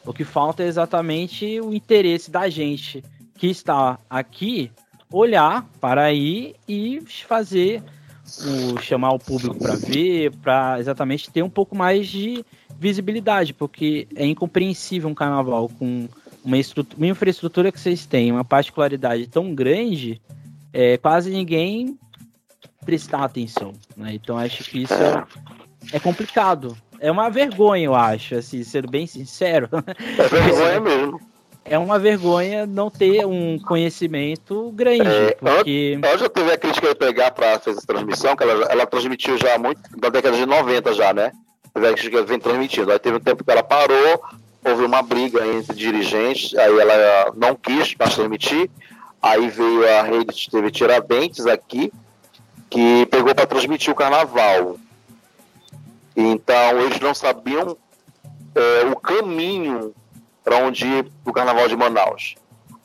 O 0.05 0.13
que 0.13 0.25
falta 0.25 0.63
é 0.63 0.67
exatamente 0.67 1.61
o 1.61 1.73
interesse 1.73 2.31
da 2.31 2.49
gente 2.49 3.03
que 3.37 3.47
está 3.47 3.99
aqui 4.09 4.71
olhar 5.11 5.67
para 5.81 6.05
aí 6.05 6.55
e 6.69 7.01
fazer 7.27 7.83
o 8.75 8.81
chamar 8.81 9.13
o 9.13 9.19
público 9.19 9.59
para 9.59 9.77
ver, 9.77 10.33
para 10.37 10.79
exatamente 10.81 11.31
ter 11.31 11.43
um 11.43 11.51
pouco 11.51 11.77
mais 11.77 12.09
de 12.09 12.45
visibilidade, 12.79 13.55
porque 13.55 14.09
é 14.17 14.27
incompreensível 14.27 15.09
um 15.09 15.15
carnaval 15.15 15.69
com 15.69 16.09
uma, 16.45 16.57
uma 16.97 17.07
infraestrutura 17.07 17.71
que 17.71 17.81
vocês 17.81 18.07
têm, 18.07 18.33
uma 18.33 18.45
particularidade 18.45 19.27
tão 19.27 19.55
grande, 19.55 20.21
é, 20.73 20.97
quase 20.97 21.31
ninguém 21.31 21.99
prestar 22.85 23.25
atenção, 23.25 23.73
né? 23.97 24.13
Então 24.15 24.39
acho 24.39 24.65
que 24.65 24.83
isso 24.83 24.95
é, 24.95 25.25
é 25.93 26.01
complicado. 26.01 26.77
É 27.01 27.11
uma 27.11 27.29
vergonha, 27.29 27.87
eu 27.87 27.95
acho, 27.95 28.37
assim, 28.37 28.63
sendo 28.63 28.89
bem 28.89 29.07
sincero. 29.07 29.69
É 30.19 30.29
vergonha 30.29 30.81
mesmo. 30.81 31.21
É 31.67 31.79
uma 31.79 31.99
vergonha 31.99 32.67
não 32.67 32.91
ter 32.91 33.25
um 33.27 33.59
conhecimento 33.59 34.71
grande, 34.73 35.09
é, 35.09 35.35
porque... 35.35 35.99
Ela 36.03 36.19
já 36.19 36.29
teve 36.29 36.53
a 36.53 36.59
crítica 36.59 36.89
de 36.89 36.95
pegar 36.95 37.31
para 37.31 37.59
fazer 37.59 37.79
essa 37.79 37.87
transmissão, 37.87 38.37
que 38.37 38.43
ela, 38.43 38.67
ela 38.67 38.87
transmitiu 38.87 39.39
já 39.39 39.59
muito, 39.59 39.81
da 39.99 40.11
década 40.11 40.37
de 40.37 40.45
90 40.45 40.93
já, 40.93 41.15
né? 41.15 41.33
Teve 41.73 41.89
a 41.89 41.93
crítica 41.95 42.23
vem 42.23 42.39
transmitindo. 42.39 42.93
Aí 42.93 42.99
teve 42.99 43.17
um 43.17 43.21
tempo 43.21 43.43
que 43.43 43.51
ela 43.51 43.63
parou, 43.63 44.23
houve 44.63 44.85
uma 44.85 45.03
briga 45.03 45.47
entre 45.47 45.75
dirigentes, 45.75 46.55
aí 46.55 46.79
ela 46.79 47.33
não 47.35 47.55
quis 47.55 47.95
mais 47.99 48.15
transmitir, 48.15 48.71
aí 49.23 49.49
veio 49.49 49.89
a 49.99 50.03
rede 50.03 50.51
TV 50.51 50.71
Tiradentes 50.71 51.47
aqui, 51.47 51.91
que 52.75 53.07
pegou 53.07 53.33
para 53.33 53.47
transmitir 53.47 53.93
o 53.93 53.95
carnaval. 53.95 54.77
Então 56.17 56.81
eles 56.81 56.99
não 56.99 57.15
sabiam 57.15 57.77
é, 58.53 58.85
o 58.91 58.97
caminho 58.97 59.95
para 60.43 60.57
onde 60.59 60.85
ir 60.85 61.13
o 61.25 61.33
carnaval 61.33 61.69
de 61.69 61.77
Manaus. 61.77 62.35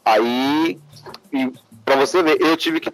Aí, 0.05 0.79
para 1.83 1.95
você 1.95 2.21
ver, 2.21 2.39
eu 2.39 2.55
tive 2.55 2.79
que 2.79 2.93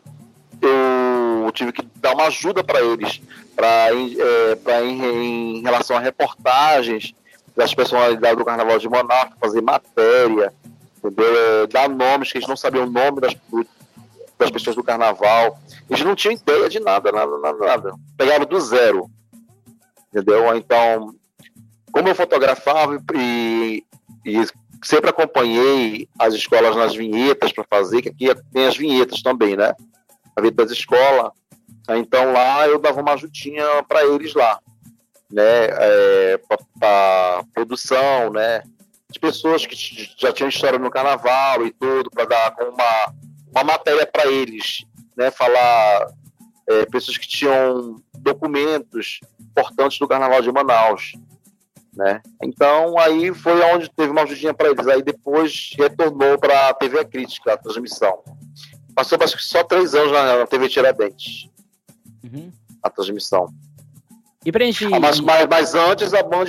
eu 0.61 1.51
tive 1.51 1.73
que 1.73 1.85
dar 1.97 2.13
uma 2.13 2.27
ajuda 2.27 2.63
para 2.63 2.81
eles, 2.81 3.21
para 3.53 3.89
é, 3.89 4.83
em, 4.85 5.57
em, 5.57 5.61
relação 5.61 5.97
a 5.97 5.99
reportagens 5.99 7.13
das 7.57 7.73
personalidades 7.73 8.37
do 8.37 8.45
Carnaval 8.45 8.79
de 8.79 8.89
Manaus, 8.89 9.31
fazer 9.39 9.61
matéria, 9.61 10.53
entendeu? 10.97 11.63
É, 11.63 11.67
dar 11.67 11.89
nomes 11.89 12.31
que 12.31 12.37
eles 12.37 12.47
não 12.47 12.55
sabiam 12.55 12.85
o 12.85 12.89
nome 12.89 13.19
das, 13.19 13.35
das 14.39 14.49
pessoas 14.49 14.77
do 14.77 14.83
carnaval. 14.83 15.59
Eles 15.89 16.03
não 16.03 16.15
tinham 16.15 16.33
ideia 16.33 16.67
de 16.67 16.79
nada, 16.79 17.11
nada, 17.11 17.37
nada, 17.37 17.57
nada. 17.59 17.93
Pegaram 18.17 18.45
do 18.45 18.59
zero. 18.59 19.09
Entendeu? 20.09 20.55
Então, 20.55 21.13
como 21.91 22.07
eu 22.07 22.15
fotografava 22.15 23.01
e, 23.13 23.83
e 24.25 24.45
sempre 24.83 25.09
acompanhei 25.09 26.07
as 26.19 26.33
escolas 26.33 26.75
nas 26.75 26.95
vinhetas 26.95 27.51
para 27.51 27.65
fazer, 27.69 28.01
que 28.01 28.09
aqui 28.09 28.41
tem 28.51 28.67
as 28.67 28.77
vinhetas 28.77 29.21
também, 29.21 29.55
né? 29.55 29.73
A 30.35 30.41
vinheta 30.41 30.63
das 30.63 30.71
escolas. 30.71 31.31
Então 31.89 32.31
lá 32.31 32.67
eu 32.67 32.79
dava 32.79 33.01
uma 33.01 33.13
ajudinha 33.13 33.65
para 33.87 34.05
eles 34.05 34.33
lá, 34.33 34.59
né? 35.29 35.67
É, 35.69 36.39
para 36.79 37.43
produção, 37.53 38.31
né? 38.31 38.63
De 39.09 39.19
pessoas 39.19 39.65
que 39.65 39.75
já 40.17 40.33
tinham 40.33 40.49
história 40.49 40.79
no 40.79 40.89
carnaval 40.89 41.65
e 41.65 41.71
tudo, 41.71 42.09
para 42.09 42.25
dar 42.25 42.55
uma, 42.61 43.13
uma 43.51 43.63
matéria 43.63 44.05
para 44.05 44.27
eles, 44.27 44.85
né? 45.17 45.31
Falar 45.31 46.07
é, 46.67 46.85
pessoas 46.85 47.17
que 47.17 47.27
tinham 47.27 48.01
documentos 48.17 49.19
importantes 49.39 49.99
do 49.99 50.07
Carnaval 50.07 50.41
de 50.41 50.51
Manaus, 50.51 51.13
né? 51.93 52.21
Então 52.43 52.97
aí 52.99 53.33
foi 53.33 53.61
onde 53.73 53.89
teve 53.89 54.11
uma 54.11 54.23
ajudinha 54.23 54.53
para 54.53 54.69
eles. 54.69 54.87
Aí 54.87 55.01
depois 55.01 55.73
retornou 55.77 56.37
para 56.37 56.69
a 56.69 56.73
TV 56.73 57.05
Crítica, 57.05 57.53
a 57.53 57.57
transmissão. 57.57 58.23
Passou 58.93 59.17
acho 59.21 59.37
que 59.37 59.43
só 59.43 59.63
três 59.63 59.93
anos 59.93 60.11
na, 60.11 60.37
na 60.37 60.47
TV 60.47 60.69
Tiradentes, 60.69 61.49
uhum. 62.23 62.51
a 62.81 62.89
transmissão. 62.89 63.47
E 64.45 64.51
pra 64.51 64.63
gente... 64.63 64.85
Ah, 64.85 64.99
mas, 64.99 65.19
mas, 65.19 65.47
mas, 65.47 65.75
antes 65.75 66.13
a 66.13 66.21
Band 66.21 66.45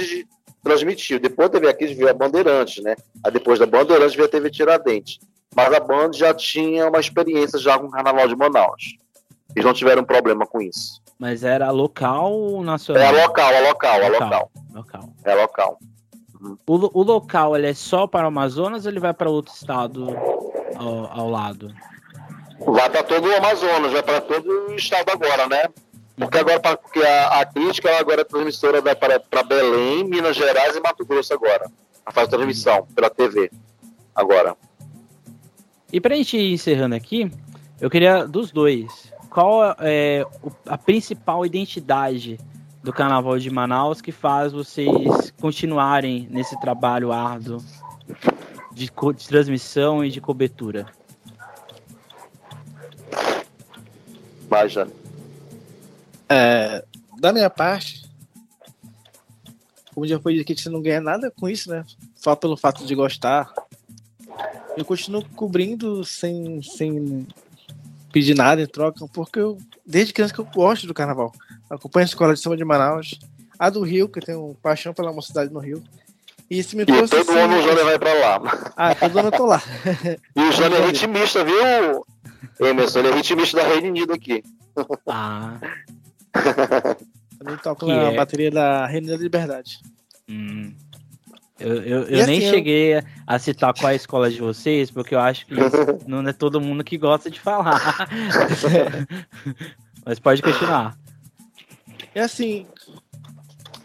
transmitiu. 0.67 1.21
Depois 1.21 1.49
a 1.49 1.53
TV 1.53 1.69
aqui 1.69 1.87
veio 1.95 2.11
a 2.11 2.15
Bandeirantes, 2.15 2.83
né? 2.83 2.97
Aí 3.25 3.31
depois 3.31 3.59
da 3.59 3.67
Bandeirantes 3.67 4.17
veio 4.17 4.27
a 4.27 4.31
TV 4.31 4.51
Tiradentes. 4.51 5.21
Mas 5.55 5.73
a 5.73 5.81
Band 5.81 6.13
já 6.13 6.35
tinha 6.35 6.89
uma 6.89 6.99
experiência 6.99 7.59
já 7.59 7.79
com 7.79 7.87
o 7.87 7.91
Carnaval 7.91 8.27
de 8.27 8.37
Manaus. 8.37 8.99
Eles 9.55 9.65
não 9.65 9.73
tiveram 9.73 10.05
problema 10.05 10.45
com 10.45 10.61
isso. 10.61 11.01
Mas 11.19 11.45
era 11.45 11.71
local 11.71 12.33
ou 12.33 12.65
nacional? 12.65 13.03
É 13.03 13.23
local, 13.23 13.51
é 13.53 13.61
local, 13.61 14.01
é 14.03 14.09
local. 14.09 14.51
Local. 14.75 15.13
É 15.25 15.35
local. 15.35 15.79
Uhum. 16.41 16.59
O, 16.67 17.01
o 17.01 17.03
local 17.03 17.57
ele 17.57 17.69
é 17.69 17.75
só 17.75 18.07
para 18.07 18.25
o 18.25 18.29
Amazonas 18.29 18.85
ou 18.85 18.93
ele 18.93 19.01
vai 19.01 19.15
para 19.15 19.31
outro 19.31 19.55
estado 19.55 20.09
ao, 20.75 21.21
ao 21.21 21.31
lado? 21.31 21.73
Vai 22.59 22.91
para 22.91 23.03
todo 23.03 23.29
o 23.29 23.37
Amazonas, 23.37 23.93
vai 23.93 24.03
para 24.03 24.21
todo 24.21 24.51
o 24.69 24.75
estado 24.75 25.11
agora, 25.11 25.47
né? 25.47 25.65
Porque 26.17 26.39
agora 26.39 26.77
porque 26.77 27.01
a, 27.01 27.41
a 27.41 27.47
crítica 27.47 27.97
agora 27.99 28.23
é 28.23 28.25
transmissora 28.25 28.81
vai 28.81 28.95
para, 28.95 29.21
para 29.21 29.43
Belém, 29.43 30.05
Minas 30.05 30.37
Gerais 30.37 30.75
e 30.75 30.81
Mato 30.81 31.05
Grosso 31.05 31.35
agora. 31.35 31.71
A 32.05 32.13
faz 32.13 32.29
transmissão 32.29 32.87
pela 32.95 33.11
TV 33.11 33.51
agora. 34.15 34.57
E 35.93 36.01
para 36.01 36.15
a 36.15 36.17
gente 36.17 36.37
ir 36.37 36.55
encerrando 36.55 36.95
aqui, 36.95 37.31
eu 37.81 37.91
queria 37.91 38.27
dos 38.27 38.51
dois 38.51 39.13
qual 39.37 39.77
é 39.81 40.25
a 40.65 40.79
principal 40.79 41.45
identidade 41.45 42.41
do 42.83 42.91
Carnaval 42.91 43.39
de 43.39 43.51
Manaus 43.51 44.01
que 44.01 44.11
faz 44.11 44.51
vocês 44.51 45.31
continuarem 45.39 46.27
nesse 46.31 46.59
trabalho 46.59 47.13
árduo 47.13 47.63
de, 48.73 48.87
de 48.87 49.29
transmissão 49.29 50.03
e 50.03 50.09
de 50.09 50.23
cobertura? 50.23 50.87
Vai, 54.49 54.71
Jane. 54.71 55.06
É, 56.29 56.85
da 57.19 57.33
minha 57.33 57.49
parte, 57.49 58.07
como 59.97 60.07
já 60.07 60.21
foi 60.21 60.35
dito 60.35 60.43
aqui, 60.43 60.61
você 60.61 60.69
não 60.69 60.83
ganha 60.83 61.01
nada 61.01 61.31
com 61.31 61.49
isso, 61.49 61.71
né? 61.71 61.83
Só 62.15 62.37
pelo 62.37 62.57
fato 62.57 62.85
de 62.85 62.95
gostar. 62.95 63.51
Eu 64.77 64.85
continuo 64.85 65.25
cobrindo 65.35 66.05
sem, 66.05 66.61
sem 66.63 67.27
pedir 68.13 68.35
nada 68.35 68.61
em 68.61 68.67
troca, 68.67 69.07
porque 69.09 69.39
eu, 69.39 69.57
desde 69.87 70.13
criança 70.13 70.35
que 70.35 70.41
eu 70.41 70.45
gosto 70.45 70.87
do 70.87 70.93
carnaval. 70.93 71.33
acompanho 71.71 72.05
a 72.05 72.09
escola 72.09 72.35
de 72.35 72.41
samba 72.41 72.57
de 72.57 72.65
Manaus, 72.65 73.19
a 73.59 73.71
do 73.71 73.83
Rio, 73.83 74.09
que 74.09 74.19
eu 74.19 74.23
tenho 74.23 74.57
paixão 74.63 74.93
pela 74.93 75.13
mocidade 75.13 75.53
no 75.53 75.61
Rio. 75.61 75.83
E 76.51 76.59
isso 76.59 76.77
me 76.77 76.85
trouxe. 76.85 77.05
E 77.05 77.09
todo 77.09 77.31
assim, 77.31 77.41
ano 77.41 77.59
o 77.59 77.63
Jônia 77.63 77.85
vai 77.85 77.99
pra 77.99 78.15
lá. 78.15 78.73
Ah, 78.77 78.95
todo 78.95 79.19
ano 79.19 79.29
eu 79.29 79.33
tô 79.33 79.47
lá. 79.47 79.63
e 80.37 80.41
o 80.41 80.53
Jônia 80.53 80.77
é 80.77 80.87
ritmista, 80.87 81.45
viu, 81.45 82.05
Emerson? 82.61 82.99
Ele 82.99 83.09
é 83.09 83.15
ritmista 83.15 83.57
da 83.57 83.67
Reino 83.67 83.89
Unido 83.89 84.13
aqui. 84.13 84.45
Ah. 85.07 85.59
Também 87.39 87.57
toco 87.63 87.87
na 87.87 88.13
é... 88.13 88.17
bateria 88.17 88.51
da 88.51 88.87
Reino 88.87 89.09
da 89.09 89.17
Liberdade. 89.17 89.79
Hum. 90.29 90.75
Eu, 91.59 91.83
eu, 91.83 92.03
eu 92.03 92.23
assim, 92.23 92.27
nem 92.33 92.41
cheguei 92.41 93.03
a 93.27 93.39
citar 93.39 93.73
qual 93.73 93.91
é 93.91 93.93
a 93.95 93.97
escola 93.97 94.31
de 94.31 94.39
vocês, 94.41 94.91
porque 94.91 95.15
eu 95.15 95.21
acho 95.21 95.47
que 95.47 95.55
não 96.07 96.27
é 96.27 96.33
todo 96.33 96.61
mundo 96.61 96.85
que 96.85 96.99
gosta 96.99 97.31
de 97.31 97.41
falar. 97.41 98.09
Mas 100.05 100.19
pode 100.19 100.43
continuar. 100.43 100.97
É 102.15 102.21
assim, 102.21 102.67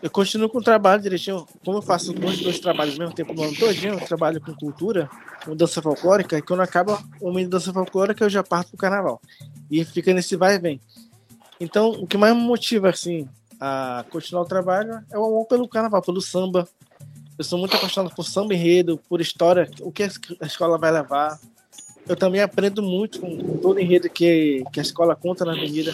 eu 0.01 0.09
continuo 0.09 0.49
com 0.49 0.57
o 0.57 0.63
trabalho 0.63 1.01
direitinho. 1.01 1.45
Como 1.63 1.77
eu 1.77 1.81
faço 1.81 2.11
dois, 2.11 2.39
dois 2.39 2.59
trabalhos 2.59 2.95
ao 2.95 2.99
mesmo 2.99 3.15
tempo 3.15 3.33
no 3.33 3.43
ano 3.43 3.55
todinho, 3.55 3.93
eu 3.93 3.99
trabalho 4.01 4.41
com 4.41 4.53
cultura, 4.53 5.09
com 5.45 5.55
dança 5.55 5.81
folclórica, 5.81 6.37
e 6.37 6.41
quando 6.41 6.61
acaba 6.61 7.01
o 7.21 7.31
mês 7.31 7.45
de 7.45 7.51
dança 7.51 7.71
folclórica, 7.71 8.25
eu 8.25 8.29
já 8.29 8.43
parto 8.43 8.69
pro 8.69 8.77
carnaval. 8.77 9.21
E 9.69 9.83
fica 9.85 10.13
nesse 10.13 10.35
vai 10.35 10.55
e 10.55 10.59
vem. 10.59 10.81
Então, 11.61 11.91
o 11.91 12.07
que 12.07 12.17
mais 12.17 12.35
me 12.35 12.41
motiva, 12.41 12.89
assim, 12.89 13.29
a 13.59 14.03
continuar 14.09 14.41
o 14.41 14.47
trabalho 14.47 14.99
é 15.11 15.17
o 15.17 15.23
amor 15.23 15.45
pelo 15.45 15.67
carnaval, 15.67 16.01
pelo 16.01 16.19
samba, 16.19 16.67
eu 17.37 17.43
sou 17.43 17.59
muito 17.59 17.75
apaixonado 17.75 18.15
por 18.15 18.23
samba 18.25 18.55
enredo, 18.55 18.99
por 19.07 19.21
história, 19.21 19.69
o 19.79 19.91
que 19.91 20.01
a 20.01 20.45
escola 20.45 20.79
vai 20.79 20.91
levar. 20.91 21.39
Eu 22.07 22.15
também 22.15 22.41
aprendo 22.41 22.81
muito 22.81 23.21
com, 23.21 23.59
todo 23.59 23.79
enredo 23.79 24.09
que, 24.09 24.63
que 24.73 24.79
a 24.79 24.83
escola 24.83 25.15
conta 25.15 25.45
na 25.45 25.51
avenida. 25.51 25.93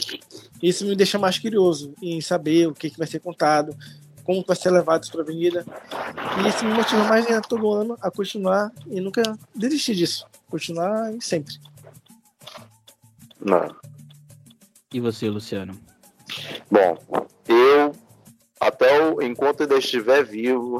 Isso 0.63 0.85
me 0.85 0.95
deixa 0.95 1.19
mais 1.19 1.37
curioso 1.37 1.93
em 2.01 2.21
saber 2.21 2.69
o 2.69 2.73
que, 2.73 2.89
que 2.89 2.97
vai 2.97 3.05
ser 3.07 3.19
contado, 3.19 3.75
como 4.23 4.45
vai 4.47 4.55
ser 4.55 4.71
levado 4.71 5.05
para 5.11 5.19
a 5.19 5.23
avenida. 5.23 5.65
E 6.41 6.47
isso 6.47 6.63
me 6.63 6.73
motiva 6.73 7.03
mais 7.03 7.29
a 7.29 7.41
todo 7.41 7.73
ano 7.73 7.97
a 8.01 8.09
continuar 8.09 8.71
e 8.89 9.01
nunca 9.01 9.21
desistir 9.53 9.95
disso. 9.95 10.25
Continuar 10.49 11.13
sempre. 11.19 11.59
Não. 13.41 13.86
E 14.93 15.01
você, 15.01 15.29
Luciano? 15.29 15.77
Bom, 16.71 16.97
eu 17.47 17.91
até 18.59 19.03
o, 19.03 19.21
enquanto 19.21 19.61
ainda 19.61 19.77
estiver 19.77 20.23
vivo, 20.23 20.79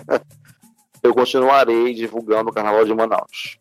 eu 1.02 1.14
continuarei 1.14 1.94
divulgando 1.94 2.50
o 2.50 2.52
Carnaval 2.52 2.84
de 2.84 2.94
Manaus. 2.94 3.58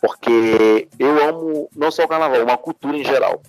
Porque 0.00 0.88
eu 0.98 1.28
amo 1.28 1.68
não 1.74 1.90
só 1.90 2.04
o 2.04 2.08
Carnaval, 2.08 2.42
uma 2.42 2.58
cultura 2.58 2.96
em 2.96 3.04
geral. 3.04 3.42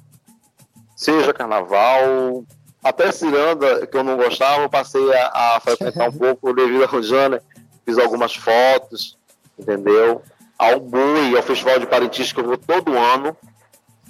Seja 0.96 1.34
Carnaval, 1.34 2.46
até 2.82 3.12
Ciranda, 3.12 3.86
que 3.86 3.98
eu 3.98 4.04
não 4.04 4.16
gostava, 4.16 4.64
eu 4.64 4.70
passei 4.70 5.14
a, 5.14 5.56
a 5.56 5.60
frequentar 5.60 6.10
um 6.10 6.14
pouco 6.18 6.54
devido 6.54 6.84
a 6.84 6.88
Rojana, 6.88 7.42
fiz 7.86 7.98
algumas 7.98 8.36
fotos, 8.36 9.18
entendeu? 9.60 10.22
Ao 10.58 10.80
Bui, 10.80 11.36
ao 11.36 11.44
Festival 11.44 11.80
de 11.80 11.88
Parintins, 11.88 12.32
que 12.32 12.40
eu 12.40 12.46
vou 12.46 12.58
todo 12.58 12.98
ano, 12.98 13.36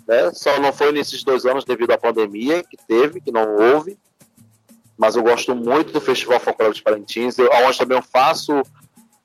né? 0.08 0.32
Só 0.34 0.60
não 0.60 0.72
foi 0.72 0.92
nesses 0.92 1.24
dois 1.24 1.46
anos 1.46 1.66
devido 1.66 1.92
à 1.92 1.98
pandemia 1.98 2.64
que 2.64 2.78
teve, 2.88 3.22
que 3.22 3.32
não 3.32 3.56
houve 3.56 3.98
mas 4.98 5.16
eu 5.16 5.24
gosto 5.24 5.54
muito 5.56 5.92
do 5.92 6.00
Festival 6.00 6.40
Folclórico 6.40 6.78
de 6.78 6.84
Parintins, 6.84 7.38
eu, 7.38 7.50
onde 7.66 7.78
também 7.78 7.98
eu 7.98 8.04
faço 8.04 8.62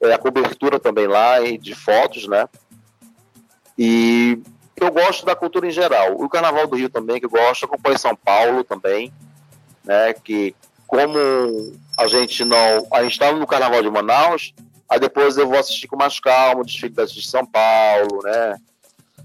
é, 0.01 0.13
a 0.13 0.19
cobertura 0.19 0.81
também 0.81 1.07
lá 1.07 1.39
de 1.41 1.75
fotos, 1.75 2.27
né? 2.27 2.49
E 3.79 4.39
eu 4.77 4.91
gosto 4.91 5.25
da 5.25 5.37
cultura 5.37 5.67
em 5.67 5.71
geral. 5.71 6.15
O 6.21 6.29
Carnaval 6.29 6.67
do 6.67 6.77
Rio 6.77 6.91
também, 6.91 7.21
que 7.21 7.27
eu 7.27 7.31
gosto, 7.31 7.65
acompanho 7.65 7.99
São 7.99 8.17
Paulo 8.17 8.65
também, 8.65 9.13
né? 9.85 10.13
Que 10.13 10.55
como 10.87 11.17
a 11.97 12.09
gente 12.09 12.45
não. 12.45 12.89
A 12.93 13.03
gente 13.03 13.13
estava 13.13 13.39
no 13.39 13.47
Carnaval 13.47 13.83
de 13.83 13.91
Manaus, 13.91 14.53
aí 14.89 14.99
depois 14.99 15.37
eu 15.37 15.49
vou 15.49 15.59
assistir 15.59 15.87
com 15.87 15.97
mais 15.97 16.19
calma 16.19 16.63
o 16.63 16.65
desfile 16.65 16.93
de 16.93 17.23
São 17.23 17.47
Paulo, 17.47 18.23
né? 18.25 18.57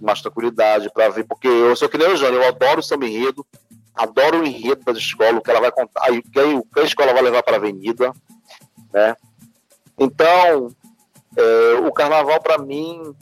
Mais 0.01 0.21
tranquilidade 0.21 0.91
para 0.93 1.09
ver, 1.09 1.25
porque 1.25 1.47
eu 1.47 1.75
sou 1.75 1.89
que 1.89 1.97
nem 1.97 2.07
o 2.07 2.17
Jânio, 2.17 2.41
eu 2.41 2.47
adoro 2.47 2.79
o 2.79 2.83
samba 2.83 3.07
enredo, 3.07 3.45
adoro 3.93 4.41
o 4.41 4.45
enredo 4.45 4.83
das 4.83 4.97
escolas, 4.97 5.37
o 5.37 5.41
que 5.41 5.49
ela 5.49 5.61
vai 5.61 5.71
contar, 5.71 6.11
o 6.11 6.63
que 6.65 6.79
a 6.79 6.83
escola 6.83 7.13
vai 7.13 7.21
levar 7.21 7.43
para 7.43 7.55
a 7.55 7.59
avenida, 7.59 8.11
né? 8.93 9.15
Então, 9.97 10.69
é, 11.37 11.73
o 11.87 11.91
carnaval 11.91 12.41
para 12.41 12.57
mim 12.57 13.15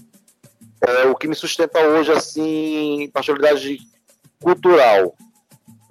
é 0.81 1.05
o 1.05 1.15
que 1.15 1.27
me 1.27 1.35
sustenta 1.35 1.79
hoje, 1.79 2.11
assim, 2.11 3.09
pastoralidade 3.13 3.77
cultural. 4.41 5.15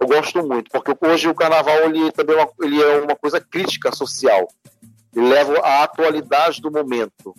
Eu 0.00 0.06
gosto 0.06 0.46
muito, 0.46 0.70
porque 0.70 0.94
hoje 1.06 1.28
o 1.28 1.34
carnaval 1.34 1.84
ele 1.84 2.10
também 2.12 2.36
é 2.36 2.42
uma, 2.42 2.52
ele 2.62 2.82
é 2.82 3.00
uma 3.00 3.16
coisa 3.16 3.40
crítica 3.40 3.92
social. 3.92 4.48
Ele 5.14 5.28
leva 5.28 5.58
a 5.60 5.84
atualidade 5.84 6.60
do 6.60 6.70
momento 6.70 7.34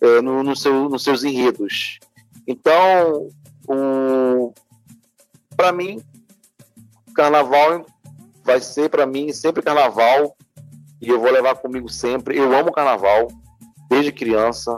é, 0.00 0.20
no, 0.20 0.42
no 0.42 0.56
seu, 0.56 0.88
nos 0.88 1.04
seus 1.04 1.24
enredos. 1.24 1.98
Então, 2.46 3.28
para 5.56 5.72
mim, 5.72 6.02
carnaval 7.14 7.86
vai 8.42 8.60
ser 8.60 8.90
para 8.90 9.06
mim 9.06 9.32
sempre 9.32 9.62
carnaval 9.62 10.36
e 11.00 11.08
eu 11.08 11.20
vou 11.20 11.30
levar 11.30 11.54
comigo 11.56 11.88
sempre. 11.88 12.36
Eu 12.36 12.54
amo 12.54 12.72
carnaval 12.72 13.28
desde 13.88 14.12
criança 14.12 14.76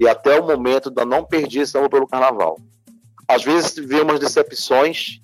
e 0.00 0.08
até 0.08 0.40
o 0.40 0.46
momento 0.46 0.90
da 0.90 1.04
não 1.04 1.24
perdi 1.24 1.60
esse 1.60 1.76
amor 1.76 1.90
pelo 1.90 2.06
carnaval. 2.06 2.58
Às 3.26 3.44
vezes 3.44 3.74
vê 3.74 4.00
umas 4.00 4.18
decepções, 4.18 5.20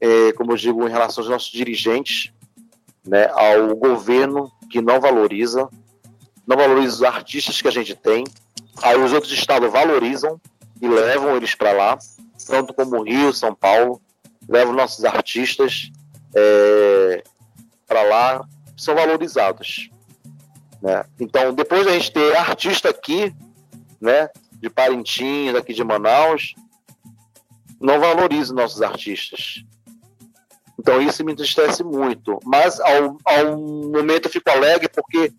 é, 0.00 0.32
como 0.32 0.52
eu 0.52 0.56
digo, 0.56 0.86
em 0.86 0.90
relação 0.90 1.22
aos 1.22 1.30
nossos 1.30 1.50
dirigentes, 1.50 2.32
né, 3.06 3.28
ao 3.32 3.76
governo 3.76 4.50
que 4.70 4.80
não 4.80 5.00
valoriza, 5.00 5.68
não 6.46 6.56
valoriza 6.56 6.94
os 6.94 7.02
artistas 7.02 7.60
que 7.60 7.68
a 7.68 7.72
gente 7.72 7.94
tem. 7.94 8.24
Aí 8.82 8.98
os 8.98 9.12
outros 9.12 9.32
estados 9.32 9.70
valorizam 9.70 10.40
e 10.80 10.88
levam 10.88 11.36
eles 11.36 11.54
para 11.54 11.72
lá, 11.72 11.98
tanto 12.46 12.74
como 12.74 13.02
Rio, 13.02 13.32
São 13.32 13.54
Paulo, 13.54 14.00
levam 14.48 14.74
nossos 14.74 15.04
artistas 15.04 15.90
é, 16.34 17.22
para 17.86 18.02
lá, 18.02 18.44
são 18.76 18.94
valorizados. 18.94 19.90
Né? 20.82 21.04
Então, 21.18 21.54
depois 21.54 21.86
da 21.86 21.92
gente 21.92 22.12
ter 22.12 22.36
artista 22.36 22.90
aqui, 22.90 23.34
né, 24.00 24.28
de 24.52 24.68
Parintins, 24.68 25.54
aqui 25.54 25.72
de 25.72 25.84
Manaus, 25.84 26.54
não 27.80 28.00
valoriza 28.00 28.54
nossos 28.54 28.82
artistas. 28.82 29.64
Então 30.78 31.00
isso 31.00 31.24
me 31.24 31.32
entristece 31.32 31.82
muito. 31.82 32.38
Mas 32.44 32.80
ao, 32.80 33.16
ao 33.24 33.56
momento 33.58 34.26
eu 34.26 34.30
fico 34.30 34.50
alegre 34.50 34.88
porque 34.88 35.32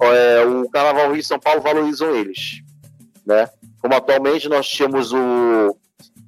é, 0.00 0.44
o 0.44 0.68
Carnaval 0.70 1.10
Rio 1.12 1.20
e 1.20 1.24
São 1.24 1.38
Paulo 1.38 1.60
valorizam 1.60 2.14
eles. 2.14 2.62
Né? 3.26 3.48
Como 3.80 3.94
atualmente 3.94 4.48
nós 4.48 4.68
tínhamos 4.68 5.12
o. 5.12 5.76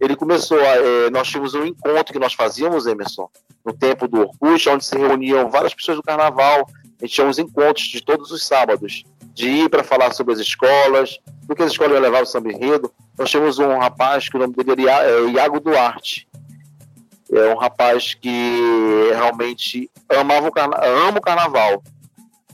Ele 0.01 0.17
começou 0.17 0.59
a, 0.59 0.77
é, 0.77 1.11
nós 1.11 1.29
tínhamos 1.29 1.55
um 1.55 1.65
encontro 1.65 2.13
que 2.13 2.19
nós 2.19 2.33
fazíamos, 2.33 2.87
Emerson, 2.87 3.29
no 3.65 3.73
tempo 3.73 4.09
do 4.09 4.21
Orkut, 4.21 4.69
onde 4.69 4.85
se 4.85 4.97
reuniam 4.97 5.51
várias 5.51 5.75
pessoas 5.75 5.99
do 5.99 6.03
carnaval. 6.03 6.67
A 7.01 7.05
gente 7.05 7.15
tinha 7.15 7.27
uns 7.27 7.39
encontros 7.39 7.87
de 7.87 8.03
todos 8.03 8.31
os 8.31 8.47
sábados, 8.47 9.05
de 9.35 9.49
ir 9.49 9.69
para 9.69 9.85
falar 9.85 10.13
sobre 10.13 10.35
as 10.35 10.41
escolas, 10.41 11.19
do 11.45 11.55
que 11.55 11.63
as 11.63 11.73
escolas 11.73 11.95
iam 11.95 12.03
levar 12.03 12.23
o 12.23 12.27
samba 12.27 12.51
enredo. 12.51 12.93
Nós 13.19 13.31
tínhamos 13.31 13.59
um 13.59 13.79
rapaz 13.79 14.29
que 14.29 14.37
o 14.37 14.41
nome 14.41 14.55
dele 14.55 14.89
é 14.89 15.29
Iago 15.31 15.61
Duarte 15.61 16.29
é 17.33 17.55
um 17.55 17.57
rapaz 17.57 18.15
que 18.15 19.11
realmente 19.13 19.91
amava 20.09 20.49
o 20.49 20.53
carna 20.53 20.77
ama 20.85 21.19
o 21.19 21.23
carnaval. 21.23 21.83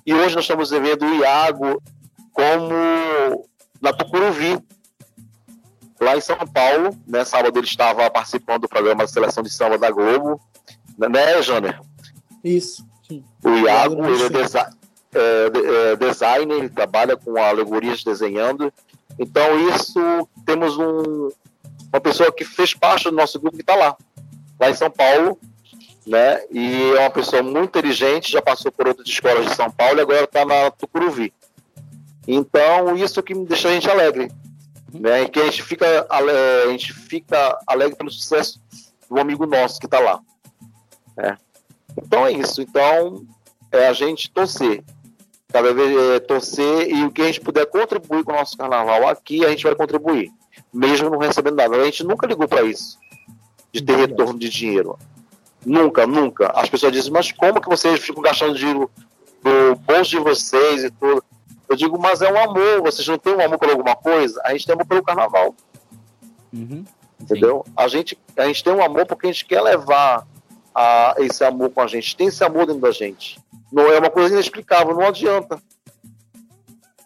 E 0.04 0.12
hoje 0.12 0.34
nós 0.34 0.44
estamos 0.44 0.70
vendo 0.70 1.04
o 1.04 1.14
Iago 1.14 1.82
como 2.32 3.48
na 3.80 3.92
Tucuruvi, 3.92 4.58
lá 6.00 6.16
em 6.16 6.20
São 6.20 6.36
Paulo. 6.36 6.96
Né? 7.06 7.24
Sábado 7.24 7.58
ele 7.58 7.66
estava 7.66 8.10
participando 8.10 8.62
do 8.62 8.68
programa 8.68 9.04
de 9.04 9.10
seleção 9.10 9.42
de 9.42 9.50
samba 9.50 9.78
da 9.78 9.90
Globo. 9.90 10.40
Né, 10.98 11.42
Janer? 11.42 11.80
Isso. 12.42 12.86
Sim. 13.06 13.24
O 13.44 13.50
Iago, 13.50 14.04
ele 14.06 14.24
é, 14.24 14.28
desi 14.28 14.58
é, 14.58 15.92
é, 15.92 15.96
designer, 15.96 16.58
ele 16.58 16.68
trabalha 16.68 17.16
com 17.16 17.36
alegorias 17.36 18.02
desenhando. 18.02 18.72
Então, 19.18 19.68
isso, 19.70 20.28
temos 20.44 20.76
um, 20.76 21.30
uma 21.92 22.00
pessoa 22.00 22.32
que 22.32 22.44
fez 22.44 22.74
parte 22.74 23.04
do 23.04 23.16
nosso 23.16 23.38
grupo 23.38 23.56
que 23.56 23.62
está 23.62 23.74
lá 23.74 23.96
lá 24.58 24.70
em 24.70 24.74
São 24.74 24.90
Paulo, 24.90 25.38
né? 26.06 26.40
E 26.50 26.92
é 26.96 27.00
uma 27.00 27.10
pessoa 27.10 27.42
muito 27.42 27.64
inteligente, 27.64 28.32
já 28.32 28.40
passou 28.40 28.70
por 28.72 28.88
outras 28.88 29.06
escolas 29.06 29.46
de 29.46 29.54
São 29.54 29.70
Paulo 29.70 29.98
e 29.98 30.02
agora 30.02 30.24
está 30.24 30.44
na 30.44 30.70
Tucuruvi. 30.70 31.32
Então, 32.26 32.96
isso 32.96 33.22
que 33.22 33.34
me 33.34 33.46
deixa 33.46 33.68
a 33.68 33.72
gente 33.72 33.88
alegre, 33.88 34.30
né? 35.00 35.22
E 35.22 35.28
que 35.28 35.40
a 35.40 35.44
gente 35.44 35.62
fica, 35.62 36.06
a 36.08 36.68
gente 36.68 36.92
fica 36.92 37.58
alegre 37.66 37.96
pelo 37.96 38.10
sucesso 38.10 38.60
do 39.08 39.20
amigo 39.20 39.46
nosso 39.46 39.78
que 39.78 39.86
está 39.86 39.98
lá, 39.98 40.20
né? 41.16 41.38
Então 41.96 42.26
é 42.26 42.32
isso. 42.32 42.60
Então 42.62 43.24
é 43.72 43.88
a 43.88 43.92
gente 43.92 44.30
torcer, 44.30 44.84
cada 45.52 45.72
vez 45.72 45.96
é, 45.96 46.20
torcer 46.20 46.88
e 46.88 47.04
o 47.04 47.10
que 47.10 47.22
a 47.22 47.26
gente 47.26 47.40
puder 47.40 47.66
contribuir 47.66 48.24
com 48.24 48.32
o 48.32 48.36
nosso 48.36 48.56
carnaval 48.56 49.08
aqui, 49.08 49.44
a 49.44 49.50
gente 49.50 49.64
vai 49.64 49.74
contribuir, 49.74 50.30
mesmo 50.72 51.10
não 51.10 51.18
recebendo 51.18 51.56
nada. 51.56 51.76
A 51.76 51.84
gente 51.84 52.04
nunca 52.04 52.26
ligou 52.26 52.48
para 52.48 52.62
isso 52.62 52.98
de 53.72 53.82
ter 53.82 53.96
retorno 53.96 54.38
de 54.38 54.48
dinheiro. 54.48 54.98
Nunca, 55.64 56.06
nunca. 56.06 56.52
As 56.54 56.68
pessoas 56.68 56.92
dizem, 56.92 57.12
mas 57.12 57.32
como 57.32 57.60
que 57.60 57.68
vocês 57.68 58.00
ficam 58.00 58.22
gastando 58.22 58.54
dinheiro 58.54 58.90
do 59.42 59.76
bolso 59.76 60.10
de 60.10 60.18
vocês 60.18 60.84
e 60.84 60.90
tudo? 60.90 61.22
Eu 61.68 61.76
digo, 61.76 61.98
mas 61.98 62.22
é 62.22 62.32
um 62.32 62.38
amor. 62.38 62.82
Vocês 62.82 63.06
não 63.06 63.18
têm 63.18 63.34
um 63.34 63.40
amor 63.40 63.58
por 63.58 63.68
alguma 63.68 63.96
coisa? 63.96 64.40
A 64.44 64.52
gente 64.52 64.66
tem 64.66 64.74
amor 64.74 64.86
pelo 64.86 65.02
carnaval. 65.02 65.54
Uhum. 66.52 66.84
Entendeu? 67.20 67.64
A 67.76 67.88
gente, 67.88 68.18
a 68.36 68.46
gente 68.46 68.62
tem 68.62 68.72
um 68.72 68.84
amor 68.84 69.06
porque 69.06 69.26
a 69.26 69.32
gente 69.32 69.44
quer 69.46 69.60
levar 69.60 70.26
a, 70.74 71.14
esse 71.18 71.42
amor 71.44 71.70
com 71.70 71.80
a 71.80 71.86
gente. 71.86 72.16
Tem 72.16 72.28
esse 72.28 72.44
amor 72.44 72.66
dentro 72.66 72.82
da 72.82 72.90
gente. 72.90 73.38
Não 73.72 73.90
é 73.90 73.98
uma 73.98 74.10
coisa 74.10 74.34
inexplicável, 74.34 74.94
não 74.94 75.06
adianta. 75.06 75.60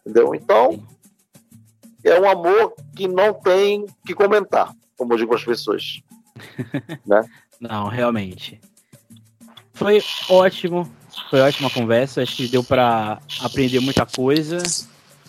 Entendeu? 0.00 0.34
Então, 0.34 0.82
é 2.04 2.18
um 2.18 2.28
amor 2.28 2.74
que 2.94 3.06
não 3.06 3.32
tem 3.32 3.86
que 4.04 4.14
comentar, 4.14 4.74
como 4.96 5.12
eu 5.12 5.18
digo 5.18 5.34
às 5.34 5.44
pessoas 5.44 6.02
né? 7.06 7.22
Não, 7.60 7.88
realmente. 7.88 8.60
Foi 9.72 9.98
ótimo, 10.28 10.90
foi 11.28 11.40
ótima 11.40 11.70
conversa. 11.70 12.22
Acho 12.22 12.36
que 12.36 12.48
deu 12.48 12.62
para 12.62 13.18
aprender 13.40 13.80
muita 13.80 14.06
coisa 14.06 14.58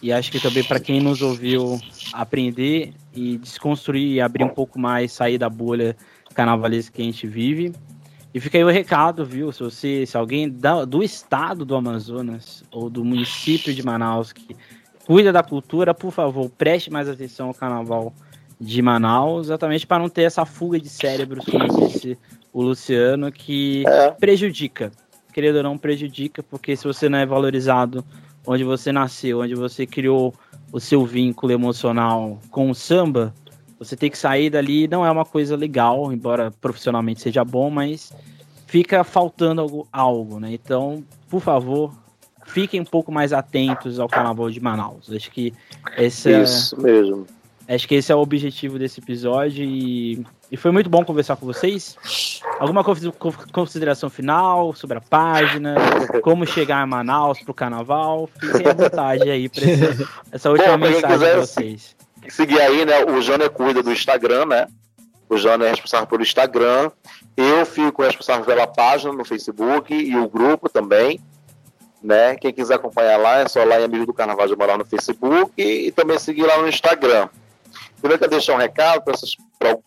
e 0.02 0.12
acho 0.12 0.32
que 0.32 0.40
também 0.40 0.64
para 0.64 0.80
quem 0.80 1.00
nos 1.00 1.22
ouviu 1.22 1.80
aprender 2.12 2.94
e 3.14 3.38
desconstruir 3.38 4.16
e 4.16 4.22
abrir 4.22 4.44
um 4.44 4.50
pouco 4.50 4.80
mais, 4.80 5.12
sair 5.12 5.38
da 5.38 5.50
bolha 5.50 5.96
carnavalesca 6.34 6.96
que 6.96 7.02
a 7.02 7.06
gente 7.06 7.28
vive. 7.28 7.74
E 8.34 8.40
fica 8.40 8.58
aí 8.58 8.64
o 8.64 8.70
recado, 8.70 9.26
viu? 9.26 9.52
Se 9.52 9.62
você, 9.62 10.06
se 10.06 10.18
alguém 10.18 10.50
da, 10.50 10.86
do 10.86 11.04
estado 11.04 11.66
do 11.66 11.76
Amazonas 11.76 12.64
ou 12.72 12.90
do 12.90 13.04
município 13.04 13.74
de 13.74 13.84
Manaus 13.84 14.32
que 14.32 14.56
cuida 15.06 15.32
da 15.32 15.44
cultura, 15.44 15.94
por 15.94 16.12
favor, 16.12 16.50
preste 16.50 16.90
mais 16.90 17.10
atenção 17.10 17.50
ao 17.50 17.54
carnaval 17.54 18.14
de 18.60 18.82
Manaus, 18.82 19.48
exatamente 19.48 19.86
para 19.86 20.00
não 20.00 20.08
ter 20.08 20.24
essa 20.24 20.46
fuga 20.46 20.80
de 20.80 20.88
cérebros, 20.88 21.44
como 21.46 21.68
disse 21.90 22.18
o 22.54 22.62
Luciano, 22.62 23.32
que 23.32 23.84
é. 23.88 24.12
prejudica. 24.12 24.92
Querendo 25.32 25.58
ou 25.58 25.64
não, 25.64 25.78
prejudica, 25.78 26.44
porque 26.44 26.76
se 26.76 26.84
você 26.84 27.08
não 27.08 27.20
é 27.20 27.26
valorizado 27.26 28.04
onde 28.46 28.64
você 28.64 28.92
nasceu, 28.92 29.40
onde 29.40 29.56
você 29.56 29.86
criou 29.86 30.34
o 30.72 30.80
seu 30.80 31.06
vínculo 31.06 31.52
emocional 31.52 32.40
com 32.50 32.70
o 32.70 32.76
samba, 32.76 33.34
você 33.78 33.96
tem 33.96 34.10
que 34.10 34.18
sair 34.18 34.50
dali. 34.50 34.88
Não 34.88 35.06
é 35.06 35.12
uma 35.12 35.26
coisa 35.26 35.56
legal, 35.56 36.12
embora 36.12 36.52
profissionalmente 36.52 37.22
seja 37.22 37.44
bom, 37.44 37.70
mas 37.70 38.14
fica 38.68 39.04
faltando 39.04 39.62
algo, 39.62 39.88
algo 39.92 40.40
né? 40.40 40.54
Então, 40.54 41.04
por 41.30 41.42
favor, 41.42 41.94
fiquem 42.46 42.82
um 42.82 42.86
pouco 42.86 43.12
mais 43.12 43.34
atentos 43.34 44.00
ao 44.00 44.08
Carnaval 44.08 44.50
de 44.50 44.60
Manaus. 44.60 45.12
Acho 45.12 45.32
que 45.32 45.54
esse 45.98 46.42
Isso 46.42 46.80
mesmo 46.82 47.26
Acho 47.74 47.88
que 47.88 47.96
esse 47.96 48.12
é 48.12 48.16
o 48.16 48.20
objetivo 48.20 48.78
desse 48.78 49.00
episódio 49.00 49.64
e, 49.64 50.26
e 50.52 50.58
foi 50.58 50.72
muito 50.72 50.90
bom 50.90 51.06
conversar 51.06 51.38
com 51.38 51.46
vocês. 51.46 51.96
Alguma 52.60 52.84
consideração 52.84 54.10
final 54.10 54.74
sobre 54.76 54.98
a 54.98 55.02
página, 55.02 55.76
como 56.22 56.46
chegar 56.46 56.82
a 56.82 56.86
Manaus 56.86 57.40
para 57.40 57.52
o 57.52 57.54
carnaval? 57.54 58.30
Fiquem 58.38 58.68
à 58.68 58.74
vontade 58.74 59.32
aí 59.32 59.48
para 59.48 59.64
essa 60.34 60.50
última 60.50 60.78
bom, 60.78 60.86
mensagem 60.86 61.18
de 61.18 61.36
vocês. 61.40 61.96
Seguir 62.28 62.60
aí, 62.60 62.84
né? 62.84 63.06
O 63.06 63.22
Jânio 63.22 63.50
cuida 63.50 63.82
do 63.82 63.94
Instagram, 63.94 64.48
né? 64.48 64.68
O 65.30 65.38
Jânio 65.38 65.66
é 65.66 65.70
responsável 65.70 66.08
pelo 66.08 66.24
Instagram. 66.24 66.92
Eu 67.38 67.66
fico 67.66 68.04
responsável 68.04 68.44
pela 68.44 68.68
página 68.68 69.14
no 69.14 69.24
Facebook 69.24 69.94
e 69.94 70.14
o 70.18 70.28
grupo 70.28 70.68
também. 70.68 71.22
Né? 72.04 72.36
Quem 72.36 72.52
quiser 72.52 72.74
acompanhar 72.74 73.16
lá, 73.16 73.40
é 73.40 73.48
só 73.48 73.64
lá 73.64 73.80
em 73.80 73.86
Amigo 73.86 74.06
do 74.06 74.14
Carnaval 74.14 74.48
de 74.48 74.58
Manaus 74.58 74.80
no 74.80 74.86
Facebook 74.86 75.54
e, 75.58 75.88
e 75.88 75.92
também 75.92 76.20
seguir 76.20 76.44
lá 76.44 76.58
no 76.58 76.68
Instagram. 76.68 77.30
Primeiro 78.02 78.20
quero 78.20 78.32
deixar 78.32 78.56
um 78.56 78.58
recado 78.58 79.04
para 79.04 79.78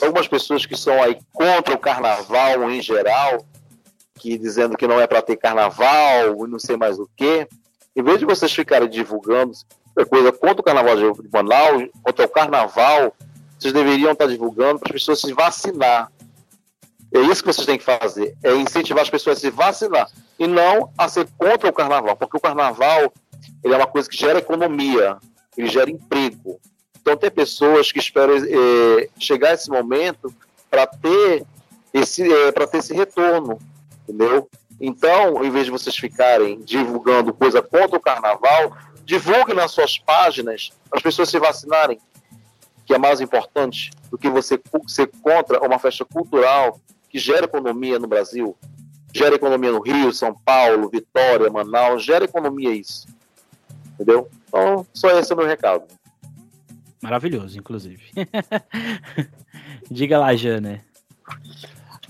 algumas 0.00 0.28
pessoas 0.28 0.64
que 0.64 0.76
são 0.76 1.02
aí 1.02 1.18
contra 1.32 1.74
o 1.74 1.78
carnaval 1.78 2.70
em 2.70 2.80
geral, 2.80 3.44
que 4.14 4.38
dizendo 4.38 4.76
que 4.76 4.86
não 4.86 5.00
é 5.00 5.06
para 5.08 5.20
ter 5.20 5.36
carnaval 5.36 6.46
e 6.46 6.48
não 6.48 6.60
sei 6.60 6.76
mais 6.76 7.00
o 7.00 7.10
quê. 7.16 7.48
Em 7.96 8.02
vez 8.02 8.20
de 8.20 8.24
vocês 8.24 8.52
ficarem 8.52 8.88
divulgando 8.88 9.52
coisa 10.08 10.32
contra 10.32 10.60
o 10.60 10.62
carnaval 10.62 10.96
de 10.96 11.28
Manaus, 11.32 11.88
contra 12.02 12.26
o 12.26 12.28
carnaval, 12.28 13.12
vocês 13.58 13.74
deveriam 13.74 14.12
estar 14.12 14.26
divulgando 14.26 14.78
para 14.78 14.88
as 14.88 14.92
pessoas 14.92 15.20
se 15.20 15.32
vacinar. 15.32 16.10
É 17.12 17.20
isso 17.20 17.42
que 17.42 17.52
vocês 17.52 17.66
têm 17.66 17.76
que 17.76 17.84
fazer, 17.84 18.34
é 18.42 18.54
incentivar 18.54 19.02
as 19.02 19.10
pessoas 19.10 19.36
a 19.36 19.40
se 19.40 19.50
vacinar 19.50 20.08
e 20.38 20.46
não 20.46 20.90
a 20.96 21.08
ser 21.08 21.28
contra 21.36 21.68
o 21.68 21.72
carnaval, 21.72 22.16
porque 22.16 22.36
o 22.36 22.40
carnaval 22.40 23.12
ele 23.62 23.74
é 23.74 23.76
uma 23.76 23.86
coisa 23.86 24.08
que 24.08 24.16
gera 24.16 24.38
economia, 24.38 25.18
ele 25.56 25.68
gera 25.68 25.90
emprego. 25.90 26.58
Então, 27.02 27.16
tem 27.16 27.30
pessoas 27.30 27.90
que 27.90 27.98
esperam 27.98 28.36
é, 28.36 29.08
chegar 29.18 29.52
esse 29.52 29.68
momento 29.68 30.32
para 30.70 30.86
ter 30.86 31.44
esse 31.92 32.22
é, 32.32 32.52
para 32.52 32.66
ter 32.66 32.78
esse 32.78 32.94
retorno, 32.94 33.58
entendeu? 34.04 34.48
Então, 34.80 35.44
em 35.44 35.50
vez 35.50 35.66
de 35.66 35.72
vocês 35.72 35.96
ficarem 35.96 36.60
divulgando 36.60 37.34
coisa 37.34 37.60
contra 37.60 37.96
o 37.96 38.00
carnaval, 38.00 38.76
divulguem 39.04 39.54
nas 39.54 39.72
suas 39.72 39.98
páginas 39.98 40.70
para 40.88 40.98
as 40.98 41.02
pessoas 41.02 41.28
se 41.28 41.38
vacinarem, 41.38 42.00
que 42.86 42.94
é 42.94 42.98
mais 42.98 43.20
importante 43.20 43.90
do 44.10 44.16
que 44.16 44.28
você 44.28 44.60
ser 44.86 45.10
contra 45.22 45.60
uma 45.60 45.78
festa 45.78 46.04
cultural 46.04 46.80
que 47.08 47.18
gera 47.18 47.44
economia 47.44 47.98
no 47.98 48.06
Brasil, 48.06 48.56
gera 49.12 49.34
economia 49.34 49.72
no 49.72 49.80
Rio, 49.80 50.12
São 50.12 50.34
Paulo, 50.34 50.88
Vitória, 50.88 51.50
Manaus, 51.50 52.04
gera 52.04 52.24
economia 52.24 52.72
isso. 52.72 53.06
Entendeu? 53.94 54.28
Então, 54.48 54.86
só 54.94 55.10
esse 55.18 55.30
é 55.30 55.34
o 55.34 55.38
meu 55.38 55.46
recado. 55.46 55.84
Maravilhoso, 57.02 57.58
inclusive. 57.58 58.02
Diga 59.90 60.18
lá, 60.18 60.34
Jana. 60.36 60.84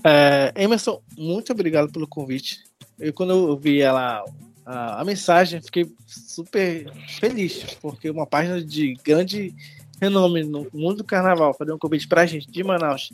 É, 0.03 0.53
Emerson, 0.55 1.01
muito 1.17 1.51
obrigado 1.51 1.91
pelo 1.91 2.07
convite. 2.07 2.63
eu 2.99 3.11
quando 3.11 3.31
eu 3.31 3.57
vi 3.57 3.81
ela, 3.81 4.23
a, 4.65 5.01
a 5.01 5.05
mensagem, 5.05 5.61
fiquei 5.61 5.91
super 6.05 6.91
feliz, 7.19 7.63
porque 7.81 8.09
uma 8.09 8.27
página 8.27 8.63
de 8.63 8.93
grande 9.03 9.55
renome 9.99 10.43
no 10.43 10.67
mundo 10.73 10.97
do 10.97 11.03
carnaval 11.03 11.53
fazer 11.53 11.73
um 11.73 11.79
convite 11.79 12.07
pra 12.07 12.25
gente 12.25 12.51
de 12.51 12.63
Manaus, 12.63 13.11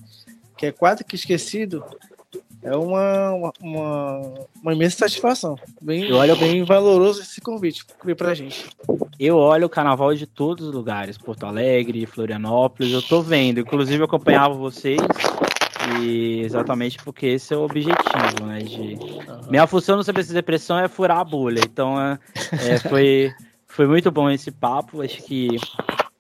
que 0.58 0.66
é 0.66 0.72
quase 0.72 1.04
que 1.04 1.16
esquecido, 1.16 1.84
é 2.62 2.76
uma, 2.76 3.52
uma, 3.62 4.22
uma, 4.62 4.74
imensa 4.74 4.98
satisfação. 4.98 5.58
Bem, 5.82 6.10
eu 6.10 6.18
olho 6.18 6.36
bem 6.36 6.64
valoroso 6.64 7.22
esse 7.22 7.40
convite 7.40 7.86
que 7.86 7.94
veio 8.04 8.16
pra 8.16 8.34
gente. 8.34 8.70
Eu 9.20 9.38
olho 9.38 9.66
o 9.66 9.70
carnaval 9.70 10.14
de 10.14 10.26
todos 10.26 10.68
os 10.68 10.74
lugares, 10.74 11.18
Porto 11.18 11.46
Alegre, 11.46 12.06
Florianópolis, 12.06 12.92
eu 12.92 13.02
tô 13.02 13.22
vendo. 13.22 13.60
Inclusive, 13.60 14.00
eu 14.00 14.06
acompanhava 14.06 14.54
vocês 14.54 15.00
e 16.02 16.42
exatamente 16.42 16.98
porque 17.04 17.28
esse 17.28 17.54
é 17.54 17.58
o 17.58 17.62
objetivo, 17.62 18.46
né? 18.46 18.60
De... 18.60 18.78
Uhum. 18.78 19.50
Minha 19.50 19.66
função 19.66 19.98
no 19.98 20.04
CBC 20.04 20.34
Depressão 20.34 20.78
é 20.80 20.88
furar 20.88 21.20
a 21.20 21.24
bolha. 21.24 21.62
Então, 21.64 22.00
é, 22.00 22.20
é, 22.52 22.78
foi, 22.78 23.34
foi 23.68 23.88
muito 23.88 24.12
bom 24.12 24.30
esse 24.30 24.52
papo. 24.52 25.02
Acho 25.02 25.24
que 25.24 25.58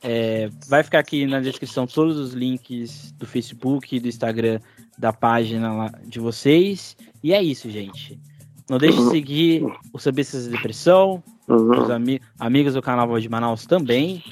é, 0.02 0.50
vai 0.68 0.84
ficar 0.84 1.00
aqui 1.00 1.26
na 1.26 1.40
descrição 1.40 1.86
todos 1.86 2.18
os 2.18 2.34
links 2.34 3.12
do 3.14 3.26
Facebook 3.26 3.96
e 3.96 4.00
do 4.00 4.08
Instagram 4.08 4.60
da 4.98 5.12
página 5.12 5.92
de 6.06 6.20
vocês. 6.20 6.96
E 7.24 7.34
é 7.34 7.42
isso, 7.42 7.70
gente. 7.70 8.20
Não 8.70 8.78
deixe 8.78 8.98
de 8.98 9.10
seguir 9.10 9.66
o 9.92 9.98
Sabistas 9.98 10.44
de 10.44 10.52
Depressão, 10.52 11.24
uhum. 11.48 11.84
os 11.84 11.90
ami 11.90 12.22
amigos 12.40 12.76
do 12.76 12.82
Carnaval 12.82 13.20
de 13.20 13.28
Manaus 13.28 13.66
também. 13.66 14.24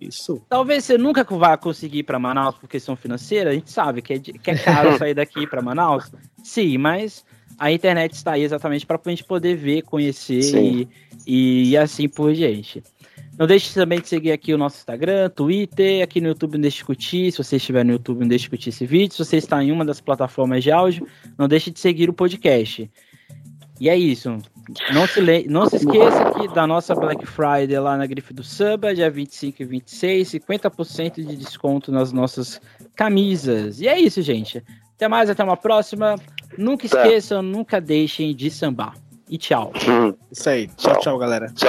Isso. 0.00 0.40
Talvez 0.48 0.84
você 0.84 0.96
nunca 0.96 1.24
vá 1.24 1.56
conseguir 1.56 1.98
ir 1.98 2.02
para 2.04 2.18
Manaus 2.18 2.56
por 2.56 2.68
questão 2.68 2.96
financeira. 2.96 3.50
A 3.50 3.52
gente 3.52 3.70
sabe 3.70 4.00
que 4.00 4.14
é, 4.14 4.18
que 4.18 4.50
é 4.50 4.56
caro 4.56 4.96
sair 4.98 5.14
daqui 5.14 5.46
para 5.46 5.60
Manaus. 5.60 6.10
Sim, 6.42 6.78
mas 6.78 7.24
a 7.58 7.72
internet 7.72 8.12
está 8.12 8.32
aí 8.32 8.42
exatamente 8.42 8.86
para 8.86 9.00
a 9.04 9.10
gente 9.10 9.24
poder 9.24 9.56
ver, 9.56 9.82
conhecer 9.82 10.88
e, 11.26 11.70
e, 11.70 11.76
assim 11.76 12.08
por 12.08 12.32
diante. 12.32 12.82
Não 13.38 13.46
deixe 13.46 13.72
também 13.72 14.00
de 14.00 14.08
seguir 14.08 14.32
aqui 14.32 14.52
o 14.52 14.58
nosso 14.58 14.78
Instagram, 14.78 15.30
Twitter, 15.30 16.02
aqui 16.02 16.20
no 16.20 16.26
YouTube 16.26 16.54
não 16.54 16.62
deixe 16.62 16.78
de 16.78 16.84
curtir. 16.84 17.30
Se 17.30 17.38
você 17.38 17.54
estiver 17.54 17.84
no 17.84 17.92
YouTube, 17.92 18.20
não 18.20 18.28
deixe 18.28 18.44
de 18.44 18.50
curtir 18.50 18.70
esse 18.70 18.84
vídeo. 18.84 19.12
Se 19.12 19.24
você 19.24 19.36
está 19.36 19.62
em 19.62 19.70
uma 19.70 19.84
das 19.84 20.00
plataformas 20.00 20.64
de 20.64 20.72
áudio, 20.72 21.06
não 21.38 21.46
deixe 21.46 21.70
de 21.70 21.78
seguir 21.78 22.10
o 22.10 22.12
podcast. 22.12 22.90
E 23.80 23.88
é 23.88 23.96
isso. 23.96 24.36
Não 24.92 25.06
se, 25.06 25.20
le... 25.20 25.46
não 25.48 25.68
se 25.68 25.76
esqueça 25.76 26.20
aqui 26.20 26.52
da 26.52 26.66
nossa 26.66 26.96
Black 26.96 27.24
Friday 27.24 27.78
lá 27.78 27.96
na 27.96 28.06
Grife 28.06 28.34
do 28.34 28.42
Samba, 28.42 28.92
dia 28.92 29.08
25 29.08 29.62
e 29.62 29.64
26, 29.64 30.28
50% 30.32 31.24
de 31.24 31.36
desconto 31.36 31.92
nas 31.92 32.12
nossas 32.12 32.60
camisas. 32.96 33.80
E 33.80 33.86
é 33.86 34.00
isso, 34.00 34.20
gente. 34.20 34.64
Até 34.96 35.06
mais, 35.06 35.30
até 35.30 35.44
uma 35.44 35.56
próxima. 35.56 36.16
Nunca 36.58 36.86
esqueçam, 36.86 37.40
nunca 37.40 37.80
deixem 37.80 38.34
de 38.34 38.50
sambar. 38.50 38.96
E 39.30 39.38
tchau. 39.38 39.72
Isso 40.32 40.50
aí. 40.50 40.66
Tchau, 40.76 40.98
tchau, 40.98 41.18
galera. 41.18 41.52
Tchau. 41.54 41.68